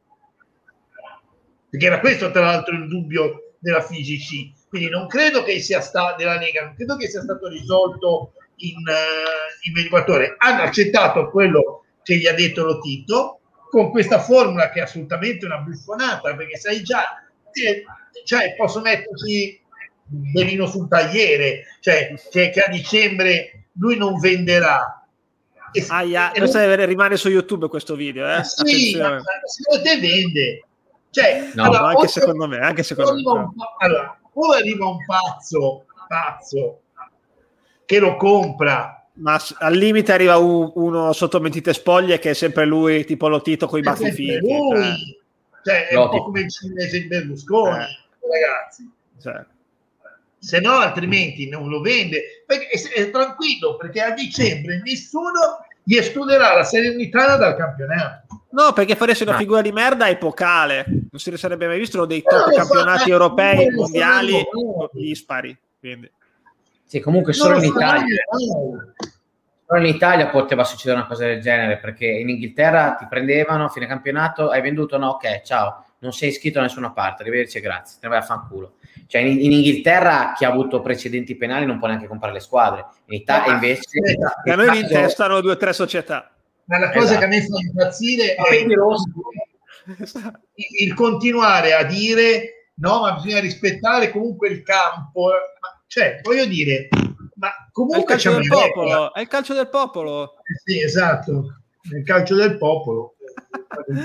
perché 1.77 1.87
era 1.87 2.01
questo 2.01 2.31
tra 2.31 2.41
l'altro 2.41 2.75
il 2.75 2.89
dubbio 2.89 3.53
della 3.59 3.83
FIGC, 3.83 4.69
quindi 4.69 4.89
non 4.89 5.07
credo 5.07 5.43
che 5.43 5.61
sia 5.61 5.81
stato 5.81 6.17
della 6.17 6.39
Lega, 6.39 6.65
non 6.65 6.75
credo 6.75 6.97
che 6.97 7.07
sia 7.07 7.21
stato 7.21 7.49
risolto 7.49 8.33
in, 8.57 8.77
uh, 8.79 9.67
in 9.67 9.73
24 9.75 10.15
ore. 10.15 10.35
Hanno 10.39 10.63
accettato 10.63 11.29
quello 11.31 11.85
che 12.03 12.17
gli 12.17 12.27
ha 12.27 12.33
detto 12.33 12.65
lo 12.65 12.79
Tito, 12.79 13.41
con 13.69 13.91
questa 13.91 14.21
formula 14.21 14.71
che 14.71 14.81
è 14.81 14.83
assolutamente 14.85 15.45
una 15.45 15.59
buffonata, 15.59 16.35
perché 16.35 16.57
sai 16.57 16.83
già, 16.83 17.23
cioè, 18.25 18.55
posso 18.57 18.81
metterci 18.81 19.61
benino 20.07 20.67
sul 20.67 20.89
tagliere, 20.89 21.65
cioè 21.81 22.15
che, 22.31 22.49
che 22.49 22.61
a 22.61 22.71
dicembre 22.71 23.67
lui 23.79 23.99
non 23.99 24.19
venderà. 24.19 25.07
E, 25.73 25.85
Aia, 25.89 26.33
e 26.33 26.41
non... 26.41 26.87
rimane 26.87 27.19
su 27.19 27.29
YouTube 27.29 27.69
questo 27.69 27.97
video, 27.97 28.27
eh? 28.27 28.43
Sì, 28.45 28.97
ma, 28.97 29.21
secondo 29.45 29.83
te 29.83 29.99
vende. 29.99 30.66
Cioè, 31.17 31.51
no, 31.55 31.65
allora, 31.65 31.87
anche 31.87 32.09
secondo 32.09 32.47
me, 32.47 32.59
anche 32.59 32.83
secondo 32.83 33.15
me. 33.15 33.23
Un, 33.25 33.53
allora, 33.79 34.19
o 34.35 34.53
arriva 34.53 34.87
un 34.87 34.99
pazzo, 35.07 35.87
pazzo 36.07 36.81
che 37.87 37.99
lo 37.99 38.17
compra 38.17 39.03
ma 39.19 39.41
al 39.61 39.75
limite 39.75 40.13
arriva 40.13 40.37
un, 40.37 40.71
uno 40.75 41.15
sotto 41.15 41.41
mentite 41.41 41.73
spoglie 41.73 42.19
che 42.19 42.31
è 42.31 42.35
sempre 42.35 42.67
lui, 42.67 43.07
tipo 43.07 43.29
lo 43.29 43.41
Tito 43.41 43.67
con 43.67 43.79
i 43.79 43.83
baffi 43.83 44.13
fighi. 44.13 44.41
Lui, 44.41 45.19
cioè, 45.65 45.89
è 45.89 45.97
un 45.97 46.11
po' 46.11 46.25
come 46.25 46.41
il 46.41 46.51
cinese 46.51 47.07
Berlusconi, 47.07 47.79
eh. 47.79 48.29
ragazzi. 48.31 48.91
Cioè. 49.19 49.43
Se 50.39 50.61
no, 50.61 50.73
altrimenti 50.73 51.49
non 51.49 51.71
lo 51.71 51.81
vende. 51.81 52.45
Perché 52.45 52.67
è, 52.67 53.01
è, 53.01 53.11
tranquillo, 53.11 53.77
perché 53.77 54.03
a 54.03 54.11
dicembre 54.11 54.83
nessuno 54.85 55.65
gli 55.83 55.97
escluderà 55.97 56.55
la 56.55 56.65
Serenitana 56.65 57.37
dal 57.37 57.57
campionato. 57.57 58.27
No, 58.51 58.73
perché 58.73 58.97
faresti 58.97 59.23
una 59.23 59.37
figura 59.37 59.63
di 59.63 59.71
merda 59.71 60.09
epocale. 60.09 60.85
Non 61.17 61.25
si 61.25 61.35
sarebbe 61.39 61.67
mai 61.67 61.79
visto 61.79 61.97
uno 61.97 62.05
dei 62.05 62.21
top 62.21 62.55
campionati 62.55 63.05
fa, 63.05 63.09
europei, 63.09 63.71
mondiali, 63.71 64.35
dispari. 64.93 65.57
Quindi. 65.81 66.13
Sì, 66.85 67.01
comunque 67.01 67.33
solo 67.33 67.57
in 67.57 67.65
Italia. 67.65 68.23
Solo 69.65 69.81
in 69.81 69.87
Italia 69.87 70.29
poteva 70.29 70.63
succedere 70.63 70.99
una 70.99 71.09
cosa 71.09 71.25
del 71.25 71.41
genere 71.41 71.79
perché 71.79 72.05
in 72.05 72.29
Inghilterra 72.29 72.97
ti 72.99 73.07
prendevano 73.09 73.65
a 73.65 73.69
fine 73.71 73.87
campionato, 73.87 74.51
hai 74.51 74.61
venduto, 74.61 74.99
no, 74.99 75.09
ok, 75.13 75.41
ciao, 75.41 75.87
non 76.01 76.13
sei 76.13 76.29
iscritto 76.29 76.59
da 76.59 76.67
nessuna 76.67 76.93
parte, 76.93 77.23
arrivederci 77.23 77.61
grazie, 77.61 77.97
te 77.99 78.07
ne 78.07 78.13
vai 78.13 78.23
a 78.23 78.27
fanculo. 78.27 78.75
Cioè 79.07 79.23
in, 79.23 79.41
in, 79.41 79.53
Inghilterra 79.53 80.35
chi 80.37 80.45
ha 80.45 80.51
avuto 80.51 80.83
precedenti 80.83 81.35
penali 81.35 81.65
non 81.65 81.79
può 81.79 81.89
neanche 81.89 82.07
comprare 82.07 82.35
le 82.35 82.41
squadre, 82.41 82.85
in 83.07 83.15
Italia 83.15 83.55
invece... 83.55 83.81
E 84.45 84.51
a 84.51 84.55
noi 84.55 84.71
li 84.71 84.81
intestano 84.81 85.41
due 85.41 85.53
o 85.53 85.57
tre 85.57 85.73
società. 85.73 86.31
Ma 86.67 86.79
la 86.79 86.93
cosa 86.93 87.05
esatto. 87.05 87.19
che 87.21 87.25
a 87.25 87.29
me 87.29 87.41
fa 87.41 87.57
impazzire 87.59 88.35
è 88.35 88.55
il, 88.55 88.67
il 90.81 90.95
continuare 90.95 91.73
a 91.73 91.85
dire 91.85 92.57
no, 92.77 93.01
ma 93.01 93.15
bisogna 93.15 93.41
rispettare 93.41 94.11
comunque 94.11 94.49
il 94.49 94.63
campo. 94.63 95.31
Cioè, 95.87 96.21
voglio 96.23 96.47
dire, 96.47 96.89
ma 97.37 97.51
comunque 97.71 98.15
è 98.15 98.17
il 98.17 98.23
calcio 98.23 98.39
del 98.39 98.49
popolo. 98.49 99.15
È 99.15 99.21
il 99.21 99.29
calcio 99.29 99.55
del 99.55 99.69
popolo. 99.69 100.35
Eh 100.39 100.61
sì, 100.65 100.83
esatto, 100.83 101.61
è 101.93 101.97
il 101.97 102.05
calcio 102.05 102.35
del 102.35 102.59
popolo. 102.59 103.15
il 103.89 104.05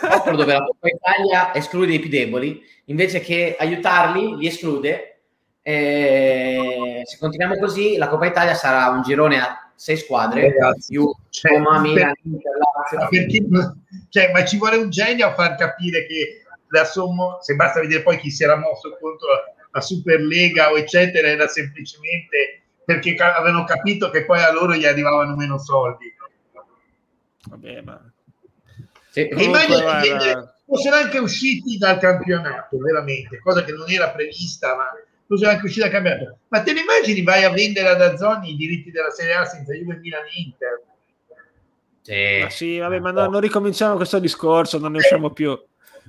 popolo 0.00 0.36
dove 0.36 0.52
la 0.52 0.64
Coppa 0.64 0.88
Italia 0.88 1.54
esclude 1.54 1.92
i 1.92 1.98
più 1.98 2.10
deboli, 2.10 2.62
invece 2.86 3.20
che 3.20 3.56
aiutarli, 3.58 4.36
li 4.36 4.46
esclude. 4.46 5.14
E 5.62 7.02
se 7.04 7.18
continuiamo 7.18 7.58
così, 7.58 7.96
la 7.96 8.08
Coppa 8.08 8.26
Italia 8.26 8.54
sarà 8.54 8.88
un 8.90 9.02
girone 9.02 9.40
a 9.40 9.70
sei 9.74 9.96
squadre, 9.96 10.54
più 10.88 11.14
cioè, 11.28 11.52
Roma, 11.52 11.78
Milan, 11.78 12.12
Inter, 12.24 12.52
cioè, 14.08 14.30
ma 14.32 14.44
ci 14.44 14.56
vuole 14.58 14.76
un 14.76 14.90
genio 14.90 15.26
a 15.26 15.34
far 15.34 15.56
capire 15.56 16.06
che 16.06 16.42
la 16.68 16.84
somma, 16.84 17.38
se 17.40 17.54
basta 17.54 17.80
vedere 17.80 18.02
poi 18.02 18.18
chi 18.18 18.30
si 18.30 18.44
era 18.44 18.56
mosso 18.56 18.96
contro 19.00 19.28
la 19.70 19.80
Superlega 19.80 20.70
o 20.70 20.78
eccetera 20.78 21.28
era 21.28 21.46
semplicemente 21.46 22.62
perché 22.84 23.14
avevano 23.16 23.64
capito 23.64 24.10
che 24.10 24.24
poi 24.24 24.40
a 24.40 24.52
loro 24.52 24.74
gli 24.74 24.86
arrivavano 24.86 25.36
meno 25.36 25.58
soldi. 25.58 26.12
Vabbè, 27.48 27.82
ma... 27.82 28.12
Sì, 29.10 29.28
Immagina 29.30 30.54
fossero 30.64 30.96
anche 30.96 31.18
usciti 31.18 31.78
dal 31.78 31.98
campionato, 31.98 32.78
veramente, 32.78 33.38
cosa 33.38 33.64
che 33.64 33.72
non 33.72 33.90
era 33.90 34.10
prevista, 34.10 34.76
ma 34.76 34.92
fossero 35.26 35.50
anche 35.50 35.64
usciti 35.64 35.80
dal 35.80 35.90
campionato. 35.90 36.38
Ma 36.48 36.62
te 36.62 36.72
ne 36.72 36.80
immagini 36.80 37.22
vai 37.22 37.44
a 37.44 37.50
vendere 37.50 37.88
ad 37.88 38.02
Azzoni 38.02 38.52
i 38.52 38.56
diritti 38.56 38.90
della 38.90 39.10
Serie 39.10 39.34
A 39.34 39.44
senza 39.44 39.72
Juve, 39.74 39.96
Milan 39.96 40.24
e 40.24 40.40
Inter? 40.40 40.82
Sì, 42.08 42.40
ma 42.40 42.48
sì, 42.48 42.78
vabbè, 42.78 43.00
ma 43.00 43.10
no, 43.10 43.26
non 43.28 43.40
ricominciamo 43.40 43.96
questo 43.96 44.18
discorso, 44.18 44.78
non 44.78 44.92
ne 44.92 44.98
usciamo 44.98 45.30
più. 45.30 45.48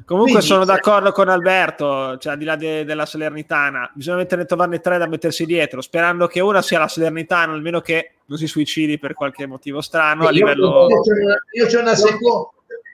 Comunque 0.05 0.31
Quindi, 0.31 0.47
sono 0.47 0.63
d'accordo 0.63 1.11
con 1.11 1.27
Alberto, 1.27 2.17
cioè 2.19 2.31
al 2.31 2.39
di 2.39 2.45
là 2.45 2.55
de- 2.55 2.85
della 2.85 3.05
Salernitana, 3.05 3.91
bisogna 3.93 4.15
metterne 4.15 4.45
trovarne 4.45 4.79
tre 4.79 4.97
da 4.97 5.07
mettersi 5.07 5.45
dietro, 5.45 5.81
sperando 5.81 6.27
che 6.27 6.39
una 6.39 6.61
sia 6.61 6.79
la 6.79 6.87
Salernitana, 6.87 7.51
almeno 7.51 7.81
che 7.81 8.11
non 8.27 8.37
si 8.37 8.47
suicidi 8.47 8.97
per 8.97 9.13
qualche 9.13 9.45
motivo 9.45 9.81
strano. 9.81 10.25
A 10.25 10.31
livello... 10.31 10.87
Io, 10.87 11.01
c'è 11.01 11.21
una, 11.21 11.35
io 11.51 11.65
c'è 11.65 11.81
una 11.81 11.95
seconda. 11.95 12.49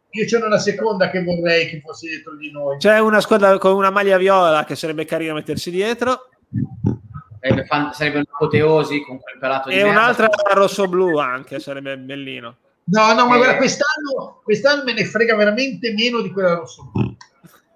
Io 0.10 0.26
c'è 0.26 0.44
una 0.44 0.58
seconda 0.58 1.12
che 1.12 1.24
vorrei 1.24 1.68
che 1.68 1.82
fosse 1.86 2.08
dietro 2.08 2.36
di 2.38 2.50
noi. 2.50 2.78
C'è 2.80 2.98
una 2.98 3.20
squadra 3.22 3.56
con 3.60 3.74
una 3.74 3.92
maglia 3.92 4.18
viola 4.18 4.64
che 4.64 4.76
sarebbe 4.76 5.06
carina 5.06 5.34
mettersi 5.34 5.70
dietro. 5.70 6.30
Sarebbe 7.92 8.18
un'apoteosi 8.18 9.02
con 9.02 9.20
quel 9.20 9.38
pelato 9.38 9.70
di 9.70 9.76
E 9.76 9.84
un'altra 9.84 10.28
rosso-blu 10.54 11.20
anche, 11.20 11.60
sarebbe 11.60 11.98
bellino. 11.98 12.56
No, 12.88 13.14
no, 13.14 13.28
ma 13.28 13.38
guarda, 13.38 13.58
quest'anno, 13.58 14.42
quest'anno 14.44 14.84
me 14.84 14.94
ne 14.94 15.06
frega 15.06 15.36
veramente 15.36 15.92
meno 15.94 16.22
di 16.22 16.32
quella 16.32 16.54
rosso. 16.54 16.92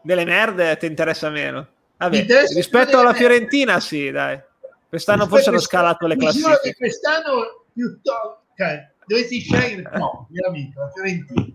Delle 0.01 0.25
merde 0.25 0.77
ti 0.77 0.85
interessa 0.85 1.29
meno. 1.29 1.67
Vabbè, 1.97 2.17
interessa 2.17 2.53
rispetto 2.53 2.99
alla 2.99 3.13
Fiorentina, 3.13 3.79
sì, 3.79 4.11
dai. 4.11 4.39
Quest'anno 4.87 5.23
rispetto 5.23 5.35
forse 5.35 5.49
hanno 5.49 5.59
scalato 5.59 6.07
le 6.07 6.15
classifiche. 6.15 6.75
Quest'anno 6.75 7.65
piuttosto, 7.73 8.43
cioè, 8.55 8.87
dovessi 9.05 9.39
scegliere, 9.39 9.89
no, 9.97 10.27
veramente, 10.29 10.79
la 10.79 10.89
Fiorentina. 10.91 11.53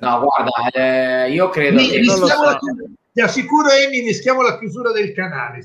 No, 0.00 0.20
guarda, 0.20 0.70
eh, 0.72 1.30
io 1.30 1.48
credo 1.48 1.76
Mi, 1.76 1.88
che... 1.88 2.04
So. 2.04 2.24
La, 2.24 2.58
ti 3.12 3.20
assicuro, 3.20 3.70
Emi, 3.70 4.00
rischiamo 4.00 4.42
la 4.42 4.58
chiusura 4.58 4.90
del 4.92 5.12
canale. 5.12 5.60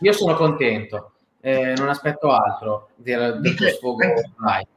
io 0.00 0.12
sono 0.12 0.34
contento 0.34 1.12
eh, 1.40 1.74
non 1.76 1.88
aspetto 1.88 2.30
altro 2.30 2.90
del, 2.96 3.40
del 3.40 3.54
tuo 3.54 3.68
sfogo 3.68 4.04
live. 4.04 4.68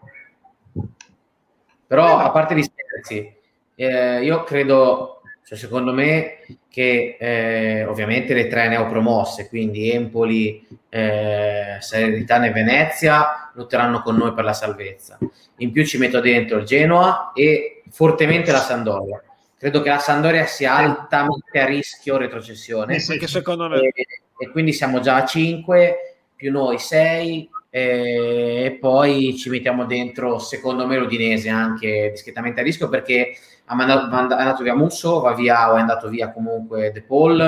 Però 1.88 2.18
a 2.18 2.32
parte 2.32 2.56
gli 2.56 2.64
scherzi, 2.64 3.34
eh, 3.76 4.24
io 4.24 4.44
credo, 4.44 5.22
cioè 5.46 5.58
secondo 5.58 5.94
me, 5.94 6.40
che 6.70 7.18
eh, 7.20 7.86
ovviamente 7.86 8.34
le 8.34 8.48
tre 8.48 8.68
neopromosse, 8.68 9.48
quindi 9.48 9.92
Empoli, 9.92 10.66
eh, 10.90 11.78
Salernitana 11.80 12.48
e 12.48 12.52
Venezia, 12.52 13.52
lotteranno 13.54 14.02
con 14.02 14.16
noi 14.16 14.34
per 14.34 14.44
la 14.44 14.54
salvezza. 14.54 15.18
In 15.58 15.72
più 15.72 15.86
ci 15.86 15.98
metto 15.98 16.20
dentro 16.20 16.58
il 16.58 16.66
Genoa 16.66 17.32
e 17.34 17.84
fortemente 17.90 18.52
la 18.52 18.60
Sandoria. 18.60 19.22
Credo 19.58 19.82
che 19.82 19.90
la 19.90 20.00
Sandoria 20.00 20.46
sia 20.46 20.76
altamente 20.76 21.60
a 21.60 21.66
rischio 21.66 22.18
retrocessione. 22.18 23.00
Sì, 23.00 23.20
sì. 23.24 23.38
E, 23.38 23.94
e, 24.38 24.50
quindi 24.50 24.74
siamo 24.74 25.00
già 25.00 25.18
a 25.18 25.26
5, 25.26 26.16
più 26.36 26.52
noi 26.52 26.80
6, 26.80 27.50
e 27.76 28.78
poi 28.80 29.36
ci 29.36 29.50
mettiamo 29.50 29.86
dentro, 29.86 30.38
secondo 30.38 30.86
me, 30.86 30.96
l'Udinese 30.96 31.50
anche 31.50 32.10
discretamente 32.12 32.60
a 32.60 32.64
rischio 32.64 32.88
perché 32.88 33.32
è 33.32 33.38
andato 33.66 34.62
via 34.62 34.76
Musso, 34.76 35.22
va 35.22 35.34
via 35.34 35.72
o 35.72 35.78
è 35.78 35.80
andato 35.80 36.08
via 36.08 36.32
comunque 36.32 36.92
De 36.92 37.02
Paul 37.02 37.42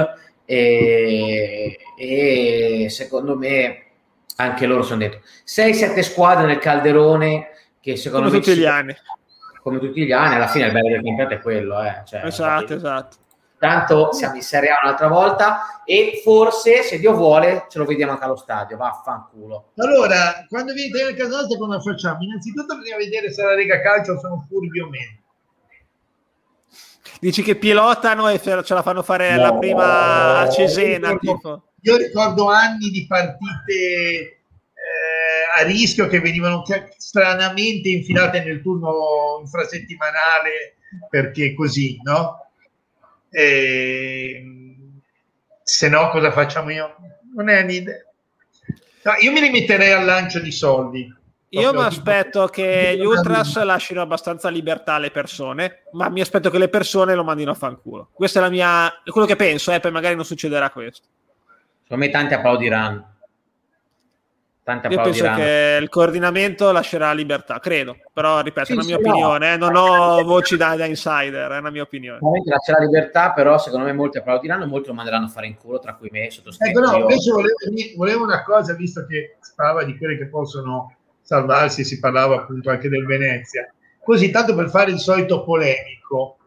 e, 0.44 1.78
e 1.96 2.88
secondo 2.90 3.38
me 3.38 3.84
anche 4.38 4.66
loro 4.66 4.82
sono 4.82 5.02
dentro. 5.02 5.20
6-7 5.46 6.00
squadre 6.00 6.48
nel 6.48 6.58
calderone 6.58 7.50
che 7.80 7.96
secondo 7.96 8.26
come 8.26 8.40
me... 8.40 8.44
Tutti 8.44 8.58
gli 8.58 8.66
anni. 8.66 8.96
Come 9.62 9.78
tutti 9.78 10.04
gli 10.04 10.12
anni, 10.12 10.36
alla 10.38 10.48
fine 10.48 10.66
il 10.66 10.72
bello 10.72 10.88
del 10.88 11.04
campionato 11.04 11.34
è 11.36 11.40
quello. 11.40 11.84
Eh. 11.84 12.02
Cioè, 12.04 12.26
esatto, 12.26 12.74
esatto. 12.74 13.18
Tanto 13.66 14.14
siamo 14.14 14.36
in 14.36 14.44
Serie 14.44 14.70
A 14.70 14.78
un'altra 14.84 15.08
volta 15.08 15.82
e 15.86 16.22
forse, 16.24 16.84
se 16.84 17.00
Dio 17.00 17.16
vuole, 17.16 17.66
ce 17.68 17.80
lo 17.80 17.86
vediamo 17.86 18.12
anche 18.12 18.24
allo 18.24 18.36
stadio. 18.36 18.78
Vaffanculo. 18.78 19.72
Allora, 19.78 20.46
quando 20.48 20.72
vieni 20.72 21.02
a 21.02 21.16
casa 21.16 21.38
nostra, 21.38 21.58
come 21.58 21.82
facciamo? 21.82 22.22
Innanzitutto 22.22 22.78
bisogna 22.78 22.98
vedere 22.98 23.34
se 23.34 23.42
la 23.42 23.56
Lega 23.56 23.82
Calcio 23.82 24.20
sono 24.20 24.46
furbi 24.48 24.80
o 24.82 24.88
meno. 24.88 25.18
Dici 27.20 27.42
che 27.42 27.56
pilotano 27.56 28.30
e 28.30 28.40
ce 28.40 28.74
la 28.76 28.84
fanno 28.84 29.02
fare 29.02 29.36
no, 29.36 29.42
la 29.42 29.54
prima 29.56 30.40
a 30.42 30.50
Cesena. 30.52 31.10
Io 31.10 31.18
ricordo, 31.20 31.64
io 31.82 31.98
ricordo 31.98 32.50
anni 32.52 32.92
di 32.92 33.08
partite 33.08 33.74
eh, 33.74 34.40
a 35.60 35.64
rischio 35.64 36.06
che 36.06 36.20
venivano 36.20 36.64
stranamente 36.98 37.90
infilate 37.90 38.44
nel 38.44 38.62
turno 38.62 39.40
infrasettimanale 39.42 40.76
perché 41.10 41.56
così, 41.56 42.00
no? 42.04 42.45
E, 43.38 44.42
se 45.62 45.90
no, 45.90 46.10
cosa 46.10 46.32
facciamo 46.32 46.70
io? 46.70 46.96
Non 47.36 47.50
è 47.50 47.62
un'idea. 47.62 47.98
No, 49.04 49.12
io 49.20 49.32
mi 49.34 49.42
limiterei 49.42 49.92
al 49.92 50.06
lancio 50.06 50.40
di 50.40 50.54
soldi. 50.54 51.14
Io 51.50 51.74
mi 51.74 51.82
aspetto 51.82 52.48
che 52.48 52.96
gli 52.98 53.04
ultras 53.04 53.62
lasciano 53.62 54.02
abbastanza 54.02 54.50
libertà 54.50 54.94
alle 54.94 55.12
persone, 55.12 55.84
ma 55.92 56.10
mi 56.10 56.22
aspetto 56.22 56.50
che 56.50 56.58
le 56.58 56.70
persone 56.70 57.14
lo 57.14 57.24
mandino 57.26 57.52
a 57.52 57.56
fanculo. 57.56 58.10
Questo 58.14 58.40
è, 58.40 58.42
la 58.42 58.50
mia, 58.50 59.02
è 59.04 59.10
quello 59.10 59.28
che 59.28 59.36
penso, 59.36 59.72
eh, 59.72 59.80
poi 59.82 59.92
magari 59.92 60.16
non 60.16 60.26
succederà 60.26 60.70
questo. 60.70 61.06
Secondo 61.84 62.06
me 62.06 62.12
tanti 62.12 62.34
applaudiranno. 62.34 63.15
Tante 64.66 64.88
Io 64.88 65.00
penso 65.00 65.32
che 65.34 65.78
il 65.80 65.90
coordinamento 65.90 66.72
lascerà 66.72 67.14
libertà, 67.14 67.60
credo, 67.60 67.98
però 68.12 68.42
ripeto, 68.42 68.66
sì, 68.66 68.72
è 68.72 68.76
una 68.76 68.84
mia 68.84 68.98
sì, 68.98 69.04
opinione, 69.04 69.48
no. 69.50 69.54
eh, 69.54 69.58
non 69.58 69.76
ho 69.76 70.24
voci 70.24 70.58
da, 70.58 70.76
da, 70.76 70.86
insider, 70.86 71.52
è 71.52 71.58
una 71.60 71.70
mia 71.70 71.84
opinione. 71.84 72.18
Lascerà 72.46 72.80
libertà, 72.80 73.32
però 73.32 73.60
secondo 73.60 73.86
me 73.86 73.94
molti 73.94 74.18
applaudiranno 74.18 74.64
e 74.64 74.66
molti 74.66 74.88
lo 74.88 74.96
manderanno 74.96 75.26
a 75.26 75.30
fare 75.30 75.46
in 75.46 75.56
culo, 75.56 75.78
tra 75.78 75.94
cui 75.94 76.10
me, 76.12 76.32
sottoscritto. 76.32 76.80
Eh, 76.80 76.82
però 76.82 76.98
invece 76.98 77.32
volevo, 77.32 77.56
volevo, 77.96 78.24
una 78.24 78.42
cosa, 78.42 78.74
visto 78.74 79.06
che 79.06 79.38
si 79.40 79.52
parlava 79.56 79.84
di 79.84 79.96
quelle 80.00 80.18
che 80.18 80.26
possono 80.26 80.96
salvarsi, 81.22 81.84
si 81.84 82.00
parlava 82.00 82.38
appunto 82.38 82.72
anche 82.72 82.90
del 82.90 83.06
Venezia, 83.06 83.72
così 84.04 84.32
tanto 84.32 84.56
per 84.56 84.72
fare 84.72 84.90
il 84.90 84.98
solito 84.98 85.44
polemico, 85.44 86.38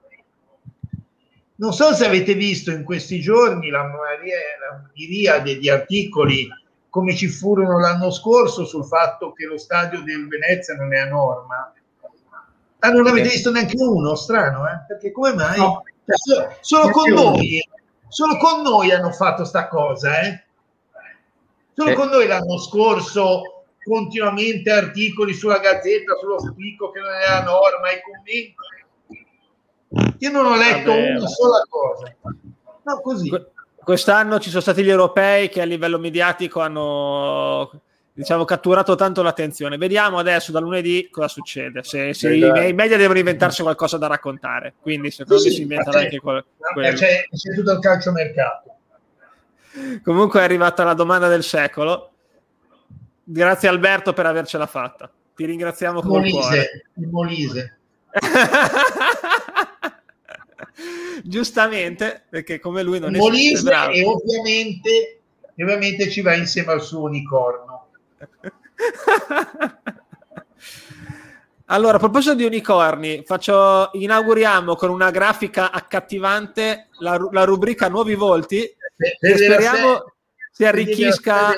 non 1.55 1.73
so 1.73 1.95
se 1.95 2.05
avete 2.05 2.35
visto 2.35 2.73
in 2.73 2.83
questi 2.83 3.21
giorni 3.21 3.69
la, 3.69 3.83
la 3.83 4.91
miriade 4.93 5.57
di 5.57 5.71
articoli 5.71 6.49
come 6.91 7.14
ci 7.14 7.28
furono 7.28 7.78
l'anno 7.78 8.11
scorso 8.11 8.64
sul 8.64 8.84
fatto 8.84 9.32
che 9.32 9.47
lo 9.47 9.59
stadio 9.59 10.03
del 10.03 10.26
Venezia 10.26 10.74
non 10.74 10.95
è 10.95 10.99
a 10.99 11.09
norma. 11.09 11.72
Ah, 12.80 12.91
non 12.91 13.07
avete 13.07 13.28
visto 13.28 13.51
neanche 13.51 13.76
uno? 13.76 14.14
Strano, 14.14 14.66
eh? 14.66 14.84
Perché 14.86 15.11
come 15.11 15.34
mai? 15.34 15.59
No. 15.59 15.82
Cioè, 16.05 16.57
solo, 16.61 16.91
con 16.91 17.11
noi, 17.11 17.61
solo 18.09 18.36
con 18.36 18.62
noi 18.62 18.93
hanno 18.93 19.11
fatto 19.11 19.45
sta 19.45 19.68
cosa, 19.68 20.20
eh? 20.20 20.45
Solo 21.74 21.91
eh. 21.91 21.95
con 21.95 22.09
noi 22.09 22.26
l'anno 22.26 22.59
scorso 22.59 23.64
continuamente 23.82 24.70
articoli 24.70 25.32
sulla 25.34 25.59
gazzetta, 25.59 26.14
sullo 26.20 26.39
spicco 26.39 26.91
che 26.91 27.01
non 27.01 27.11
è 27.11 27.26
a 27.26 27.43
norma, 27.43 27.91
i 27.91 28.01
commenti. 28.03 28.55
Io 30.18 30.30
non 30.30 30.47
ho 30.47 30.57
letto 30.57 30.91
Vabbè. 30.91 31.16
una 31.16 31.26
sola 31.26 31.62
cosa. 31.68 32.14
No, 32.82 33.01
così. 33.01 33.30
Quest'anno 33.89 34.39
ci 34.39 34.51
sono 34.51 34.61
stati 34.61 34.84
gli 34.84 34.91
europei 34.91 35.49
che 35.49 35.62
a 35.62 35.64
livello 35.64 35.99
mediatico 35.99 36.61
hanno 36.61 37.70
diciamo, 38.12 38.45
catturato 38.45 38.97
tanto 38.97 39.22
l'attenzione. 39.22 39.78
Vediamo 39.78 40.18
adesso 40.18 40.53
da 40.53 40.61
lunedì 40.61 41.09
cosa 41.11 41.28
succede. 41.28 41.82
Se, 41.84 42.12
se 42.12 42.34
i, 42.34 42.68
i, 42.68 42.72
media 42.74 42.99
devono 42.99 43.18
inventarsi 43.18 43.62
qualcosa 43.62 43.97
da 43.97 44.07
raccontare, 44.07 44.74
quindi 44.78 45.11
secondo 45.11 45.41
sì, 45.41 45.49
me 45.49 45.55
si 45.55 45.62
inventano 45.62 45.97
anche 45.97 46.18
quel, 46.18 46.45
quello. 46.74 46.97
C'è, 46.99 47.28
c'è 47.34 47.55
tutto 47.55 47.72
il 47.72 47.78
calcio 47.78 48.12
mercato. 48.12 48.74
Comunque 50.05 50.41
è 50.41 50.45
arrivata 50.45 50.84
la 50.84 50.93
domanda 50.93 51.28
del 51.28 51.43
secolo. 51.43 52.11
Grazie 53.24 53.68
Alberto 53.70 54.12
per 54.12 54.26
avercela 54.26 54.66
fatta. 54.66 55.11
Ti 55.34 55.47
ringraziamo 55.47 56.03
con 56.03 56.11
Molise, 56.11 56.36
il 56.36 56.43
cuore. 56.43 56.84
Il 56.93 57.09
Molise. 57.09 57.78
giustamente, 61.25 62.25
perché 62.29 62.59
come 62.59 62.83
lui 62.83 62.99
non 62.99 63.12
Molise 63.12 63.62
bravo. 63.62 63.93
e 63.93 64.05
ovviamente, 64.05 65.21
ovviamente 65.59 66.11
ci 66.11 66.21
va 66.21 66.35
insieme 66.35 66.73
al 66.73 66.83
suo 66.83 67.03
unicorno. 67.03 67.89
allora, 71.66 71.97
a 71.97 72.01
proposito 72.01 72.35
di 72.35 72.45
unicorni, 72.45 73.23
faccio, 73.25 73.91
inauguriamo 73.93 74.75
con 74.77 74.91
una 74.91 75.11
grafica 75.11 75.71
accattivante 75.71 76.89
la, 76.99 77.19
la 77.31 77.45
rubrica 77.45 77.89
Nuovi 77.89 78.14
Volti, 78.14 78.59
che 78.97 79.37
speriamo 79.37 80.12
si 80.59 80.64
arricchisca... 80.64 81.55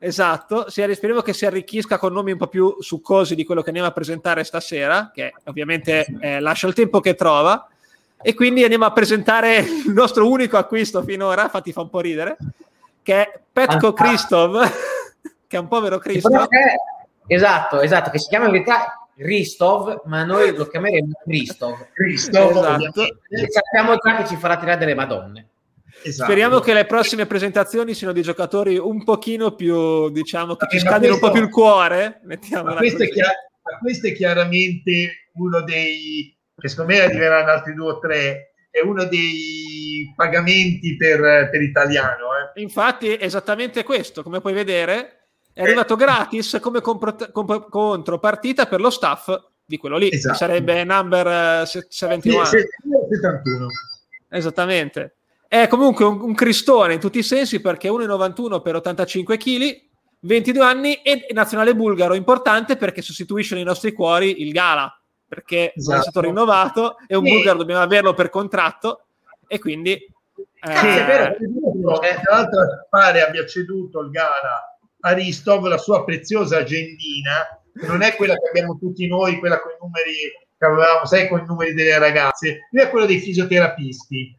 Esatto, 0.00 0.70
si, 0.70 0.82
speriamo 0.94 1.22
che 1.22 1.32
si 1.32 1.44
arricchisca 1.44 1.98
con 1.98 2.12
nomi 2.12 2.32
un 2.32 2.38
po' 2.38 2.46
più 2.46 2.76
succosi 2.80 3.34
di 3.34 3.44
quello 3.44 3.62
che 3.62 3.68
andiamo 3.68 3.88
a 3.88 3.92
presentare 3.92 4.44
stasera, 4.44 5.10
che 5.12 5.32
ovviamente 5.44 6.06
eh, 6.20 6.40
lascia 6.40 6.68
il 6.68 6.74
tempo 6.74 7.00
che 7.00 7.14
trova. 7.14 7.68
E 8.20 8.34
quindi 8.34 8.62
andiamo 8.62 8.84
a 8.84 8.92
presentare 8.92 9.58
il 9.58 9.92
nostro 9.92 10.28
unico 10.28 10.56
acquisto 10.56 11.02
finora, 11.02 11.44
infatti 11.44 11.72
fa 11.72 11.82
un 11.82 11.90
po' 11.90 12.00
ridere, 12.00 12.36
che 13.02 13.14
è 13.14 13.40
Petko 13.52 13.92
Kristov, 13.92 14.60
che 15.46 15.56
è 15.56 15.60
un 15.60 15.68
povero 15.68 15.98
Kristov. 15.98 16.48
Esatto, 17.26 17.80
esatto, 17.80 18.10
che 18.10 18.18
si 18.18 18.28
chiama 18.28 18.46
in 18.46 18.52
verità 18.52 19.08
Ristov, 19.16 20.02
ma 20.06 20.24
noi 20.24 20.54
lo 20.54 20.66
chiameremo 20.66 21.12
Kristov. 21.24 21.88
Kristov, 21.92 22.50
esatto. 22.50 23.18
Sappiamo 23.48 23.96
già 23.96 24.16
che 24.16 24.26
ci 24.26 24.36
farà 24.36 24.56
tirare 24.56 24.78
delle 24.78 24.94
madonne. 24.94 25.48
Esatto. 26.02 26.30
Speriamo 26.30 26.60
che 26.60 26.72
le 26.74 26.86
prossime 26.86 27.26
presentazioni 27.26 27.92
siano 27.94 28.12
di 28.12 28.22
giocatori 28.22 28.78
un 28.78 29.02
pochino 29.02 29.52
più, 29.52 30.10
diciamo, 30.10 30.54
che 30.56 30.68
ci 30.70 30.78
scaldino 30.78 31.14
un 31.14 31.20
po' 31.20 31.30
più 31.30 31.42
il 31.42 31.50
cuore. 31.50 32.20
Ma 32.22 32.74
questo, 32.76 33.02
è 33.02 33.08
chiar- 33.08 33.48
questo 33.80 34.06
è 34.06 34.12
chiaramente 34.12 35.30
uno 35.34 35.62
dei 35.62 36.36
che 36.58 36.68
secondo 36.68 36.92
me 36.92 37.00
arriveranno 37.00 37.50
altri 37.50 37.74
due 37.74 37.92
o 37.92 37.98
tre, 37.98 38.54
è 38.70 38.80
uno 38.80 39.04
dei 39.04 40.12
pagamenti 40.14 40.96
per, 40.96 41.48
per 41.50 41.62
italiano. 41.62 42.26
Eh. 42.54 42.60
Infatti, 42.62 43.16
esattamente 43.18 43.84
questo, 43.84 44.22
come 44.22 44.40
puoi 44.40 44.52
vedere, 44.52 45.28
è 45.52 45.62
arrivato 45.62 45.94
eh. 45.94 45.98
gratis 45.98 46.58
come 46.60 46.80
compro- 46.80 47.16
comp- 47.32 47.68
contropartita 47.68 48.66
per 48.66 48.80
lo 48.80 48.90
staff 48.90 49.34
di 49.64 49.76
quello 49.76 49.96
lì, 49.96 50.10
esatto. 50.10 50.36
sarebbe 50.36 50.82
number 50.84 51.66
71. 51.66 52.44
Sì, 52.44 52.56
71. 53.10 53.66
Esattamente. 54.30 55.14
È 55.46 55.66
comunque 55.66 56.04
un, 56.04 56.20
un, 56.20 56.34
cristone 56.34 56.94
in 56.94 57.00
tutti 57.00 57.18
i 57.18 57.22
sensi 57.22 57.60
perché 57.60 57.88
1,91 57.88 58.60
per 58.60 58.76
85 58.76 59.36
kg, 59.36 59.80
22 60.20 60.64
anni 60.64 60.94
e 61.02 61.26
nazionale 61.32 61.74
bulgaro, 61.74 62.14
importante 62.14 62.76
perché 62.76 63.02
sostituisce 63.02 63.54
nei 63.54 63.64
nostri 63.64 63.92
cuori 63.92 64.42
il 64.42 64.52
Gala 64.52 64.97
perché 65.28 65.72
esatto. 65.74 65.90
non 65.90 65.98
è 65.98 66.02
stato 66.02 66.18
esatto. 66.18 66.20
rinnovato 66.20 66.96
e 67.06 67.16
un 67.16 67.24
sì. 67.24 67.32
bulgaro 67.32 67.58
dobbiamo 67.58 67.82
averlo 67.82 68.14
per 68.14 68.30
contratto 68.30 69.04
e 69.46 69.58
quindi 69.58 69.92
eh, 69.92 70.76
sì, 70.76 70.86
è 70.86 71.04
vero, 71.04 72.02
eh, 72.02 72.20
tra 72.22 72.36
l'altro 72.36 72.86
pare 72.88 73.22
abbia 73.22 73.46
ceduto 73.46 74.00
il 74.00 74.10
gara 74.10 74.78
a 75.00 75.12
Ristov 75.12 75.66
la 75.66 75.78
sua 75.78 76.04
preziosa 76.04 76.58
agendina 76.58 77.62
che 77.72 77.86
non 77.86 78.02
è 78.02 78.16
quella 78.16 78.34
che 78.34 78.48
abbiamo 78.48 78.76
tutti 78.78 79.06
noi 79.06 79.38
quella 79.38 79.60
con 79.60 79.72
i 79.72 79.76
numeri 79.80 80.12
che 80.58 80.64
avevamo 80.64 81.06
sai 81.06 81.28
con 81.28 81.40
i 81.40 81.46
numeri 81.46 81.74
delle 81.74 81.98
ragazze 81.98 82.66
lui 82.70 82.82
è 82.82 82.90
quello 82.90 83.06
dei 83.06 83.20
fisioterapisti 83.20 84.38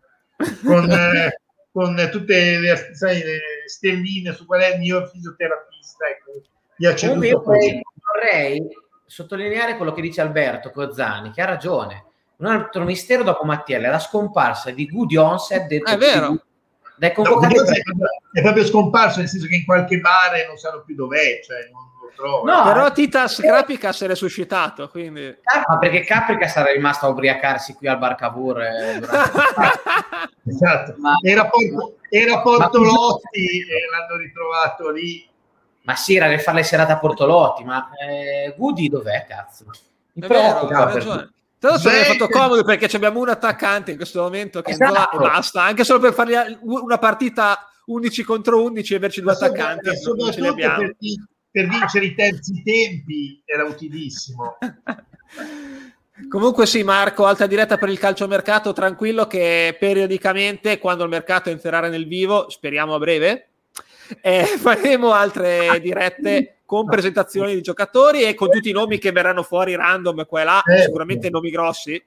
con, 0.64 0.90
eh, 0.92 1.40
con 1.72 2.10
tutte 2.12 2.60
le, 2.60 2.90
sai, 2.94 3.22
le 3.22 3.40
stelline 3.66 4.34
su 4.34 4.46
qual 4.46 4.62
è 4.62 4.74
il 4.74 4.80
mio 4.80 5.06
fisioterapista. 5.06 6.08
Ecco, 6.08 6.42
gli 6.76 6.86
ha 6.86 6.96
ceduto 6.96 7.42
vorrei, 7.42 7.82
vorrei 8.14 8.68
sottolineare 9.10 9.76
quello 9.76 9.92
che 9.92 10.02
dice 10.02 10.22
Alberto 10.22 10.70
Cozzani, 10.70 11.32
che 11.32 11.42
ha 11.42 11.46
ragione. 11.46 12.06
Un 12.38 12.46
altro 12.46 12.84
mistero 12.84 13.24
dopo 13.24 13.44
Mattielli 13.44 13.86
è 13.86 13.90
la 13.90 14.00
scomparsa 14.00 14.70
di 14.72 14.88
Goody 14.88 15.18
Onset 15.18 15.66
detto 15.66 15.92
è 15.92 15.98
vero. 15.98 16.44
Dai 16.96 17.14
no, 17.16 17.42
è, 17.42 18.40
è 18.40 18.42
proprio 18.42 18.66
scomparso, 18.66 19.20
nel 19.20 19.30
senso 19.30 19.48
che 19.48 19.56
in 19.56 19.66
qualche 19.66 20.00
bar 20.00 20.46
non 20.48 20.58
sanno 20.58 20.84
più 20.86 20.96
dov'è, 20.96 21.40
cioè 21.44 21.70
non 21.72 21.82
lo 22.02 22.12
trovo. 22.14 22.46
No, 22.46 22.64
però 22.64 22.92
Titas 22.92 23.40
Capricas 23.40 24.02
è 24.02 24.08
resuscitato, 24.08 24.90
quindi... 24.90 25.26
Ah, 25.44 25.64
ma 25.66 25.78
perché 25.78 26.02
Caprica 26.02 26.48
sarà 26.48 26.72
rimasto 26.72 27.06
a 27.06 27.10
ubriacarsi 27.10 27.74
qui 27.74 27.88
al 27.88 27.98
bar 27.98 28.16
Cavour 28.16 28.62
eh, 28.62 29.00
esatto. 30.46 30.96
Ma... 30.98 31.16
Era, 31.22 31.48
Porto, 31.48 31.96
era 32.10 32.42
Portolotti 32.42 33.66
ma... 33.66 33.76
e 33.76 33.90
l'hanno 33.90 34.18
ritrovato 34.22 34.90
lì. 34.92 35.29
Ma 35.84 35.96
sì, 35.96 36.16
era 36.16 36.28
per 36.28 36.42
fare 36.42 36.58
le 36.58 36.64
serate 36.64 36.92
a 36.92 37.00
Portolotti, 37.00 37.64
ma 37.64 37.90
eh, 38.00 38.54
Woody 38.58 38.90
dov'è, 38.90 39.26
cazzo? 39.28 39.66
Mi 40.14 40.28
preoccupa 40.28 40.88
per... 40.88 41.32
Tra 41.60 41.72
l'altro 41.72 41.90
mi 41.92 41.98
è 41.98 42.04
fatto 42.04 42.30
comodo 42.30 42.64
perché 42.64 42.96
abbiamo 42.96 43.20
un 43.20 43.28
attaccante 43.28 43.92
in 43.92 43.98
questo 43.98 44.22
momento 44.22 44.62
che 44.62 44.72
esatto. 44.72 45.18
e 45.18 45.20
basta, 45.20 45.64
anche 45.64 45.84
solo 45.84 46.00
per 46.00 46.14
fare 46.14 46.58
una 46.62 46.98
partita 46.98 47.70
11 47.86 48.24
contro 48.24 48.64
11 48.64 48.94
e 48.94 48.96
averci 48.96 49.22
due 49.22 49.34
attaccanti. 49.34 49.90
Non 50.16 50.32
ce 50.32 50.40
li 50.40 50.48
abbiamo. 50.48 50.78
Per, 50.78 50.96
per 51.52 51.68
vincere 51.68 52.06
i 52.06 52.16
terzi 52.16 52.62
tempi 52.64 53.42
era 53.44 53.66
utilissimo. 53.66 54.58
Comunque 56.30 56.66
sì, 56.66 56.84
Marco, 56.84 57.26
alta 57.26 57.46
diretta 57.46 57.78
per 57.78 57.90
il 57.90 58.00
calciomercato, 58.00 58.72
tranquillo 58.72 59.28
che 59.28 59.76
periodicamente, 59.78 60.78
quando 60.78 61.04
il 61.04 61.10
mercato 61.10 61.50
entrerà 61.50 61.88
nel 61.88 62.08
vivo, 62.08 62.50
speriamo 62.50 62.94
a 62.94 63.00
breve, 63.00 63.49
eh, 64.22 64.46
faremo 64.58 65.12
altre 65.12 65.80
dirette 65.82 66.60
con 66.66 66.86
presentazioni 66.86 67.56
di 67.56 67.62
giocatori 67.62 68.24
e 68.24 68.36
con 68.36 68.50
tutti 68.50 68.70
i 68.70 68.74
nomi 68.74 69.00
che 69.00 69.12
verranno 69.12 69.42
fuori 69.44 69.76
random 69.76 70.26
qua 70.28 70.42
e 70.42 70.44
là, 70.44 70.62
eh, 70.62 70.84
sicuramente 70.84 71.30
nomi 71.30 71.50
grossi. 71.50 71.94
Eh, 71.94 72.06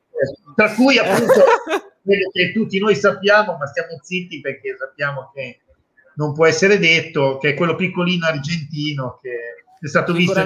tra 0.55 0.73
cui 0.73 0.99
appunto 0.99 1.33
quello 2.03 2.31
che 2.33 2.53
tutti 2.53 2.79
noi 2.79 2.95
sappiamo, 2.95 3.57
ma 3.57 3.67
stiamo 3.67 3.99
zitti 4.01 4.41
perché 4.41 4.77
sappiamo 4.79 5.31
che 5.35 5.61
non 6.15 6.33
può 6.33 6.47
essere 6.47 6.79
detto, 6.79 7.39
che 7.39 7.51
è 7.51 7.55
quello 7.55 7.75
piccolino 7.75 8.27
argentino 8.27 9.19
che 9.21 9.65
è 9.81 9.89
stato 9.89 10.13
visto 10.13 10.41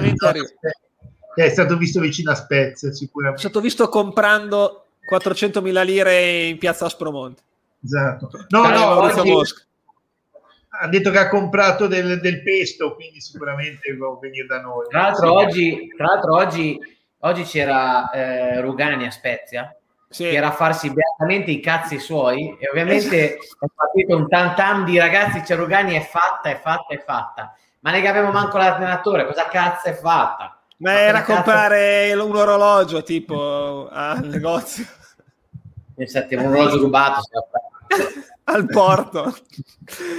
che 1.37 1.45
è 1.45 1.49
stato 1.49 1.77
visto 1.77 1.99
vicino 1.99 2.31
a 2.31 2.35
Spezia 2.35 2.91
sicuramente. 2.91 3.45
È 3.45 3.49
stato 3.49 3.61
visto 3.61 3.87
comprando 3.89 4.85
400.000 5.11 5.85
lire 5.85 6.45
in 6.45 6.57
piazza 6.57 6.85
Aspromonte. 6.85 7.43
Esatto. 7.83 8.29
No, 8.49 8.67
no, 8.67 8.99
oggi, 9.01 9.53
ha 10.79 10.87
detto 10.87 11.11
che 11.11 11.17
ha 11.17 11.29
comprato 11.29 11.87
del, 11.87 12.19
del 12.19 12.43
pesto, 12.43 12.95
quindi 12.95 13.19
sicuramente 13.19 13.95
può 13.95 14.17
venire 14.19 14.45
da 14.45 14.61
noi. 14.61 14.87
Tra 14.89 15.01
l'altro, 15.01 15.33
oggi, 15.33 15.91
tra 15.95 16.07
l'altro 16.07 16.35
oggi, 16.35 16.79
oggi, 17.19 17.43
c'era 17.43 18.09
eh, 18.11 18.61
Rugani 18.61 19.05
a 19.05 19.11
Spezia, 19.11 19.75
sì. 20.09 20.23
che 20.23 20.33
era 20.33 20.47
a 20.47 20.51
farsi 20.51 20.91
beatamente 20.91 21.51
i 21.51 21.59
cazzi 21.59 21.99
suoi, 21.99 22.55
e 22.59 22.69
ovviamente 22.69 23.35
è 23.35 23.37
partito 23.73 24.15
un 24.15 24.27
tam 24.27 24.55
tam 24.55 24.85
di 24.85 24.97
ragazzi, 24.97 25.41
c'è 25.41 25.55
Rugani, 25.55 25.95
è 25.95 26.01
fatta, 26.01 26.49
è 26.49 26.59
fatta, 26.59 26.93
è 26.93 27.03
fatta. 27.03 27.55
Ma 27.79 27.91
ne 27.91 28.07
abbiamo 28.07 28.31
manco 28.31 28.57
l'allenatore, 28.57 29.25
cosa 29.25 29.47
cazzo 29.47 29.87
è 29.87 29.93
fatta? 29.93 30.59
Ma 30.77 30.99
era 30.99 31.23
comprare 31.23 32.09
cazzo... 32.11 32.25
un 32.25 32.35
orologio 32.35 33.01
tipo 33.01 33.87
al 33.89 34.23
negozio. 34.25 34.85
Pensate, 35.95 36.35
un 36.35 36.45
orologio 36.45 36.77
rubato. 36.77 37.21
al 38.45 38.65
porto. 38.67 39.35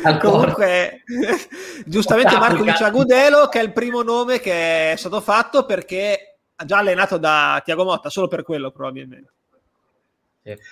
Al 0.04 0.18
Comunque, 0.18 1.02
giustamente 1.86 2.36
Marco 2.36 2.62
dice 2.64 2.84
Agudelo 2.84 3.48
che 3.48 3.60
è 3.60 3.62
il 3.62 3.72
primo 3.72 4.02
nome 4.02 4.40
che 4.40 4.92
è 4.92 4.96
stato 4.96 5.20
fatto 5.20 5.64
perché 5.64 6.38
ha 6.56 6.64
già 6.64 6.78
allenato 6.78 7.18
da 7.18 7.60
Tiago 7.64 7.84
Motta, 7.84 8.10
solo 8.10 8.28
per 8.28 8.42
quello 8.42 8.70
probabilmente. 8.70 9.32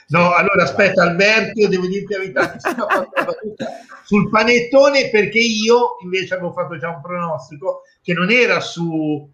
No, 0.08 0.32
allora 0.32 0.62
aspetta 0.62 1.02
Alberto, 1.02 1.68
devo 1.68 1.86
dirti 1.86 2.14
la 2.14 2.18
verità, 2.18 2.56
sul 4.04 4.30
panettone 4.30 5.10
perché 5.10 5.38
io 5.38 5.98
invece 6.02 6.32
avevo 6.32 6.52
fatto 6.52 6.78
già 6.78 6.88
un 6.88 7.02
pronostico 7.02 7.82
che 8.00 8.14
non 8.14 8.30
era 8.30 8.60
su, 8.60 9.30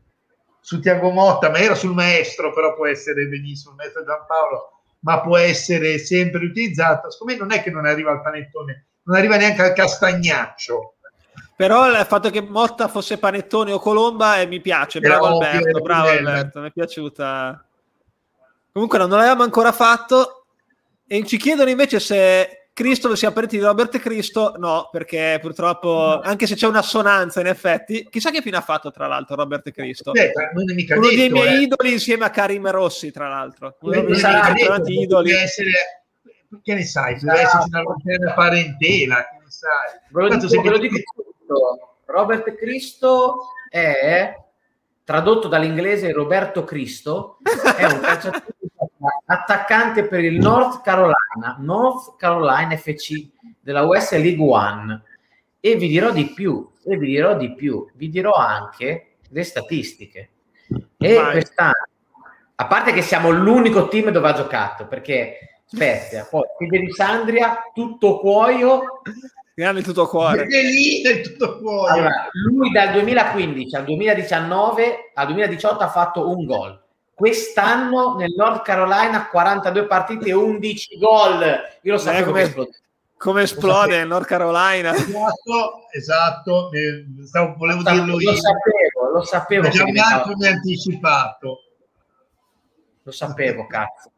su 0.59 0.81
Tiago 0.81 1.11
Motta, 1.11 1.49
ma 1.49 1.59
era 1.59 1.77
sul 1.77 1.95
maestro, 1.95 2.53
però 2.53 2.75
può 2.75 2.87
essere 2.87 3.27
benissimo 3.27 3.71
il 3.71 3.77
maestro 3.77 4.05
Giampaolo 4.05 4.82
ma 5.03 5.21
può 5.21 5.37
essere 5.37 5.99
sempre 5.99 6.45
utilizzata. 6.45 7.11
Secondo 7.11 7.33
me 7.33 7.39
non 7.39 7.53
è 7.53 7.63
che 7.63 7.71
non 7.71 7.87
arriva 7.87 8.11
al 8.11 8.23
panettone, 8.23 8.87
non 9.05 9.17
arriva 9.17 9.37
neanche 9.37 9.63
al 9.63 9.73
castagnaccio. 9.73 10.95
Però 11.57 11.89
il 11.89 12.05
fatto 12.07 12.31
che 12.31 12.41
Motta 12.41 12.89
fosse 12.89 13.19
panettone 13.19 13.73
o 13.73 13.79
colomba 13.79 14.41
eh, 14.41 14.47
mi 14.47 14.61
piace, 14.61 15.01
bravo 15.01 15.39
Però, 15.39 15.51
Alberto, 15.51 15.81
bravo 15.81 16.09
Alberto, 16.09 16.61
mi 16.61 16.69
è 16.69 16.73
piaciuta. 16.73 17.65
Comunque 18.73 18.99
non 18.99 19.11
l'avevamo 19.11 19.43
ancora 19.43 19.71
fatto 19.71 20.47
e 21.07 21.25
ci 21.25 21.37
chiedono 21.37 21.69
invece 21.69 22.01
se 22.01 22.62
Cristo 22.75 23.15
sia 23.15 23.33
parenti 23.33 23.59
di 23.59 23.65
Robert 23.65 23.99
Cristo, 23.99 24.55
no, 24.57 24.89
perché 24.91 25.39
purtroppo, 25.43 26.21
anche 26.21 26.47
se 26.47 26.55
c'è 26.55 26.67
un'assonanza 26.67 27.41
in 27.41 27.47
effetti, 27.47 28.09
chissà 28.11 28.31
che 28.31 28.41
fine 28.41 28.57
ha 28.57 28.63
fatto 28.63 28.91
tra 28.91 29.07
l'altro 29.07 29.35
Robert 29.37 29.71
Cristo. 29.71 30.15
Eh, 30.15 30.33
Uno 30.55 30.65
detto, 30.65 31.01
dei 31.01 31.29
miei 31.29 31.59
eh. 31.59 31.63
idoli 31.63 31.93
insieme 31.93 32.25
a 32.25 32.31
Karim 32.31 32.71
Rossi, 32.71 33.11
tra 33.11 33.29
l'altro. 33.29 33.77
Uno 33.81 33.93
dei 33.93 34.05
miei 34.05 34.55
detto, 34.55 34.91
idoli. 34.91 35.33
Essere, 35.33 35.71
che 36.63 36.75
ne 36.75 36.85
sai? 36.85 37.19
Deve 37.19 37.43
esatto. 37.43 37.47
esserci 37.47 37.69
una 37.69 37.83
lontana 37.83 38.33
parentela, 38.33 39.17
che 39.17 39.37
ne 39.45 39.51
sai? 39.51 40.01
Ve 40.09 40.23
lo 40.23 40.37
dico, 40.37 40.63
ve 40.63 40.71
lo 40.71 40.79
dico 40.79 41.97
Robert 42.07 42.55
Cristo 42.55 43.49
è 43.69 44.35
tradotto 45.05 45.49
dall'inglese 45.49 46.13
Roberto 46.13 46.65
Cristo, 46.65 47.39
è 47.77 47.85
un 47.85 48.01
calciatore 48.01 48.55
attaccante 49.27 50.05
per 50.07 50.25
il 50.25 50.39
North 50.39 50.83
Carolina, 50.83 51.57
North 51.59 52.17
Carolina 52.17 52.77
FC 52.77 53.29
della 53.61 53.83
US 53.83 54.13
League 54.13 54.45
One. 54.45 55.03
E 55.61 55.77
vi 55.77 55.89
dirò 55.89 56.11
di 56.11 56.33
più, 56.33 56.69
e 56.85 56.97
vi 56.97 57.07
dirò 57.07 57.37
di 57.37 57.55
più, 57.55 57.89
vi 57.95 58.09
dirò 58.09 58.33
anche 58.33 59.17
le 59.29 59.45
statistiche. 59.45 60.31
E 60.99 61.15
Vai. 61.15 61.33
quest'anno, 61.33 61.87
a 62.57 62.67
parte 62.67 62.93
che 62.93 63.03
siamo 63.03 63.31
l'unico 63.31 63.89
team 63.89 64.11
dove 64.11 64.29
ha 64.29 64.35
giocato, 64.35 64.87
perché 64.87 65.61
Spezia, 65.65 66.27
poi 66.29 66.45
Sandria, 66.95 67.71
tutto 67.73 68.19
cuoio. 68.19 69.01
Grande 69.55 69.83
tutto 69.83 70.07
cuore. 70.07 70.47
lì 70.47 71.01
del 71.03 71.23
tutto 71.23 71.59
cuore. 71.59 71.93
Allora, 71.93 72.29
lui 72.33 72.71
dal 72.71 72.93
2015 72.93 73.77
al 73.77 73.85
2019 73.85 75.13
al 75.15 75.27
2018 75.27 75.83
ha 75.83 75.89
fatto 75.89 76.29
un 76.29 76.45
gol 76.45 76.82
quest'anno 77.15 78.17
nel 78.17 78.35
North 78.37 78.63
Carolina 78.63 79.29
42 79.29 79.87
partite 79.87 80.29
e 80.29 80.33
11 80.33 80.99
gol. 80.99 81.61
Io 81.83 81.93
lo 81.93 81.99
sapevo 81.99 82.21
eh, 82.21 82.25
come, 82.25 82.43
esplode. 82.43 82.81
come 83.17 83.43
esplode 83.43 83.97
il 83.99 84.07
North 84.07 84.27
Carolina. 84.27 84.95
Esatto, 84.95 85.89
esatto. 85.91 86.73
Eh, 86.73 87.07
stavo, 87.27 87.55
volevo 87.57 87.83
lo 87.83 87.91
dirlo 87.91 88.21
io. 88.21 88.31
Lo 88.31 88.37
sapevo, 88.37 89.13
lo 89.13 89.23
sapevo. 89.23 89.69
Già 89.69 89.85
un 89.85 89.99
altro 89.99 90.37
mi 90.37 90.47
ha 90.47 90.51
anticipato. 90.51 91.59
Lo 93.03 93.11
sapevo, 93.11 93.67
cazzo. 93.67 94.11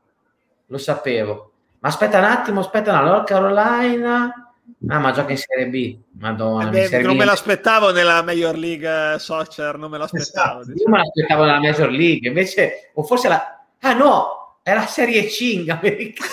Lo 0.67 0.79
sapevo. 0.79 1.53
Ma 1.81 1.89
aspetta 1.89 2.19
un 2.19 2.25
attimo, 2.25 2.61
aspetta, 2.61 2.93
la 2.93 3.01
North 3.01 3.27
Carolina 3.27 4.44
Ah, 4.89 4.99
ma 4.99 5.13
gioca 5.13 5.31
in 5.31 5.39
Serie 5.39 5.69
B. 5.69 5.99
Madonna, 6.19 6.71
eh 6.71 6.89
beh, 6.89 7.03
non 7.03 7.17
me 7.17 7.25
l'aspettavo 7.25 7.91
nella 7.93 8.23
Major 8.23 8.57
League 8.57 9.19
Soccer, 9.19 9.79
non 9.79 9.91
me 9.91 9.99
l'aspettavo. 9.99 10.61
Esatto. 10.61 10.79
Io 10.79 10.89
me 10.89 10.99
l'aspettavo 10.99 11.45
nella 11.45 11.61
Major 11.61 11.91
League, 11.91 12.29
invece, 12.29 12.91
o 12.95 13.03
forse 13.03 13.29
la... 13.29 13.65
Ah 13.81 13.93
no, 13.93 14.59
era 14.63 14.87
Serie 14.87 15.25
C 15.27 15.65
americana. 15.69 16.31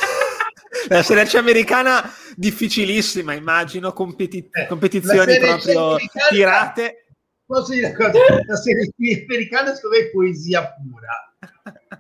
la 0.89 1.03
Serie 1.03 1.25
C 1.25 1.35
americana 1.35 2.11
difficilissima, 2.35 3.33
immagino, 3.33 3.93
competi- 3.93 4.49
eh, 4.51 4.67
competizioni 4.67 5.37
proprio 5.37 5.97
tirate. 6.29 7.05
Posso 7.45 7.73
dire 7.73 7.87
una 7.87 7.95
cosa? 7.95 8.19
La 8.45 8.55
Serie 8.55 8.87
C 8.87 9.23
americana 9.23 9.73
secondo 9.75 9.97
me 9.97 10.03
è 10.03 10.09
poesia 10.09 10.73
pura 10.73 11.30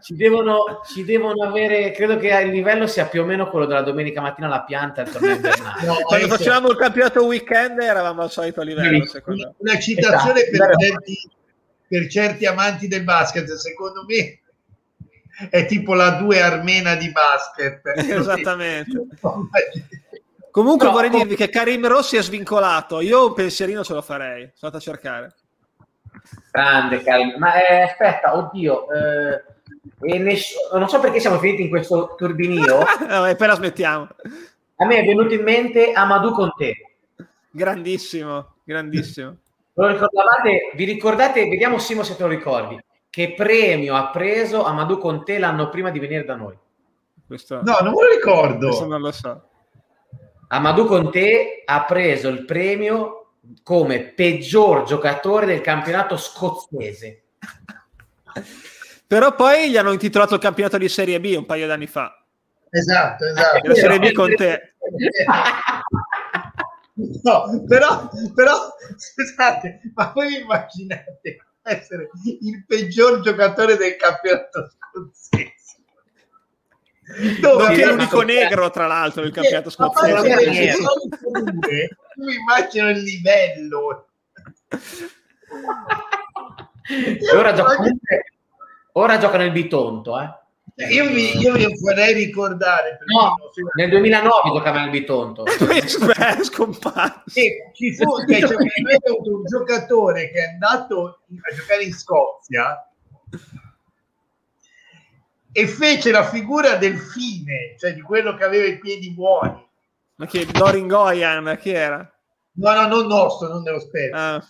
ci 0.01 0.15
devono, 0.15 0.81
ci 0.85 1.03
devono 1.03 1.43
avere, 1.43 1.91
credo 1.91 2.17
che 2.17 2.27
il 2.27 2.49
livello 2.49 2.87
sia 2.87 3.05
più 3.05 3.21
o 3.21 3.25
meno 3.25 3.49
quello 3.49 3.65
della 3.65 3.81
domenica 3.81 4.21
mattina 4.21 4.47
alla 4.47 4.63
pianta 4.63 5.03
del 5.03 5.11
torneo 5.11 5.35
invernale. 5.35 5.85
No, 5.85 5.95
Quando 6.01 6.27
facevamo 6.27 6.69
il 6.69 6.77
campionato 6.77 7.25
weekend 7.25 7.79
eravamo 7.79 8.21
al 8.21 8.31
solito 8.31 8.61
livello. 8.61 9.05
Una, 9.25 9.53
una 9.57 9.79
citazione 9.79 10.41
esatto. 10.41 10.57
per, 10.57 10.75
certi, 10.77 11.29
per 11.87 12.07
certi 12.07 12.45
amanti 12.45 12.87
del 12.87 13.03
basket, 13.03 13.51
secondo 13.53 14.05
me 14.07 14.39
è 15.49 15.65
tipo 15.65 15.93
la 15.93 16.11
due 16.11 16.41
armena 16.41 16.95
di 16.95 17.11
basket. 17.11 17.81
Esattamente. 17.97 19.07
Comunque 20.51 20.87
no, 20.87 20.91
vorrei 20.91 21.09
dirvi 21.09 21.35
che 21.35 21.49
Karim 21.49 21.87
Rossi 21.87 22.17
è 22.17 22.21
svincolato. 22.21 22.99
Io 22.99 23.27
un 23.27 23.33
pensierino 23.33 23.85
ce 23.85 23.93
lo 23.93 24.01
farei. 24.01 24.51
Sono 24.53 24.71
andato 24.71 24.77
a 24.77 24.79
cercare. 24.79 25.35
Grande 26.51 27.01
Karim. 27.03 27.35
Ma 27.37 27.65
eh, 27.65 27.81
aspetta, 27.81 28.35
oddio. 28.35 28.87
Eh, 28.91 30.19
ness- 30.19 30.55
non 30.73 30.89
so 30.89 30.99
perché 30.99 31.19
siamo 31.19 31.39
finiti 31.39 31.63
in 31.63 31.69
questo 31.69 32.15
turbinio. 32.17 32.81
e 33.27 33.35
poi 33.35 33.47
la 33.47 33.55
smettiamo. 33.55 34.07
A 34.77 34.85
me 34.85 34.97
è 34.97 35.05
venuto 35.05 35.33
in 35.33 35.43
mente 35.43 35.91
Amadou 35.91 36.33
Conte. 36.33 36.73
Grandissimo, 37.49 38.55
grandissimo. 38.63 39.37
Lo 39.73 39.87
ricordavate? 39.87 40.71
Vi 40.73 40.83
ricordate? 40.83 41.47
Vediamo 41.47 41.77
Simo 41.77 42.03
se 42.03 42.15
te 42.15 42.23
lo 42.23 42.29
ricordi. 42.29 42.77
Che 43.09 43.33
premio 43.33 43.95
ha 43.95 44.09
preso 44.09 44.63
Amadou 44.63 44.97
Conte 44.97 45.37
l'anno 45.37 45.69
prima 45.69 45.89
di 45.89 45.99
venire 45.99 46.25
da 46.25 46.35
noi? 46.35 46.57
Questo... 47.25 47.61
No, 47.63 47.77
non 47.81 47.93
me 47.93 48.03
lo 48.03 48.09
ricordo. 48.13 48.67
Questo 48.67 48.87
non 48.87 49.01
lo 49.01 49.11
so. 49.11 49.49
Amadou 50.49 50.85
Conte 50.85 51.63
ha 51.65 51.83
preso 51.85 52.27
il 52.27 52.45
premio 52.45 53.20
come 53.63 54.01
peggior 54.01 54.83
giocatore 54.83 55.45
del 55.45 55.61
campionato 55.61 56.17
scozzese. 56.17 57.23
Però 59.07 59.35
poi 59.35 59.69
gli 59.69 59.77
hanno 59.77 59.91
intitolato 59.91 60.35
il 60.35 60.41
campionato 60.41 60.77
di 60.77 60.87
Serie 60.87 61.19
B 61.19 61.33
un 61.37 61.45
paio 61.45 61.67
d'anni 61.67 61.87
fa. 61.87 62.23
Esatto, 62.69 63.25
esatto. 63.25 63.67
La 63.67 63.75
Serie 63.75 63.99
B 63.99 64.11
con 64.13 64.35
te. 64.35 64.75
No, 67.23 67.63
però, 67.67 68.09
però, 68.35 68.57
scusate, 68.95 69.81
ma 69.95 70.11
voi 70.13 70.41
immaginate 70.41 71.37
essere 71.63 72.09
il 72.41 72.63
peggior 72.67 73.21
giocatore 73.21 73.75
del 73.75 73.95
campionato 73.95 74.69
scozzese? 74.69 75.55
Dove 77.39 77.73
è 77.73 77.85
l'unico 77.85 78.21
negro, 78.21 78.69
tra 78.69 78.87
l'altro, 78.87 79.21
del 79.21 79.31
campionato 79.31 79.69
scozzese. 79.69 80.75
Mi 82.15 82.35
immagino 82.35 82.89
il 82.89 83.01
livello. 83.01 84.07
ora, 87.35 87.53
gioca, 87.53 87.75
ora 88.93 89.17
gioca 89.17 89.37
nel 89.37 89.51
bitonto, 89.51 90.19
eh. 90.19 90.39
Eh, 90.75 90.93
io 90.93 91.11
mi, 91.11 91.37
io 91.37 91.53
mi 91.53 91.67
vorrei 91.79 92.13
ricordare 92.13 92.97
no, 93.13 93.35
nel 93.75 93.89
2009 93.89 94.51
giocava 94.53 94.79
nel 94.79 94.89
Bitonto 94.89 95.43
è 95.45 96.43
scomparso 96.43 97.23
ci 97.73 97.93
fu 97.93 98.05
cioè, 98.25 98.57
un 99.17 99.43
giocatore 99.43 100.31
che 100.31 100.39
è 100.39 100.51
andato 100.53 101.23
a 101.29 101.55
giocare 101.55 101.83
in 101.83 101.93
Scozia 101.93 102.89
e 105.51 105.67
fece 105.67 106.11
la 106.11 106.23
figura 106.23 106.75
del 106.75 106.97
fine 106.97 107.75
cioè 107.77 107.93
di 107.93 108.01
quello 108.01 108.35
che 108.35 108.43
aveva 108.43 108.65
i 108.65 108.79
piedi 108.79 109.11
buoni 109.11 109.67
ma 110.15 110.25
che 110.25 110.45
Dorin 110.45 110.87
Goyan 110.87 111.57
chi 111.59 111.71
era? 111.71 112.11
no 112.53 112.73
no 112.73 112.87
non 112.87 113.07
nostro 113.07 113.47
non 113.47 113.63
dello 113.63 113.79
spero 113.79 114.17
ah, 114.17 114.43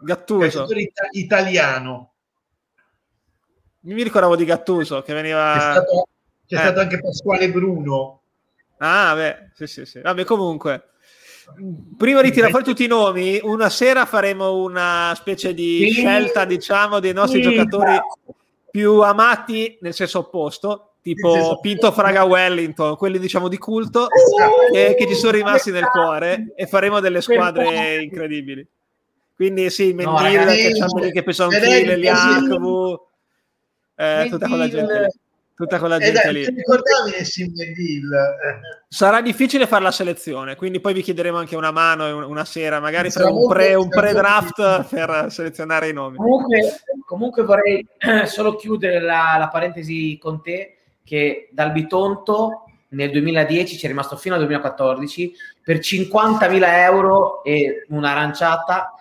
Gattuso 0.00 0.66
italiano 1.12 2.12
mi 3.94 4.02
ricordavo 4.02 4.36
di 4.36 4.44
Gattuso 4.44 5.02
che 5.02 5.14
veniva. 5.14 5.54
C'è 5.54 5.60
stato, 5.60 6.08
c'è 6.46 6.56
eh. 6.56 6.58
stato 6.58 6.80
anche 6.80 7.00
Pasquale 7.00 7.50
Bruno. 7.50 8.20
Ah, 8.78 9.14
beh, 9.14 9.50
sì, 9.54 9.66
sì, 9.66 9.84
sì. 9.86 10.00
Vabbè, 10.00 10.24
comunque, 10.24 10.90
prima 11.96 12.20
di 12.20 12.30
tirare 12.30 12.50
fuori 12.50 12.64
tutti 12.64 12.84
i 12.84 12.88
nomi, 12.88 13.40
una 13.42 13.70
sera 13.70 14.04
faremo 14.04 14.56
una 14.56 15.12
specie 15.16 15.54
di 15.54 15.90
sì. 15.90 16.00
scelta, 16.00 16.44
diciamo, 16.44 17.00
dei 17.00 17.12
nostri 17.12 17.42
sì. 17.42 17.50
giocatori 17.50 17.98
più 18.70 19.00
amati 19.00 19.78
nel 19.80 19.94
senso 19.94 20.20
opposto, 20.20 20.92
tipo 21.02 21.58
Pinto 21.60 21.92
Fraga 21.92 22.24
Wellington, 22.24 22.96
quelli 22.96 23.18
diciamo 23.18 23.48
di 23.48 23.58
culto, 23.58 24.08
che, 24.72 24.94
che 24.96 25.06
ci 25.06 25.14
sono 25.14 25.32
rimasti 25.32 25.70
nel 25.70 25.88
cuore 25.88 26.52
e 26.54 26.66
faremo 26.66 27.00
delle 27.00 27.20
squadre 27.20 28.02
incredibili. 28.02 28.66
Quindi 29.34 29.70
sì, 29.70 29.92
Mendil, 29.92 30.40
no, 30.40 30.46
che, 30.46 30.72
che, 30.72 31.12
che 31.12 31.22
Pesonchile, 31.22 31.96
Liakvu, 31.96 33.00
eh, 33.94 34.26
tutta 34.28 34.48
quella 34.48 34.68
gente 34.68 35.12
tutta 35.58 35.80
quella 35.80 35.98
gente 35.98 36.22
eh, 36.22 36.32
lì. 36.32 36.44
ricordavi 36.46 37.10
Deal? 37.74 38.30
Sarà 38.88 39.20
difficile 39.20 39.66
fare 39.66 39.82
la 39.82 39.90
selezione, 39.90 40.54
quindi 40.54 40.78
poi 40.78 40.94
vi 40.94 41.02
chiederemo 41.02 41.36
anche 41.36 41.56
una 41.56 41.72
mano 41.72 42.26
una 42.28 42.44
sera, 42.44 42.78
magari 42.78 43.10
faremo 43.10 43.40
un, 43.40 43.48
pre, 43.48 43.74
un 43.74 43.88
pre-draft 43.88 44.84
per 44.88 45.26
selezionare 45.30 45.88
i 45.88 45.92
nomi. 45.92 46.16
Comunque, 46.16 46.80
comunque 47.04 47.42
vorrei 47.42 47.84
solo 48.26 48.54
chiudere 48.54 49.00
la, 49.00 49.34
la, 49.36 49.48
parentesi 49.48 50.16
con 50.20 50.40
te, 50.40 50.76
che 51.02 51.48
dal 51.50 51.72
Bitonto 51.72 52.64
nel 52.90 53.10
2010 53.10 53.76
ci 53.76 53.84
è 53.84 53.88
rimasto 53.88 54.16
fino 54.16 54.34
al 54.34 54.40
2014 54.42 55.32
per 55.62 55.78
50.000 55.78 56.62
euro 56.84 57.42
e 57.42 57.84
un'aranciata 57.88 58.92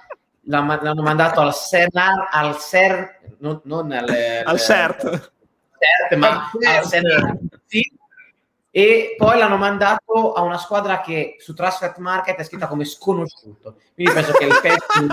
l'hanno 0.50 1.02
mandato 1.04 1.40
al 1.40 1.54
Senar, 1.54 2.30
al 2.32 2.58
Ser, 2.58 3.20
non, 3.40 3.62
non 3.66 3.92
al, 3.92 4.10
al 4.44 4.60
CERT. 4.60 5.36
CERT, 5.78 6.20
ma 6.20 6.52
Senar, 6.84 7.38
sì. 7.66 7.92
E 8.70 9.16
poi 9.18 9.38
l'hanno 9.40 9.58
mandato 9.58 10.34
a 10.34 10.42
una 10.42 10.58
squadra 10.58 11.02
che 11.02 11.38
su 11.40 11.54
Transfer 11.54 11.94
Market 11.98 12.38
è 12.38 12.44
scritta 12.44 12.68
come 12.68 12.86
sconosciuto. 12.86 13.78
Quindi 13.96 14.14
penso 14.14 14.34
che 14.34 14.46
il 14.46 14.60
pezzo... 14.62 15.08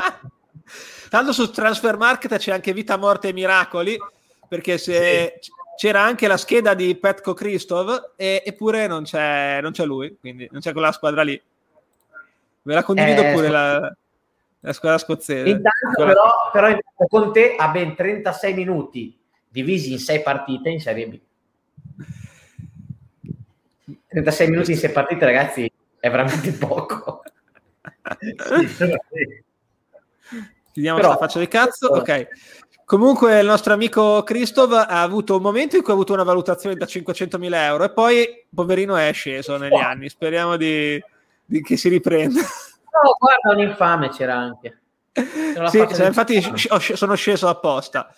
Tanto 1.09 1.33
su 1.33 1.51
Transfer 1.51 1.97
Market 1.97 2.37
c'è 2.37 2.53
anche 2.53 2.73
Vita, 2.73 2.97
Morte 2.97 3.29
e 3.29 3.33
Miracoli, 3.33 3.97
perché 4.49 4.79
se... 4.79 5.39
Sì 5.41 5.53
c'era 5.77 6.03
anche 6.03 6.27
la 6.27 6.37
scheda 6.37 6.75
di 6.75 6.95
Petco 6.97 7.35
Christov 7.35 8.13
e, 8.17 8.43
eppure 8.45 8.87
non 8.87 9.05
c'è, 9.05 9.61
non 9.61 9.73
c'è, 9.73 9.85
lui, 9.85 10.17
quindi 10.19 10.49
non 10.51 10.61
c'è 10.61 10.73
quella 10.73 10.93
squadra 10.93 11.23
lì. 11.23 11.41
Ve 12.63 12.75
la 12.75 12.83
condivido 12.83 13.23
eh, 13.23 13.33
pure 13.33 13.49
la, 13.49 13.95
la 14.61 14.73
squadra 14.73 14.99
scozzese. 14.99 15.49
Intanto 15.49 16.05
però, 16.05 16.51
però 16.53 16.69
intanto 16.69 17.07
Conte 17.09 17.57
ha 17.57 17.69
ben 17.69 17.95
36 17.95 18.55
minuti 18.55 19.19
divisi 19.55 19.93
in 19.93 20.01
6 20.01 20.23
partite 20.23 20.69
in 20.69 20.81
Serie 20.81 21.07
B. 21.07 21.21
36 24.09 24.51
minuti 24.51 24.73
in 24.73 24.79
6 24.79 24.91
partite, 24.91 25.25
ragazzi, 25.25 25.71
è 26.01 26.11
veramente 26.11 26.51
poco. 26.53 27.23
Chiudiamo 30.73 30.99
questa 30.99 31.17
faccia 31.17 31.39
di 31.39 31.47
cazzo. 31.47 31.87
Ok. 31.87 32.29
Comunque 32.85 33.39
il 33.39 33.47
nostro 33.47 33.73
amico 33.73 34.25
Christoph 34.25 34.73
ha 34.73 35.03
avuto 35.03 35.37
un 35.37 35.43
momento 35.43 35.77
in 35.77 35.83
cui 35.83 35.93
ha 35.93 35.95
avuto 35.95 36.13
una 36.13 36.25
valutazione 36.25 36.75
da 36.75 36.85
500.000 36.85 37.55
euro 37.55 37.85
e 37.85 37.93
poi, 37.93 38.45
poverino, 38.53 38.97
è 38.97 39.13
sceso 39.13 39.57
negli 39.57 39.79
anni. 39.79 40.09
Speriamo 40.09 40.57
di, 40.57 41.01
di 41.45 41.63
che 41.63 41.77
si 41.77 41.89
riprenda. 41.89 42.41
No, 42.41 43.17
guarda, 43.19 43.53
un 43.53 43.69
infame 43.69 44.09
c'era 44.09 44.35
anche. 44.35 44.81
Sì, 45.13 45.87
cioè, 45.95 46.07
infatti 46.07 46.43
sono 46.77 47.15
sceso 47.15 47.47
apposta. 47.47 48.13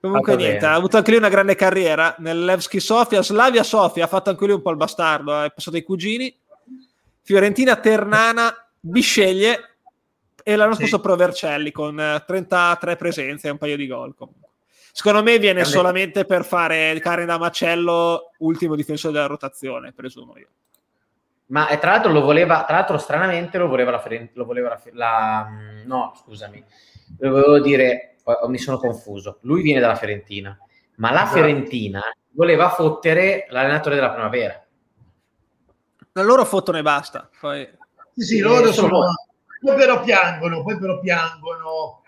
Comunque 0.00 0.34
ah, 0.34 0.36
niente, 0.36 0.58
bene. 0.58 0.72
ha 0.72 0.74
avuto 0.74 0.96
anche 0.96 1.10
lui 1.10 1.18
una 1.18 1.28
grande 1.28 1.56
carriera 1.56 2.14
nel 2.18 2.44
Levski 2.44 2.78
Sofia, 2.78 3.22
Slavia 3.22 3.64
Sofia, 3.64 4.04
ha 4.04 4.08
fatto 4.08 4.30
anche 4.30 4.44
lui 4.44 4.54
un 4.54 4.62
po' 4.62 4.70
il 4.70 4.76
bastardo, 4.76 5.42
è 5.42 5.52
passato 5.52 5.76
ai 5.76 5.82
cugini. 5.82 6.34
Fiorentina 7.22 7.76
Ternana, 7.76 8.54
Bisceglie 8.80 9.76
e 10.42 10.56
l'anno 10.56 10.74
sì. 10.74 10.82
scorso 10.82 11.00
Provercelli 11.00 11.72
con 11.72 12.22
33 12.24 12.96
presenze 12.96 13.48
e 13.48 13.50
un 13.50 13.58
paio 13.58 13.76
di 13.76 13.86
gol 13.86 14.14
comunque. 14.14 14.46
Secondo 14.92 15.22
me 15.22 15.38
viene 15.38 15.60
grande. 15.60 15.76
solamente 15.76 16.24
per 16.24 16.44
fare 16.44 16.98
carne 17.00 17.24
da 17.24 17.38
macello, 17.38 18.32
ultimo 18.38 18.74
difensore 18.74 19.12
della 19.12 19.26
rotazione, 19.26 19.92
presumo 19.92 20.36
io. 20.38 20.48
Ma 21.46 21.66
tra 21.78 21.92
l'altro 21.92 22.12
lo 22.12 22.20
voleva, 22.20 22.64
tra 22.64 22.76
l'altro 22.76 22.98
stranamente 22.98 23.58
lo 23.58 23.68
voleva 23.68 23.90
la, 23.90 24.02
lo 24.32 24.44
voleva 24.44 24.68
la, 24.68 24.80
la 24.92 25.48
no, 25.84 26.14
scusami, 26.22 26.64
volevo 27.18 27.60
dire, 27.60 28.16
mi 28.48 28.58
sono 28.58 28.78
confuso. 28.78 29.38
Lui 29.42 29.62
viene 29.62 29.80
dalla 29.80 29.94
Fiorentina, 29.94 30.58
ma 30.96 31.10
la 31.10 31.22
esatto. 31.22 31.34
Fiorentina 31.34 32.02
voleva 32.30 32.70
fottere 32.70 33.46
l'allenatore 33.50 33.94
della 33.94 34.10
primavera. 34.10 34.64
Da 36.12 36.22
loro 36.22 36.44
fottono 36.44 36.78
e 36.78 36.82
basta. 36.82 37.28
Poi... 37.40 37.68
Sì, 38.14 38.24
sì, 38.24 38.38
loro 38.40 38.72
sono... 38.72 39.00
Poi 39.60 39.76
però 39.76 40.02
piangono, 40.02 40.62
poi 40.62 40.78
però 40.78 41.00
piangono. 41.00 42.02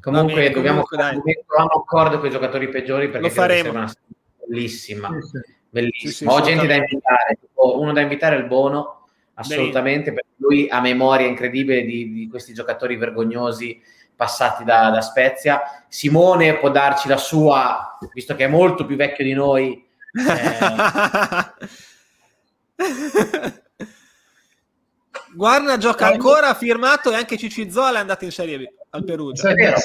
Comunque 0.00 0.34
bene, 0.34 0.54
dobbiamo, 0.54 0.82
comunque, 0.82 1.44
dobbiamo 1.46 1.80
accordo 1.80 2.18
con 2.18 2.28
i 2.28 2.30
giocatori 2.30 2.68
peggiori 2.68 3.08
perché 3.08 3.26
lo 3.26 3.32
faremo. 3.32 3.70
Una 3.70 3.92
bellissima. 4.46 5.08
Sì, 5.20 5.20
sì 5.26 5.54
bellissimo. 5.76 6.10
Sì, 6.10 6.16
sì, 6.16 6.24
Ho 6.26 6.40
gente 6.40 6.66
da 6.66 6.74
invitare, 6.74 7.38
uno 7.54 7.92
da 7.92 8.00
invitare 8.00 8.36
è 8.36 8.38
il 8.38 8.46
Bono, 8.46 9.05
assolutamente, 9.36 10.12
perché 10.12 10.34
lui 10.36 10.68
ha 10.68 10.80
memoria 10.80 11.26
incredibile 11.26 11.82
di, 11.84 12.12
di 12.12 12.28
questi 12.28 12.52
giocatori 12.52 12.96
vergognosi 12.96 13.80
passati 14.14 14.64
da, 14.64 14.90
da, 14.90 15.00
Spezia. 15.00 15.62
Simone 15.88 16.58
può 16.58 16.70
darci 16.70 17.08
la 17.08 17.18
sua, 17.18 17.98
visto 18.12 18.34
che 18.34 18.44
è 18.44 18.48
molto 18.48 18.86
più 18.86 18.96
vecchio 18.96 19.24
di 19.24 19.32
noi. 19.32 19.84
Eh... 20.12 21.64
Guarda, 25.34 25.76
gioca 25.76 26.06
ancora, 26.06 26.48
ha 26.48 26.54
firmato 26.54 27.12
e 27.12 27.14
anche 27.14 27.36
Cicizzola 27.36 27.98
è 27.98 28.00
andato 28.00 28.24
in 28.24 28.32
Serie 28.32 28.58
B 28.58 28.64
al 28.90 29.04
Perugia. 29.04 29.50
È 29.50 29.54
vero, 29.54 29.76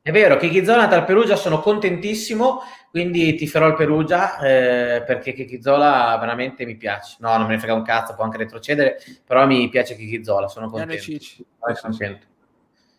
è 0.00 0.12
vero 0.12 0.36
che 0.36 0.48
Chizzola 0.48 0.88
al 0.88 1.04
Perugia 1.04 1.34
sono 1.34 1.60
contentissimo 1.60 2.62
quindi 2.96 3.34
ti 3.34 3.46
farò 3.46 3.66
il 3.66 3.74
Perugia 3.74 4.38
eh, 4.38 5.02
perché 5.02 5.34
Chichizola 5.34 6.16
veramente 6.18 6.64
mi 6.64 6.76
piace. 6.76 7.16
No, 7.20 7.36
non 7.36 7.46
me 7.46 7.52
ne 7.52 7.58
frega 7.58 7.74
un 7.74 7.82
cazzo, 7.82 8.14
può 8.14 8.24
anche 8.24 8.38
retrocedere, 8.38 8.96
però 9.22 9.46
mi 9.46 9.68
piace 9.68 9.94
Chichizola, 9.94 10.48
sono 10.48 10.70
contento. 10.70 11.02
Sono 11.02 11.76
contento. 11.82 12.26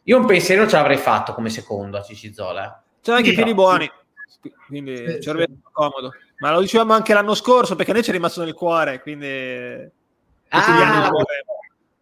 Io 0.04 0.20
un 0.20 0.28
pensiero 0.28 0.68
ce 0.68 0.76
l'avrei 0.76 0.98
fatto 0.98 1.34
come 1.34 1.50
secondo 1.50 1.98
a 1.98 2.04
Cicizola. 2.04 2.68
Eh. 2.68 3.00
C'è 3.02 3.12
anche 3.12 3.32
i 3.32 3.34
piedi 3.34 3.56
buoni, 3.56 3.90
quindi 4.68 4.98
sì, 4.98 5.20
ci 5.20 5.32
sì. 5.36 5.58
comodo. 5.72 6.14
Ma 6.42 6.52
lo 6.52 6.62
dicevamo 6.62 6.94
anche 6.94 7.16
l'anno 7.16 7.34
scorso 7.34 7.76
perché 7.76 7.90
a 7.90 7.94
noi 7.96 8.04
ci 8.04 8.12
è 8.12 8.14
rimasto 8.14 8.44
nel 8.44 8.54
cuore, 8.54 9.02
quindi... 9.02 9.26
Ah, 10.50 11.10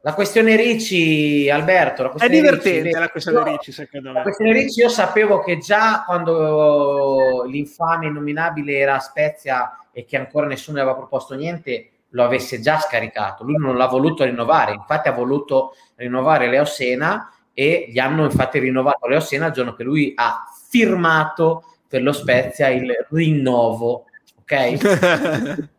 la 0.06 0.14
questione 0.14 0.56
Ricci, 0.56 1.50
Alberto. 1.50 2.14
È 2.14 2.30
divertente 2.30 2.84
Ricci, 2.84 3.00
la 3.00 3.10
questione 3.10 3.44
Ricci, 3.44 3.72
secondo 3.72 4.10
me. 4.10 4.14
La 4.14 4.22
questione 4.22 4.52
Ricci, 4.52 4.82
io 4.82 4.90
sapevo 4.90 5.40
che 5.40 5.58
già 5.58 6.04
quando 6.06 7.44
l'infame 7.48 8.06
innominabile 8.06 8.78
era 8.78 8.98
a 8.98 9.00
Spezia 9.00 9.80
e 9.92 10.06
che 10.06 10.16
ancora 10.16 10.46
nessuno 10.46 10.80
aveva 10.80 10.96
proposto 10.96 11.34
niente, 11.34 11.90
lo 12.10 12.24
avesse 12.24 12.60
già 12.60 12.78
scaricato. 12.78 13.44
Lui 13.44 13.56
non 13.58 13.78
l'ha 13.78 13.88
voluto 13.88 14.24
rinnovare, 14.24 14.74
infatti 14.74 15.08
ha 15.08 15.12
voluto 15.12 15.74
rinnovare 15.96 16.50
Leo 16.50 16.66
Sena 16.66 17.34
e 17.52 17.88
gli 17.90 17.98
hanno 17.98 18.26
infatti 18.26 18.60
rinnovato 18.60 19.08
Leo 19.08 19.20
Sena 19.20 19.48
il 19.48 19.54
giorno 19.54 19.74
che 19.74 19.84
lui 19.84 20.14
ha 20.16 20.44
firmato 20.70 21.64
per 21.88 22.04
lo 22.04 22.12
Spezia 22.12 22.68
il 22.68 23.08
rinnovo. 23.10 24.06
Ok? 24.38 25.64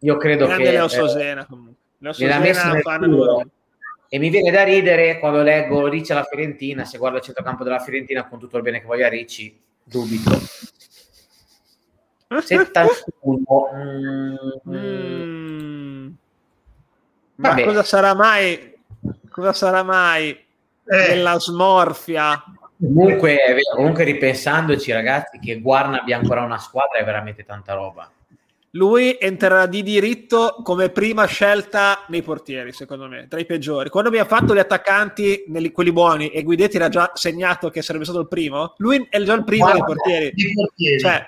Io 0.00 0.16
credo 0.16 0.46
Grande 0.46 0.64
che... 0.64 0.70
Leo 0.70 0.88
Sosena 0.88 1.44
comunque. 1.44 1.75
Leo 1.98 2.12
Sosena 2.12 2.74
e 4.08 4.18
mi 4.18 4.30
viene 4.30 4.50
da 4.50 4.62
ridere 4.62 5.18
quando 5.18 5.42
leggo 5.42 5.88
Ricci 5.88 6.12
alla 6.12 6.22
Fiorentina, 6.22 6.84
se 6.84 6.96
guardo 6.96 7.18
il 7.18 7.24
centrocampo 7.24 7.64
della 7.64 7.80
Fiorentina 7.80 8.28
con 8.28 8.38
tutto 8.38 8.56
il 8.56 8.62
bene 8.62 8.80
che 8.80 8.86
voglia 8.86 9.08
Ricci, 9.08 9.58
dubito. 9.82 10.30
71 12.28 13.42
mm, 13.74 14.34
mm. 14.68 16.08
Ma 17.36 17.54
cosa 17.62 17.82
sarà 17.84 18.14
mai 18.14 18.74
cosa 19.30 19.52
sarà 19.52 19.82
mai 19.82 20.30
eh. 20.30 20.44
nella 20.86 21.38
smorfia? 21.38 22.42
Comunque, 22.78 23.38
comunque 23.74 24.04
ripensandoci 24.04 24.92
ragazzi 24.92 25.38
che 25.38 25.60
Guarna 25.60 26.00
abbia 26.00 26.18
ancora 26.18 26.42
una 26.42 26.58
squadra 26.58 26.98
è 26.98 27.04
veramente 27.04 27.44
tanta 27.44 27.74
roba 27.74 28.10
lui 28.76 29.16
entrerà 29.18 29.66
di 29.66 29.82
diritto 29.82 30.60
come 30.62 30.90
prima 30.90 31.24
scelta 31.24 32.04
nei 32.08 32.22
portieri, 32.22 32.72
secondo 32.72 33.08
me, 33.08 33.26
tra 33.28 33.40
i 33.40 33.46
peggiori. 33.46 33.88
Quando 33.88 34.10
abbiamo 34.10 34.28
fatto 34.28 34.54
gli 34.54 34.58
attaccanti, 34.58 35.44
quelli 35.72 35.92
buoni, 35.92 36.28
e 36.28 36.42
Guidetti 36.42 36.76
era 36.76 36.88
già 36.88 37.10
segnato 37.14 37.70
che 37.70 37.82
sarebbe 37.82 38.04
stato 38.04 38.20
il 38.20 38.28
primo, 38.28 38.74
lui 38.76 39.06
è 39.08 39.20
già 39.22 39.34
il 39.34 39.44
primo 39.44 39.72
dei 39.72 39.82
portieri. 39.82 40.32
portieri. 40.54 41.00
Cioè, 41.00 41.26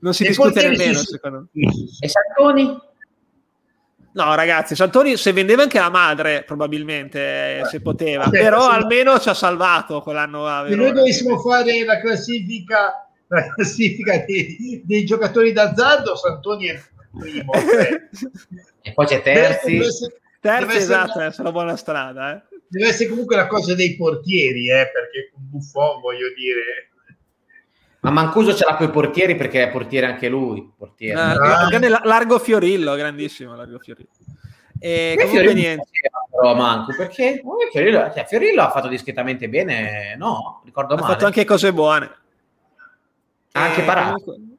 non 0.00 0.14
si 0.14 0.24
discute 0.24 0.66
nemmeno, 0.66 0.98
sì, 0.98 1.04
secondo 1.04 1.48
me. 1.52 1.70
E 2.00 2.08
Santoni? 2.08 2.80
No, 4.12 4.34
ragazzi, 4.34 4.74
Santoni 4.76 5.16
se 5.16 5.32
vendeva 5.32 5.62
anche 5.62 5.78
la 5.78 5.90
madre, 5.90 6.44
probabilmente, 6.44 7.58
eh, 7.58 7.64
se 7.66 7.80
poteva, 7.80 8.24
Vabbè, 8.24 8.38
però 8.38 8.70
sì. 8.70 8.76
almeno 8.76 9.18
ci 9.18 9.28
ha 9.28 9.34
salvato 9.34 10.00
quell'anno. 10.00 10.46
Se 10.68 10.74
noi 10.74 10.92
dovessimo 10.92 11.38
fare 11.40 11.84
la 11.84 12.00
classifica 12.00 13.03
la 13.40 13.52
classifica 13.52 14.24
dei, 14.24 14.82
dei, 14.84 15.04
giocatori 15.04 15.52
d'azzardo, 15.52 16.16
Santoni 16.16 16.66
è 16.66 16.80
primo. 17.18 17.52
e 18.82 18.92
poi 18.92 19.06
c'è 19.06 19.22
Terzi. 19.22 19.80
Terzi, 20.40 20.76
esatto, 20.76 21.20
è 21.20 21.32
una 21.38 21.52
buona 21.52 21.76
strada. 21.76 22.36
Eh. 22.36 22.42
Deve 22.68 22.88
essere 22.88 23.08
comunque 23.08 23.36
la 23.36 23.46
cosa 23.46 23.74
dei 23.74 23.96
portieri, 23.96 24.70
eh, 24.70 24.90
perché 24.92 25.30
con 25.32 25.42
Buffon 25.48 26.00
voglio 26.00 26.28
dire... 26.36 26.90
Ma 28.00 28.10
Mancuso 28.10 28.54
ce 28.54 28.66
l'ha 28.66 28.76
con 28.76 28.88
i 28.88 28.90
portieri 28.90 29.34
perché 29.34 29.62
è 29.62 29.70
portiere 29.70 30.04
anche 30.04 30.28
lui. 30.28 30.70
Portiere. 30.76 31.18
Ah, 31.18 31.66
ah. 31.66 32.00
Largo 32.04 32.38
Fiorillo, 32.38 32.94
grandissimo 32.96 33.56
Largo 33.56 33.78
Fiorillo. 33.78 34.10
E 34.78 35.14
comunque 35.16 35.40
Fiorillo 35.40 35.58
niente. 35.58 35.88
Però 36.30 36.54
Manco, 36.54 36.94
perché 36.94 37.42
Fiorillo, 37.72 38.12
cioè, 38.12 38.26
Fiorillo, 38.26 38.60
ha 38.60 38.70
fatto 38.70 38.88
discretamente 38.88 39.48
bene, 39.48 40.14
no? 40.18 40.60
Ricordo 40.66 40.92
ha 40.92 40.96
male. 40.96 41.08
Ha 41.08 41.12
fatto 41.14 41.24
anche 41.24 41.46
cose 41.46 41.72
buone. 41.72 42.23
Anche 43.56 43.82
eh, 43.82 43.84
parato. 43.84 44.22
Comunque... 44.24 44.52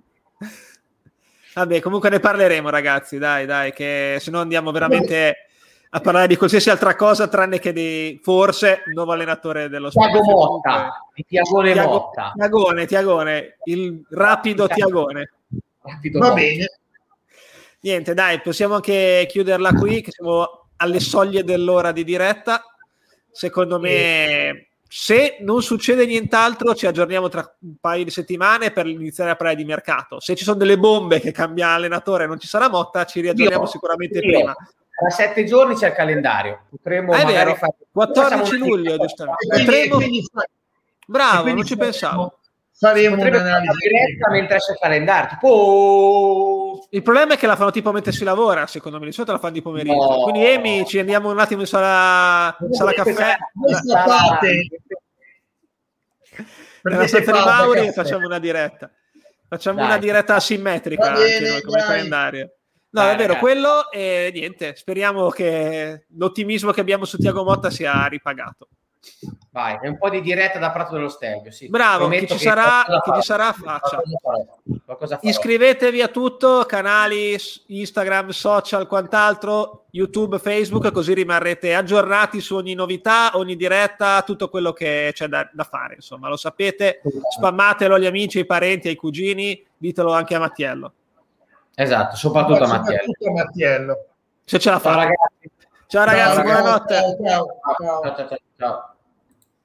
Vabbè, 1.53 1.79
comunque 1.79 2.09
ne 2.09 2.19
parleremo, 2.19 2.69
ragazzi. 2.69 3.17
Dai, 3.17 3.45
dai, 3.45 3.71
che 3.73 4.17
se 4.19 4.31
no 4.31 4.41
andiamo 4.41 4.71
veramente 4.71 5.47
a 5.89 6.01
parlare 6.01 6.27
di 6.27 6.35
qualsiasi 6.35 6.69
altra 6.69 6.95
cosa 6.95 7.29
tranne 7.29 7.59
che 7.59 7.71
di 7.71 8.19
forse 8.21 8.83
il 8.85 8.93
nuovo 8.93 9.13
allenatore 9.13 9.69
dello 9.69 9.89
Tiago 9.89 10.21
Motta, 10.23 11.07
Tiagone 11.25 11.71
Tiago, 11.71 11.89
Motta. 11.89 12.33
Tiagone, 12.35 12.85
Tiagone, 12.85 13.57
il 13.63 14.05
rapido 14.09 14.67
Tiagone. 14.67 15.31
Rapido 15.81 16.19
Va 16.19 16.27
Motta. 16.27 16.39
bene. 16.41 16.79
Niente, 17.79 18.13
dai, 18.13 18.41
possiamo 18.41 18.75
anche 18.75 19.25
chiuderla 19.29 19.73
qui, 19.73 20.01
che 20.01 20.11
siamo 20.11 20.67
alle 20.77 20.99
soglie 20.99 21.43
dell'ora 21.43 21.91
di 21.91 22.03
diretta. 22.03 22.63
Secondo 23.31 23.79
me 23.79 24.67
se 24.97 25.39
non 25.41 25.61
succede 25.61 26.05
nient'altro, 26.05 26.73
ci 26.73 26.87
aggiorniamo 26.87 27.27
tra 27.27 27.53
un 27.63 27.75
paio 27.81 28.05
di 28.05 28.09
settimane 28.09 28.71
per 28.71 28.87
iniziare 28.87 29.31
a 29.31 29.35
parlare 29.35 29.57
di 29.57 29.65
mercato. 29.65 30.21
Se 30.21 30.35
ci 30.35 30.45
sono 30.45 30.55
delle 30.55 30.79
bombe 30.79 31.19
che 31.19 31.33
cambia 31.33 31.71
allenatore 31.71 32.23
e 32.23 32.27
non 32.27 32.39
ci 32.39 32.47
sarà 32.47 32.69
Motta, 32.69 33.03
ci 33.03 33.19
riaggiorniamo 33.19 33.63
io, 33.63 33.69
sicuramente 33.69 34.19
io. 34.19 34.31
prima. 34.31 34.53
Tra 34.53 35.09
sette 35.09 35.43
giorni 35.43 35.75
c'è 35.75 35.89
il 35.89 35.95
calendario. 35.95 36.61
Potremmo 36.69 37.11
ah, 37.11 37.25
magari 37.25 37.55
fare 37.55 37.75
14 37.91 38.57
luglio, 38.57 38.95
giustamente. 38.95 39.89
Potremmo... 39.89 39.97
Bravo, 41.05 41.53
non 41.53 41.65
ci 41.65 41.75
pensavo. 41.75 42.39
Faremo 42.77 43.15
un'analisi 43.15 43.89
diretta 43.89 44.29
mentre 44.31 44.57
c'è 44.57 44.73
il 44.73 44.77
calendario. 44.77 45.29
Tipo... 45.29 46.87
Il 46.89 47.01
problema 47.01 47.35
è 47.35 47.37
che 47.37 47.47
la 47.47 47.55
fanno 47.55 47.71
tipo 47.71 47.93
mentre 47.93 48.11
si 48.11 48.25
lavora, 48.25 48.67
secondo 48.67 48.99
me, 48.99 49.05
di 49.05 49.13
solito 49.13 49.31
la 49.31 49.39
fanno 49.39 49.53
di 49.53 49.61
pomeriggio. 49.61 49.95
No. 49.95 50.23
Quindi 50.23 50.45
Emi, 50.45 50.85
ci 50.85 50.99
andiamo 50.99 51.31
un 51.31 51.39
attimo 51.39 51.61
in 51.61 51.67
sala, 51.67 52.55
in 52.59 52.73
sala 52.73 52.91
caffè. 52.91 53.37
Nella 56.83 57.07
stanza 57.07 57.31
di 57.31 57.39
Mauri 57.39 57.91
facciamo 57.93 58.25
una 58.25 58.39
diretta. 58.39 58.91
Facciamo 59.47 59.77
Dai. 59.77 59.85
una 59.85 59.97
diretta 59.97 60.35
asimmetrica 60.35 61.11
bene, 61.11 61.49
anche 61.49 61.61
come 61.61 61.81
calendario. 61.81 62.55
No, 62.89 63.01
Dai, 63.01 63.13
è 63.13 63.17
vero, 63.17 63.37
quello 63.37 63.89
e 63.89 64.31
niente. 64.33 64.75
Speriamo 64.75 65.29
che 65.29 66.07
l'ottimismo 66.17 66.71
che 66.71 66.81
abbiamo 66.81 67.05
su 67.05 67.17
Tiago 67.17 67.43
Motta 67.43 67.69
sia 67.69 68.05
ripagato. 68.07 68.67
Vai, 69.51 69.79
è 69.81 69.87
un 69.87 69.97
po' 69.97 70.09
di 70.09 70.19
diretta 70.19 70.59
da 70.59 70.69
Prato 70.69 70.95
dello 70.95 71.07
Stelvio. 71.07 71.49
Sì. 71.49 71.69
Bravo, 71.69 72.09
chi 72.09 72.27
ci, 72.27 72.37
sarà, 72.37 72.83
chi 73.01 73.11
ci 73.15 73.21
sarà 73.21 73.53
faccia. 73.53 74.01
Iscrivetevi 75.21 76.01
a 76.01 76.09
tutto, 76.09 76.65
canali, 76.67 77.37
Instagram, 77.67 78.29
social, 78.29 78.85
quant'altro, 78.85 79.85
YouTube, 79.91 80.39
Facebook, 80.39 80.91
così 80.91 81.13
rimarrete 81.13 81.73
aggiornati 81.73 82.41
su 82.41 82.55
ogni 82.55 82.73
novità, 82.73 83.31
ogni 83.35 83.55
diretta, 83.55 84.23
tutto 84.23 84.49
quello 84.49 84.73
che 84.73 85.11
c'è 85.13 85.27
da, 85.27 85.49
da 85.53 85.63
fare. 85.63 85.95
Insomma, 85.95 86.27
lo 86.27 86.35
sapete, 86.35 87.01
spammatelo 87.37 87.95
agli 87.95 88.07
amici, 88.07 88.39
ai 88.39 88.45
parenti, 88.45 88.89
ai 88.89 88.95
cugini, 88.95 89.65
ditelo 89.77 90.11
anche 90.11 90.35
a 90.35 90.39
Mattiello. 90.39 90.91
Esatto, 91.75 92.17
soprattutto 92.17 92.65
a 92.65 92.67
Mattiello. 92.67 93.13
a 93.25 93.31
Mattiello. 93.31 94.05
Se 94.43 94.59
ce 94.59 94.69
la 94.69 94.79
fa. 94.79 94.91
Ciao 94.91 94.99
ragazzi, 94.99 95.51
ciao, 95.87 96.05
ragazzi, 96.05 96.35
ciao, 96.35 96.43
buonanotte. 96.43 96.93
ciao. 97.25 97.47
ciao. 97.77 98.15
ciao. 98.15 98.37
ciao. 98.57 98.89